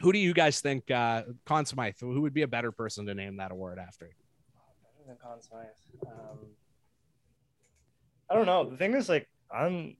[0.00, 1.24] who do you guys think, uh,
[1.64, 4.06] Smythe, who would be a better person to name that award after?
[4.06, 5.66] Better than Conn Smythe.
[6.06, 6.38] Um,
[8.30, 8.68] I don't know.
[8.70, 9.96] The thing is, like, I'm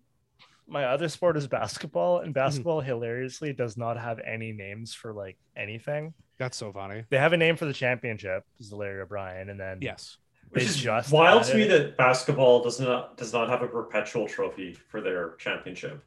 [0.67, 2.27] my other sport is basketball, Mm-hmm.
[2.27, 6.15] and basketball hilariously does not have any names for like anything.
[6.41, 7.05] That's so funny.
[7.11, 10.17] They have a name for the championship, is Larry O'Brien, and then Yes.
[10.49, 13.69] Which is just wild to me added- that basketball does not does not have a
[13.69, 16.03] perpetual trophy for their championship.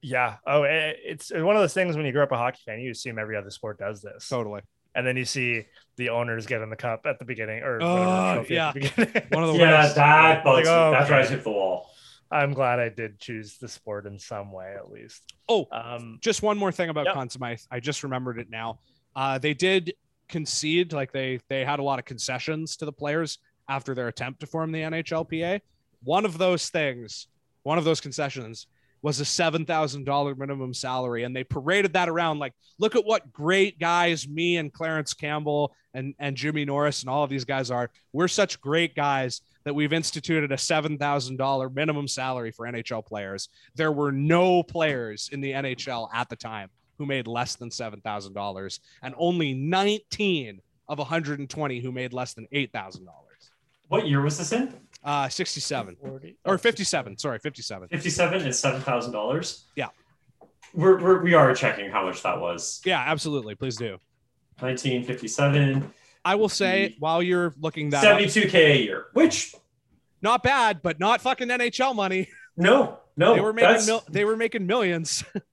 [0.00, 0.36] Yeah.
[0.46, 3.18] Oh, it's one of those things when you grow up a hockey fan, you assume
[3.18, 4.28] every other sport does this.
[4.28, 4.62] Totally.
[4.96, 8.34] and then you see the owners getting the cup at the beginning or Oh, whatever
[8.36, 8.68] trophy yeah.
[8.68, 9.22] at the beginning.
[9.32, 9.94] One of the Yeah, worst.
[9.96, 11.90] that bugs Like, oh, That drives me up the wall.
[12.30, 15.34] I'm glad I did choose the sport in some way at least.
[15.48, 17.14] Oh, Um, just one more thing about Yep.
[17.14, 17.58] Conn Smythe.
[17.72, 18.78] I just remembered it now.
[19.16, 19.94] Uh, they did
[20.28, 23.38] concede, like they they had a lot of concessions to the players
[23.68, 25.60] after their attempt to form the NHLPA.
[26.02, 27.28] One of those things,
[27.62, 28.66] one of those concessions,
[29.02, 33.04] was a seven thousand dollar minimum salary, and they paraded that around like, look at
[33.04, 37.44] what great guys me and Clarence Campbell and and Jimmy Norris and all of these
[37.44, 37.90] guys are.
[38.12, 43.04] We're such great guys that we've instituted a seven thousand dollar minimum salary for NHL
[43.06, 43.48] players.
[43.74, 48.00] There were no players in the NHL at the time who made less than seven
[48.00, 53.50] thousand dollars, and only nineteen of 120 who made less than eight thousand dollars.
[53.88, 54.74] What year was this in?
[55.02, 57.18] Uh, 67 40 or 57.
[57.18, 57.88] Sorry, 57.
[57.88, 59.64] Fifty-seven and seven thousand dollars.
[59.76, 59.88] Yeah.
[60.72, 62.80] We're, we're we are checking how much that was.
[62.84, 63.54] Yeah, absolutely.
[63.54, 63.98] Please do.
[64.60, 65.92] 1957,
[66.24, 69.06] I will say while you're looking that up, 72k a year.
[69.12, 69.54] Which
[70.22, 72.28] not bad, but not fucking NHL money.
[72.56, 75.22] no, no, They were making mil- they were making millions.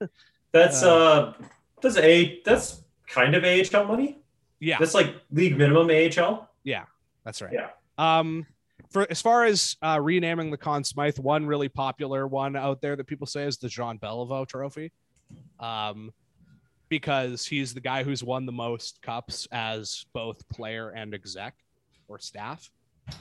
[0.52, 1.32] that's uh
[1.80, 4.20] that's a that's kind of AHL money.
[4.60, 6.48] yeah, That's like league minimum AHL.
[6.64, 6.84] Yeah,
[7.24, 7.52] that's right.
[7.52, 7.70] Yeah.
[7.98, 8.46] Um,
[8.90, 12.94] for as far as uh, renaming the Conn Smythe, one really popular one out there
[12.96, 14.92] that people say is the Jean Beliveau Trophy,
[15.60, 16.12] um,
[16.88, 21.54] because he's the guy who's won the most cups as both player and exec
[22.08, 22.70] or staff.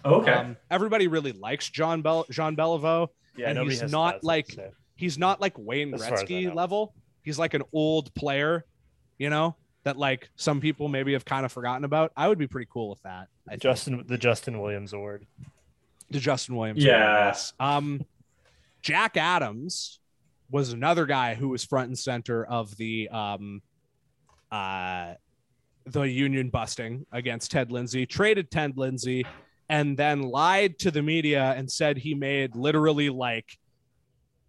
[0.05, 0.31] Okay.
[0.31, 3.07] Um, everybody really likes John Bel Jean Beliveau.
[3.37, 4.47] Yeah, and he's not like-
[4.95, 6.93] He's not like Wayne Gretzky level.
[7.23, 8.65] He's like an old player,
[9.17, 12.11] you know, that like some people maybe have kind of forgotten about.
[12.15, 13.27] I would be pretty cool with that.
[13.47, 13.61] I think.
[13.61, 15.25] Justin the Justin Williams Award.
[16.11, 16.83] to Justin Williams.
[16.83, 17.27] Yeah.
[17.27, 17.53] yes.
[17.59, 18.05] Um,
[18.81, 19.99] Jack Adams
[20.49, 23.61] was another guy who was front and center of the um,
[24.51, 25.13] uh,
[25.85, 28.05] the union busting against Ted Lindsay.
[28.05, 29.25] Traded Ted Lindsay,
[29.69, 33.57] and then lied to the media and said he made literally like.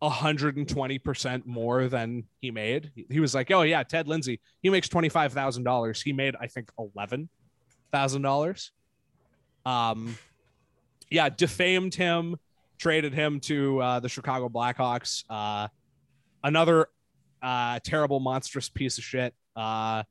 [0.03, 2.91] 120% more than he made.
[3.09, 6.03] He was like, "Oh yeah, Ted Lindsay, he makes $25,000.
[6.03, 8.71] He made I think $11,000.
[9.65, 10.19] Um,
[11.11, 12.37] yeah, defamed him,
[12.79, 15.25] traded him to uh, the Chicago Blackhawks.
[15.31, 15.69] Uh,
[16.43, 16.89] another
[17.43, 19.35] uh, terrible, monstrous piece of shit.
[19.55, 20.03] Uh,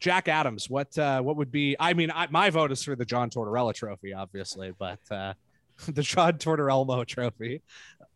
[0.00, 1.76] Jack Adams, what uh, what would be?
[1.78, 5.34] I mean, I, my vote is for the John Tortorella Trophy, obviously, but uh,
[5.86, 7.62] the John Tortorella Trophy.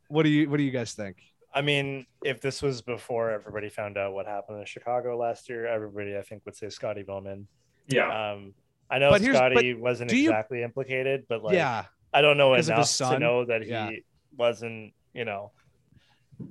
[0.08, 1.16] What do you What do you guys think?
[1.54, 5.66] I mean, if this was before everybody found out what happened in Chicago last year,
[5.66, 7.46] everybody I think would say Scotty Bowman.
[7.88, 8.32] Yeah.
[8.32, 8.52] Um,
[8.90, 12.52] I know But Scotty wasn't do you- exactly implicated, but like, yeah, I don't know
[12.52, 13.90] Because of enough to know that he Yeah.
[14.36, 14.92] wasn't.
[15.14, 15.52] You know,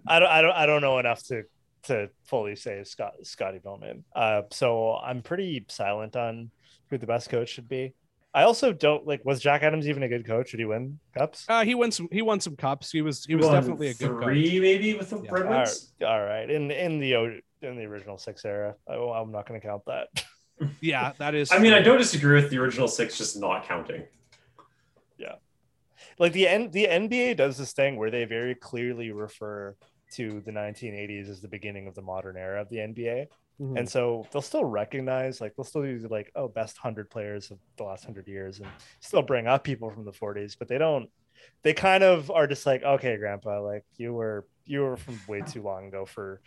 [0.07, 0.29] I don't.
[0.29, 0.51] I don't.
[0.53, 1.43] I don't know enough to
[1.83, 4.03] to fully say Scott Scotty Bowman.
[4.15, 6.49] Uh, so I'm pretty silent on
[6.89, 7.93] who the best coach should be.
[8.35, 9.23] I also don't like.
[9.23, 10.51] Was Jack Adams even a good coach?
[10.51, 11.45] Did he win cups?
[11.47, 12.09] uh, he won some.
[12.11, 12.91] He won some cups.
[12.91, 14.23] He was he was Won definitely a good coach.
[14.23, 15.31] three, maybe with the Yeah.
[15.31, 15.93] Red All right, Wings.
[16.05, 16.49] all right.
[16.49, 17.13] In in the
[17.61, 20.09] in the original six era, I, I'm not going to count that.
[20.79, 21.51] Yeah, that is.
[21.51, 24.03] I mean, I don't disagree with the original six, just not counting.
[25.17, 25.35] Yeah,
[26.17, 29.75] like the N, the NBA does this thing where they very clearly refer
[30.13, 33.25] to the 1980s as the beginning of the modern era of the NBA.
[33.59, 33.79] Mhm.
[33.79, 37.57] And so they'll still recognize, like, they'll still use like, oh, best 100 players of
[37.77, 38.69] the last 100 years and
[38.99, 41.09] still bring up people from the 40s, but they don't,
[41.63, 45.41] they kind of are just like, okay, grandpa, like, you were, you were from way
[45.41, 46.41] too long ago for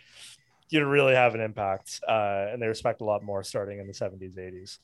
[0.69, 1.99] you to really have an impact.
[2.07, 4.79] Uh, and they respect a lot more starting in the 70s, 80s.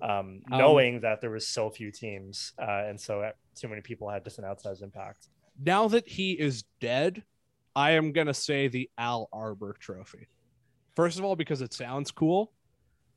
[0.00, 3.82] Um, Um, knowing that there was so few teams uh, and so uh, too many
[3.82, 5.26] people had just an outsized impact.
[5.60, 7.24] now that he is dead,
[7.74, 10.28] I am gonna say the Al Arbour Trophy.
[10.98, 12.50] First of all, because it sounds cool.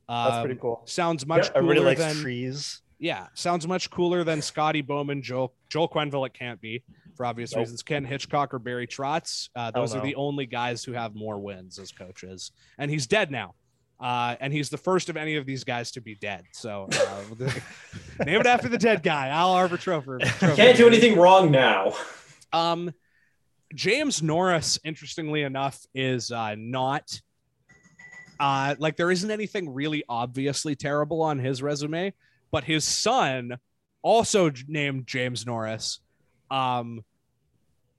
[0.08, 0.84] That's Um, pretty cool.
[0.86, 2.82] Sounds much Yeah, cooler Everybody likes than trees.
[3.00, 3.26] yeah.
[3.34, 6.28] Sounds much cooler than Scotty Bowman, Joel Joel Quenneville.
[6.28, 6.84] It can't be
[7.16, 7.62] for obvious Nope.
[7.62, 7.82] reasons.
[7.82, 9.50] Ken Hitchcock or Barry Trotz.
[9.56, 10.04] Uh, those are no.
[10.04, 13.56] the only guys who have more wins as coaches, and he's dead now.
[14.00, 16.44] Uh, and he's the first of any of these guys to be dead.
[16.54, 17.24] So uh,
[18.26, 20.20] name it after the dead guy, Al Arbour Trophy.
[20.24, 20.56] Trophy.
[20.56, 21.94] Can't do anything wrong now.
[22.54, 22.94] Um,
[23.74, 27.20] James Norris, interestingly enough, is uh, not
[28.42, 32.12] uh, like there isn't anything really obviously terrible on his resume,
[32.50, 33.58] but his son,
[34.02, 36.00] also named James Norris,
[36.50, 37.06] um,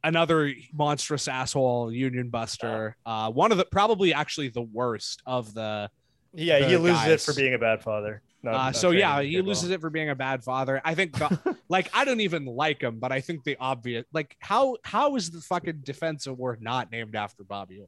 [0.03, 5.89] another monstrous asshole union buster, uh, one of the probably actually the worst of the
[6.35, 8.21] Yeah, the he loses it for being a bad father.
[8.43, 9.75] Not- uh, not so yeah, he loses well.
[9.75, 10.83] it for being a bad father.
[10.85, 14.37] I think, the- like, I don't even like him, but I think the obvious, like,
[14.41, 17.87] how how is the fucking defense award not named after Bobby Orr?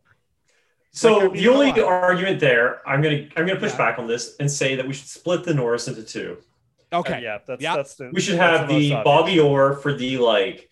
[0.96, 1.80] So Like, I mean, the only on.
[1.80, 3.78] argument there, I'm gonna I'm gonna push Yeah.
[3.78, 6.38] back on this and say that we should split the Norris into two.
[6.92, 7.76] Uh, Okay, yeah, that's Yeah.
[7.76, 8.90] that's the We should have most the.
[9.04, 10.70] Bobby Orr for the like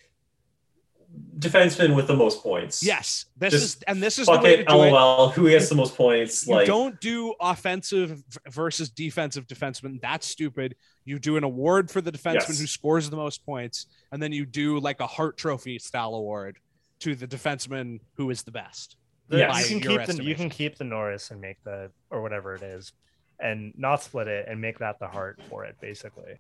[1.39, 2.83] defenseman with the most points.
[2.85, 4.93] yes, this Just is and this is the Fuck way it, to do it.
[4.93, 5.31] LOL.
[5.31, 6.47] Who gets the most points?
[6.47, 10.01] You like don't do offensive versus defensive defenseman.
[10.01, 10.77] That's stupid.
[11.05, 12.61] You do an award for the defenseman Yes.
[12.61, 16.59] who scores the most points, and then you do like a Hart Trophy style award
[17.01, 18.97] to the defenseman who is the best.
[19.33, 19.71] The- Yes.
[19.71, 22.63] you can keep the you can keep the Norris and make the or whatever it
[22.63, 22.93] is,
[23.41, 26.39] and not split it and make that the Hart for it, basically.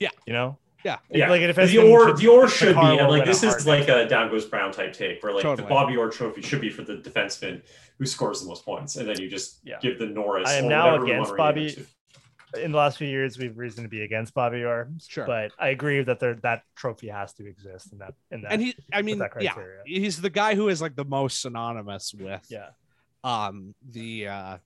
[0.00, 0.10] Yeah.
[0.26, 0.58] you know.
[0.84, 0.98] Yeah.
[1.08, 3.64] Yeah, like if the Orr, the Orr should be, and like this is Hart.
[3.66, 5.66] like a down goes Brown type take, where like Totally.
[5.66, 7.62] the Bobby Orr trophy should be for the defenseman
[7.98, 9.78] who scores the most points, and then you just Yeah.
[9.80, 10.48] give the Norris.
[10.50, 11.86] I am now we against wanna Bobby- it to.
[12.62, 15.26] In the last few years we've reason to be against Bobby Orr, Sure.
[15.26, 18.52] but I agree that there that trophy has to exist in that in that.
[18.52, 19.54] and he, I mean, yeah,
[19.86, 22.68] he's the guy who is like the most synonymous with yeah,
[23.24, 24.58] um the uh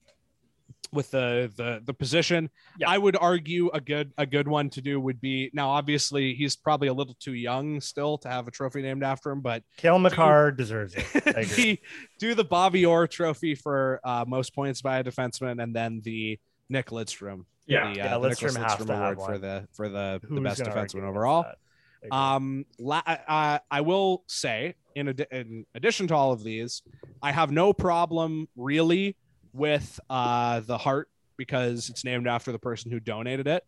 [0.91, 2.49] with the the the position
[2.79, 2.89] Yeah.
[2.89, 6.55] i would argue a good a good one to do would be now obviously he's
[6.55, 9.99] probably a little too young still to have a trophy named after him but Cale
[9.99, 11.05] Makar deserves it.
[11.27, 11.55] I agree.
[11.55, 11.79] the,
[12.19, 16.39] do the bobby orr trophy for uh most points by a defenseman and then the
[16.69, 19.89] nick lidstrom Yeah, the, uh, Yeah, the Nicklas Lidstrom has to award for the for
[19.89, 21.57] the the best gonna defenseman overall that?
[22.11, 26.81] I um, la- uh, I will say, in, ad- in addition to all of these,
[27.21, 29.17] I have no problem really
[29.53, 33.63] with uh, the Hart because it's named after the person who donated it.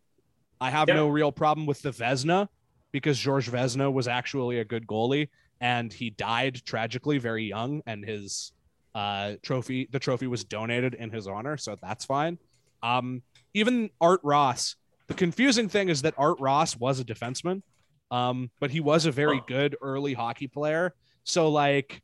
[0.62, 0.96] I have Yeah.
[0.96, 2.48] no real problem with the Vezina
[2.94, 5.30] because George Vezina was actually a good goalie
[5.60, 8.54] and he died tragically very young, and his
[8.96, 12.38] uh, trophy, the trophy, was donated in his honor, so that's fine.
[12.82, 13.22] Um,
[13.54, 14.76] even Art Ross.
[15.08, 17.64] The confusing thing is that Art Ross was a defenseman
[18.12, 20.94] um, but he was a very good early hockey player.
[21.24, 22.04] So like,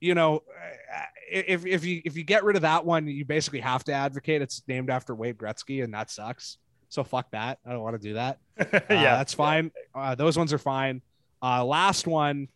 [0.00, 3.60] you know, uh, if if you if you get rid of that one, you basically
[3.60, 6.56] have to advocate it's named after Wayne Gretzky, and that sucks.
[6.88, 7.58] So fuck that.
[7.64, 8.38] I don't want to do that.
[8.60, 9.70] Uh, yeah, that's fine.
[9.94, 11.00] Uh, those ones are fine.
[11.42, 12.48] Uh, last one,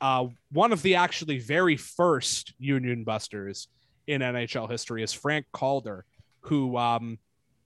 [0.00, 3.68] uh, one of the actually very first Union Busters
[4.06, 6.06] in NHL history is Frank Calder,
[6.40, 7.18] who um,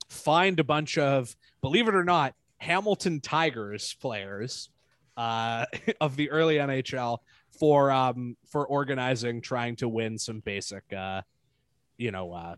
[0.09, 4.71] fined a bunch of, believe it or not, Hamilton Tigers players
[5.17, 5.67] uh,
[6.01, 7.19] of the early NHL
[7.59, 11.23] for um, for organizing, trying to win some basic, uh,
[11.97, 12.57] you know, uh,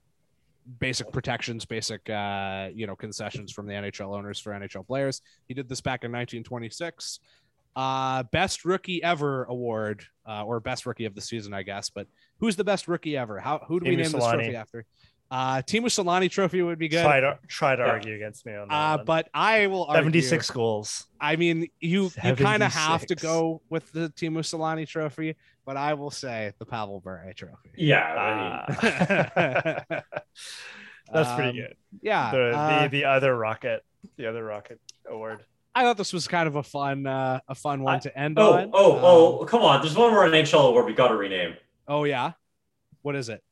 [0.80, 5.22] basic protections, basic, uh, you know, concessions from the NHL owners for NHL players.
[5.46, 7.20] He did this back in 1926.
[7.76, 11.90] Uh, best rookie ever award, uh, or best rookie of the season, I guess.
[11.90, 12.08] But
[12.40, 13.38] who's the best rookie ever?
[13.38, 14.84] How who do we name this trophy after?
[15.30, 17.02] Uh, Teemu Selanne trophy would be good.
[17.02, 17.88] Try to try to Yeah.
[17.90, 18.74] argue against me on that.
[18.74, 19.04] Uh, one.
[19.04, 21.06] but I will argue, 76 goals.
[21.20, 25.36] I mean, you you kind of have to go with the Teemu Selanne trophy,
[25.66, 27.70] but I will say the Pavel Bure trophy.
[27.76, 30.02] Yeah, I mean, Ah.
[31.12, 31.76] That's pretty Um, good.
[32.02, 33.84] Yeah, The, uh, the the other rocket,
[34.16, 35.44] the other rocket award.
[35.74, 38.38] I thought this was kind of a fun uh, a fun one I- to end
[38.38, 38.70] oh, on.
[38.72, 39.80] oh, Um, oh, come on.
[39.82, 41.54] There's one more NHL award we got to rename.
[41.86, 42.32] oh yeah.
[43.02, 43.42] What is it?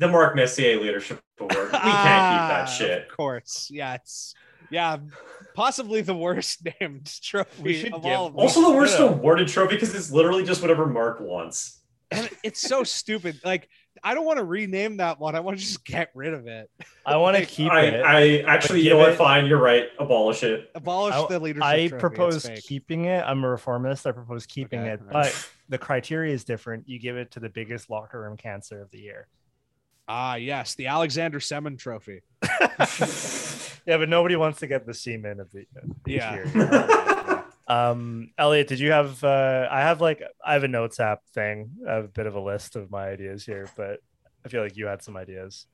[0.00, 1.52] The Mark Messier Leadership Award.
[1.52, 3.02] We can't keep Ah, that shit.
[3.10, 4.34] Of course, yeah, it's
[4.70, 4.96] yeah,
[5.54, 8.26] possibly the worst named trophy We should of give- all.
[8.28, 8.36] Of.
[8.36, 9.06] Also, the worst Yeah.
[9.10, 11.82] awarded trophy because it's literally just whatever Mark wants.
[12.10, 13.40] and it's so stupid.
[13.44, 13.68] Like,
[14.02, 15.34] I don't want to rename that one.
[15.36, 16.70] I want to just get rid of it.
[17.04, 18.02] I want to Like, keep I, it.
[18.02, 19.10] I actually, you know what?
[19.10, 19.88] it- Fine, you're right.
[19.98, 20.70] Abolish it.
[20.74, 21.62] Abolish I- the leadership.
[21.64, 22.00] I trophy.
[22.00, 23.22] Propose keeping it.
[23.26, 24.06] I'm a reformist.
[24.06, 25.24] I propose keeping Okay, it, all right.
[25.24, 26.88] but the criteria is different.
[26.88, 29.28] You give it to the biggest locker room cancer of the year.
[30.12, 32.20] Ah, yes, the Alexander Semin Trophy.
[33.86, 35.66] Yeah, but nobody wants to get the semen of the each
[36.06, 36.34] Yeah.
[36.34, 39.24] year, um, Elliot, did you have?
[39.24, 41.70] Uh, I have like I have a notes app thing.
[41.88, 44.00] I have a bit of a list of my ideas here, but
[44.44, 45.66] I feel like you had some ideas.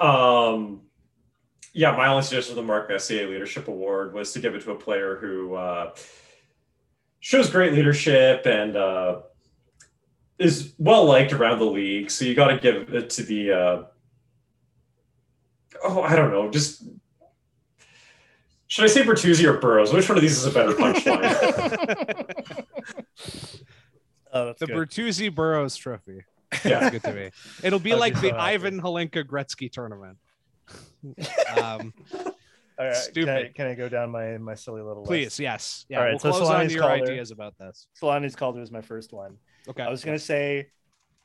[0.00, 0.80] Um,
[1.74, 4.70] yeah, my only suggestion for the Mark Messier Leadership Award was to give it to
[4.72, 5.94] a player who uh,
[7.20, 9.20] shows great leadership and uh,
[10.38, 12.10] is well liked around the league.
[12.10, 13.52] So you got to give it to the.
[13.52, 13.82] Uh,
[15.84, 16.50] oh, I don't know.
[16.50, 16.84] Just
[18.68, 19.92] should I say Bertuzzi or Burrows?
[19.92, 22.34] Which one of these is a better punchline?
[24.32, 24.76] Oh, the good.
[24.76, 26.20] Bertuzzi Burrows Trophy.
[26.64, 26.80] yeah.
[26.80, 27.30] That's good to me.
[27.62, 28.38] It'll be I'd be like so the happy.
[28.40, 30.18] Ivan Hlinka Gretzky tournament.
[31.56, 32.34] um, All right,
[32.76, 33.54] Can I, stupid.
[33.54, 35.08] can I go down my my silly little list?
[35.08, 35.98] please, yes, yeah.
[35.98, 37.02] All right, we'll so close on Selanne's to your Calder.
[37.04, 37.86] ideas about this.
[37.98, 39.38] Selanne's Calder is my first one.
[39.68, 39.82] Okay.
[39.82, 40.68] I was gonna say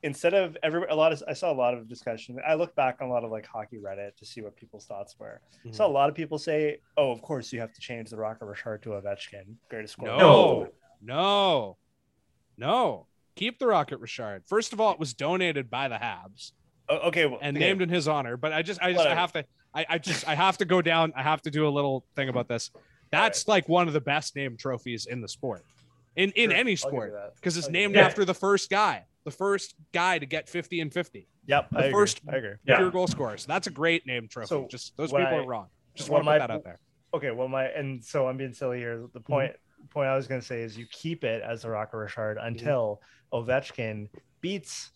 [0.03, 2.37] instead of every a lot of I saw a lot of discussion.
[2.45, 5.15] I look back on a lot of like hockey Reddit to see what people's thoughts
[5.19, 5.41] were.
[5.65, 5.75] Mhm.
[5.75, 8.45] So a lot of people say, "Oh, of course you have to change the Rocket
[8.45, 10.67] Richard to Ovechkin, greatest scorer." No.
[11.03, 11.77] No,
[12.57, 13.07] no.
[13.35, 14.43] Keep the Rocket Richard.
[14.45, 16.51] First of all, it was donated by the Habs
[16.89, 17.65] Oh, okay, well, and okay.
[17.67, 18.37] named in his honor.
[18.37, 20.81] But I just, I just, I have to, I, I just, I have to go
[20.81, 21.13] down.
[21.15, 22.69] I have to do a little thing about this.
[23.11, 25.65] That's like one of the best named trophies in the sport,
[26.15, 28.03] in in Sure, any I'll give you sport, because it's I'll named that.
[28.05, 31.81] after the first guy, the first guy to get 50 and 50 Yep, the I
[31.81, 31.91] agree.
[31.91, 32.53] first- I agree.
[32.65, 32.77] Yeah.
[32.77, 33.45] pure goal scorers.
[33.45, 34.47] That's a great name trophy.
[34.47, 35.67] So, just those people I- are wrong.
[35.95, 36.79] Just what want to put my- that out there.
[37.13, 38.97] Okay, well, my and so I'm being silly here.
[39.13, 39.31] The Mm-hmm.
[39.33, 39.55] point
[39.89, 42.47] point I was gonna say is you keep it as the Rocket Richard Mm-hmm.
[42.47, 43.01] until
[43.33, 44.09] Ovechkin
[44.41, 44.91] beats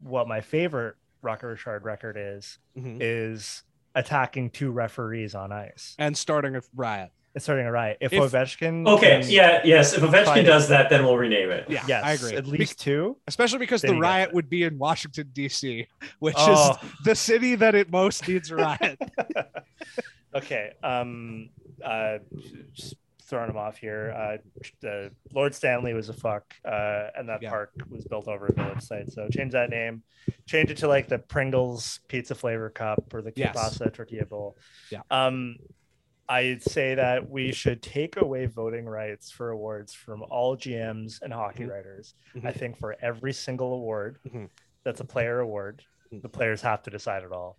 [0.00, 2.98] what my favorite Rocket Richard record is Mhm.
[3.00, 3.62] is
[3.94, 5.94] attacking two referees on ice.
[5.98, 7.10] And starting a riot.
[7.36, 7.98] It's starting a riot.
[8.00, 9.20] If, If- Ovechkin, Okay.
[9.20, 9.60] can- Yeah.
[9.62, 9.92] Yes.
[9.92, 10.44] If Ovechkin Fine.
[10.46, 11.66] does that, then we'll rename it.
[11.68, 12.34] Yeah, yes, I agree.
[12.34, 13.18] At Be- least two.
[13.28, 15.86] especially because the riot would be in Washington D.C.,
[16.18, 16.70] which Oh.
[16.82, 18.98] is the city that it most needs a riot.
[20.34, 20.72] okay.
[20.82, 21.50] Um.
[21.84, 22.18] Uh.
[22.72, 22.94] Just
[23.24, 24.14] throwing him off here.
[24.16, 24.36] Uh.
[24.80, 26.54] The Lord Stanley was a fuck.
[26.64, 27.08] Uh.
[27.16, 27.50] And that Yeah.
[27.50, 29.10] park was built over a village site.
[29.12, 30.02] So change that name.
[30.46, 33.54] Change it to like the Pringles pizza flavor cup or the Yes.
[33.56, 34.56] kielbasa tortilla bowl.
[34.90, 35.02] Yeah.
[35.10, 35.56] Um.
[36.28, 41.32] I'd say that we should take away voting rights for awards from all GMs and
[41.32, 41.70] hockey Mhm.
[41.70, 42.14] writers.
[42.34, 42.44] Mhm.
[42.46, 44.48] I think for every single award Mhm.
[44.82, 45.82] that's a player award,
[46.12, 46.22] Mhm.
[46.22, 47.58] the players have to decide it all.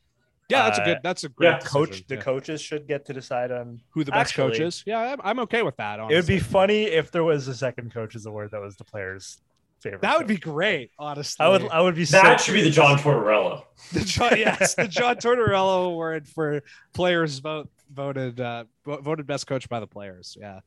[0.49, 0.98] Yeah, that's a Uh, good.
[1.03, 2.22] That's a great yeah, Coach, decision, the yeah.
[2.22, 3.81] coaches should get to decide on.
[3.91, 4.84] who the best actually- coach is.
[4.85, 5.99] Yeah, I'm, I'm okay with that.
[5.99, 9.41] It would be funny if there was a second coaches award that was the players'
[9.81, 10.02] favorite.
[10.02, 10.91] that would be great.
[10.99, 11.68] Honestly, I would.
[11.69, 12.06] I would be.
[12.06, 12.26] Sad.
[12.26, 13.64] That so, should be the John Tortorella.
[13.94, 16.64] the John, yes, the John Tortorella Award for
[16.94, 20.38] players vote voted uh, voted best coach by the players.
[20.39, 20.59] Yeah,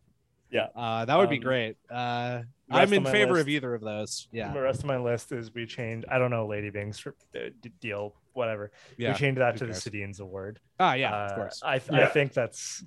[0.50, 0.68] Yeah.
[0.74, 1.76] uh, that would be Um, great.
[1.90, 4.28] Uh, I'm in favor list- of either of those.
[4.32, 6.04] Yeah, The rest of my list is we change.
[6.08, 7.38] I don't know, Lady Byng's uh,
[7.80, 8.70] deal, whatever.
[8.96, 9.12] yeah.
[9.12, 9.84] We change that who to the cares?
[9.84, 10.60] Sedins Award.
[10.78, 11.62] Ah, yeah, Uh, of course.
[11.64, 12.06] I I Yeah.
[12.08, 12.84] think that's.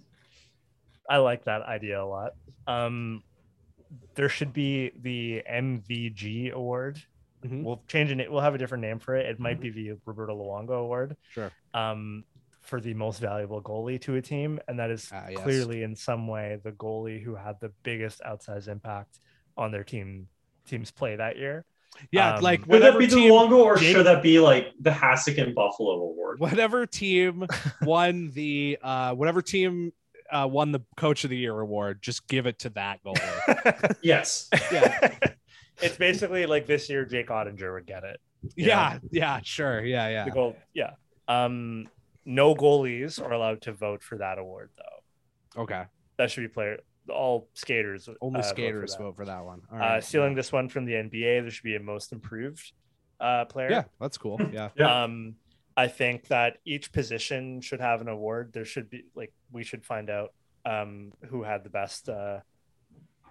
[1.09, 2.31] I like that idea a lot.
[2.65, 3.23] Um,
[4.15, 7.03] there should be the MVG Award.
[7.43, 7.63] Mhm.
[7.63, 8.31] We'll change it.
[8.31, 9.25] We'll have a different name for it.
[9.25, 11.17] It might be the Roberto Luongo Award.
[11.29, 11.51] Sure.
[11.73, 12.23] Um,
[12.63, 15.39] for the most valuable goalie to a team, and that is Ah, yes.
[15.41, 19.19] clearly in some way the goalie who had the biggest outsized impact
[19.57, 20.27] on their team
[20.65, 21.65] team's play that year.
[22.11, 24.71] Yeah, Um, like Would whatever that be the Luongo, or Jake- should that be like
[24.79, 26.39] the Hasek and Buffalo award?
[26.39, 27.45] whatever team
[27.83, 29.91] won the uh whatever team
[30.31, 33.95] uh won the coach of the year award, just give it to that goalie.
[34.01, 34.49] Yes.
[34.71, 35.11] Yeah.
[35.81, 38.19] it's basically like this year Jake Oettinger would get it.
[38.55, 39.83] yeah, yeah, sure.
[39.83, 40.25] Yeah, yeah.
[40.25, 40.91] The goal, yeah.
[41.27, 41.87] Um,
[42.25, 45.61] no goalies are allowed to vote for that award though.
[45.63, 45.83] Okay.
[46.17, 46.79] That should be player.
[47.09, 48.07] All skaters.
[48.21, 49.61] Only uh, vote for skaters vote for that one.
[49.71, 50.03] All Uh, right.
[50.03, 52.71] stealing this one from the NBA, there should be a most improved
[53.19, 53.69] uh, player.
[53.71, 54.39] Yeah, that's cool.
[54.53, 54.69] Yeah.
[54.75, 55.03] Yeah.
[55.03, 55.35] Um,
[55.75, 58.51] I think that each position should have an award.
[58.53, 60.33] There should be like we should find out
[60.65, 62.07] um, who had the best.
[62.09, 62.39] Uh,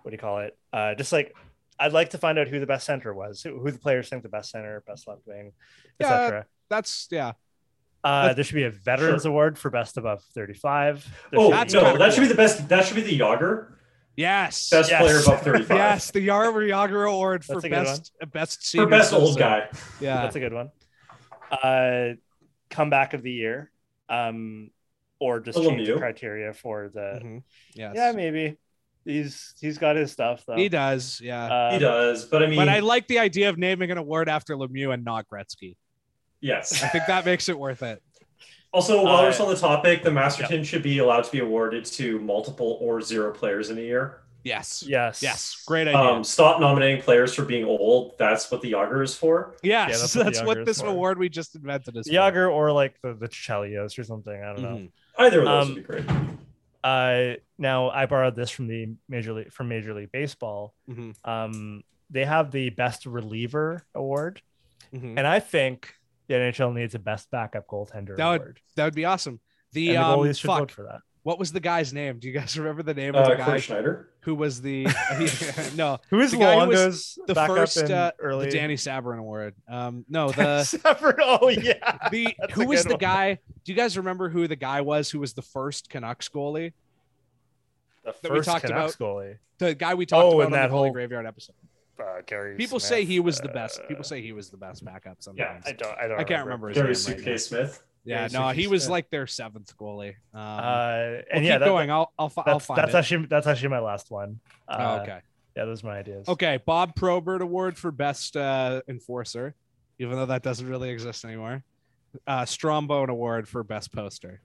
[0.03, 0.59] what do you call it?
[0.73, 1.35] Uh, just like
[1.79, 4.23] I'd like to find out who the best center was, who, who the players think
[4.25, 5.53] the best center, best left wing,
[6.01, 6.47] Yeah, etc.
[6.69, 7.33] That's yeah.
[8.05, 9.31] Uh, there should be a veterans Sure.
[9.31, 11.05] award for best above thirty-five.
[11.31, 12.69] There Oh should That's be- no, that should be the best.
[12.69, 13.69] That should be the Jagr
[14.17, 14.69] Yes.
[14.71, 15.03] best Yes.
[15.03, 15.77] player above thirty-five.
[15.79, 19.39] Yes, the Yarver Jagr Award for That's a good best best for senior best old
[19.39, 19.69] guy.
[20.01, 20.23] Yeah.
[20.23, 20.71] That's a good one.
[21.51, 22.15] Uh,
[22.71, 23.71] comeback of the year,
[24.09, 24.71] um,
[25.21, 27.21] or just A change the criteria for the.
[27.23, 27.43] Mhm.
[27.75, 27.93] Yes.
[27.95, 28.57] Yeah, maybe.
[29.05, 30.57] He's he's got his stuff though.
[30.57, 31.21] he does.
[31.23, 31.45] Yeah.
[31.45, 34.29] Uh, He does, but I mean, but I like the idea of naming an award
[34.29, 35.77] after Lemieux and not Gretzky.
[36.43, 36.83] Yes.
[36.83, 38.03] I think that makes it worth it.
[38.73, 41.39] Also, while Uh, we're still on the topic, the Masterton should be allowed to be
[41.39, 44.19] awarded to multiple or zero players in a year.
[44.45, 44.83] Yes.
[44.87, 45.23] Yes.
[45.23, 45.63] Yes.
[45.67, 46.01] Great idea.
[46.01, 48.19] Um, stop nominating players for being old.
[48.19, 49.55] That's what the Jagr is for.
[49.63, 49.89] yes.
[49.91, 50.87] yeah, that's that's what, what the Jagr is this for.
[50.89, 52.09] award we just invented is.
[52.09, 52.13] for.
[52.13, 54.35] Jagr or like the the Chelios or something.
[54.43, 54.69] I don't know.
[54.77, 54.91] Mhm.
[55.19, 56.05] Either of those Um, would be great.
[56.83, 60.75] Uh, now I borrowed this from the major league from Major League Baseball.
[60.91, 61.15] Mhm.
[61.25, 64.43] Um, they have the best reliever award,
[64.93, 65.15] Mhm.
[65.19, 65.95] and I think
[66.29, 68.61] the NHL needs a best backup goaltender That would- award.
[68.77, 69.41] That would be awesome.
[69.73, 70.59] The, and the um, goalies should fuck.
[70.59, 71.01] vote for that.
[71.25, 72.19] What was the guy's name?
[72.19, 74.09] Do you guys remember the name of Uh, the Cory guy Schneider.
[74.21, 74.85] who was the
[75.77, 78.51] no Who is the guy who was the first uh, early?
[78.51, 79.55] the Dany Sabourin award?
[79.69, 81.21] Um, no, the Stafford.
[81.23, 82.09] Oh yeah.
[82.11, 82.99] the That's who was the one.
[82.99, 83.35] guy?
[83.65, 86.73] Do you guys remember who the guy was who was the first Canucks goalie?
[88.05, 89.39] The that we first talked Canucks goalie.
[89.59, 91.55] The guy we talked Oh, about in on that the Goalie whole- Graveyard episode.
[92.01, 93.81] Uh, Gary People Smith, say he was the best.
[93.81, 95.63] uh, People say he was the best backup Sometimes.
[95.67, 95.83] Yeah, sometimes.
[95.83, 95.99] I don't.
[95.99, 96.21] I don't.
[96.21, 97.83] I can't remember his Gary name right Suitcase Smith.
[98.05, 100.15] yeah, Yeah, no, he was like their seventh goalie.
[100.35, 101.91] Um, Uh, we'll and yeah, keep that, going.
[101.91, 102.97] I'll I'll, I'll that's, find that's it.
[102.97, 104.41] actually that's actually my last one.
[104.67, 105.21] Uh, oh, okay.
[105.57, 106.27] Yeah, those are my ideas.
[106.29, 109.55] Okay, Bob Probert Award for Best uh, Enforcer,
[109.99, 111.63] even though that doesn't really exist anymore.
[112.27, 114.41] Uh, Strombone Award for Best Poster.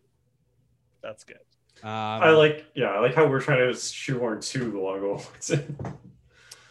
[1.01, 1.39] That's good.
[1.83, 5.77] Um, I like, yeah, I like how we're trying to shoehorn two Luongo awards in.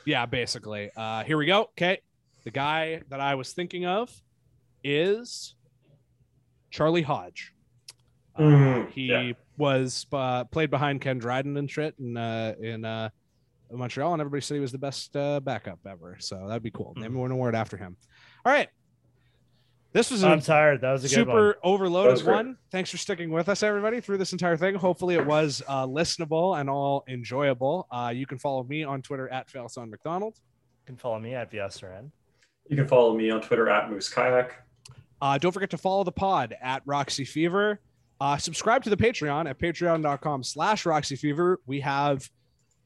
[0.06, 0.90] Yeah, basically.
[0.96, 1.62] Uh, here we go.
[1.72, 2.00] Okay,
[2.44, 4.10] the guy that I was thinking of
[4.84, 5.54] is
[6.70, 7.52] Charlie Hodge.
[8.36, 9.32] Uh, Mm, he yeah.
[9.56, 13.08] was uh, played behind Ken Dryden and shit in uh, in uh,
[13.72, 16.16] Montreal, and everybody said he was the best uh, backup ever.
[16.20, 16.92] So that'd be cool.
[16.96, 17.96] Name an award after him.
[18.44, 18.68] All right.
[19.96, 20.82] This was I'm tired.
[20.82, 21.54] That was a good super one.
[21.62, 22.58] Overloaded one.
[22.70, 24.74] Thanks for sticking with us, everybody, through this entire thing.
[24.74, 27.86] Hopefully, it was uh, listenable and all enjoyable.
[27.90, 30.34] Uh, you can follow me on Twitter at Failson McDonald.
[30.36, 32.10] You can follow me at VSRN.
[32.68, 34.62] You can follow me on Twitter at Moose Kayak.
[35.22, 37.80] Uh, don't forget to follow the pod at Roxy Fever.
[38.20, 41.58] Uh, subscribe to the Patreon at patreon.com slash Roxy Fever.
[41.64, 42.28] We have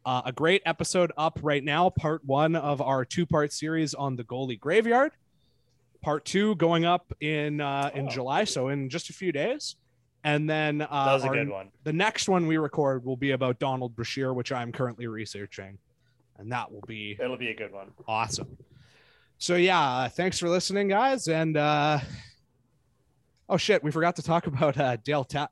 [0.06, 4.14] uh, a great episode up right now, part one of our two part series on
[4.14, 5.10] the goalie graveyard.
[6.02, 8.10] Part two going up in uh, in Oh.
[8.10, 9.76] July, so in just a few days.
[10.24, 11.70] And then uh, That was a our- good one.
[11.84, 15.78] the next one we record will be about Donald Brashear, which I'm currently researching.
[16.38, 17.88] And that will be It'll be a good one.
[18.08, 18.56] awesome.
[19.38, 21.28] So yeah, uh, thanks for listening, guys.
[21.28, 22.00] And uh
[23.48, 25.48] oh shit, we forgot to talk about uh Dale Ta-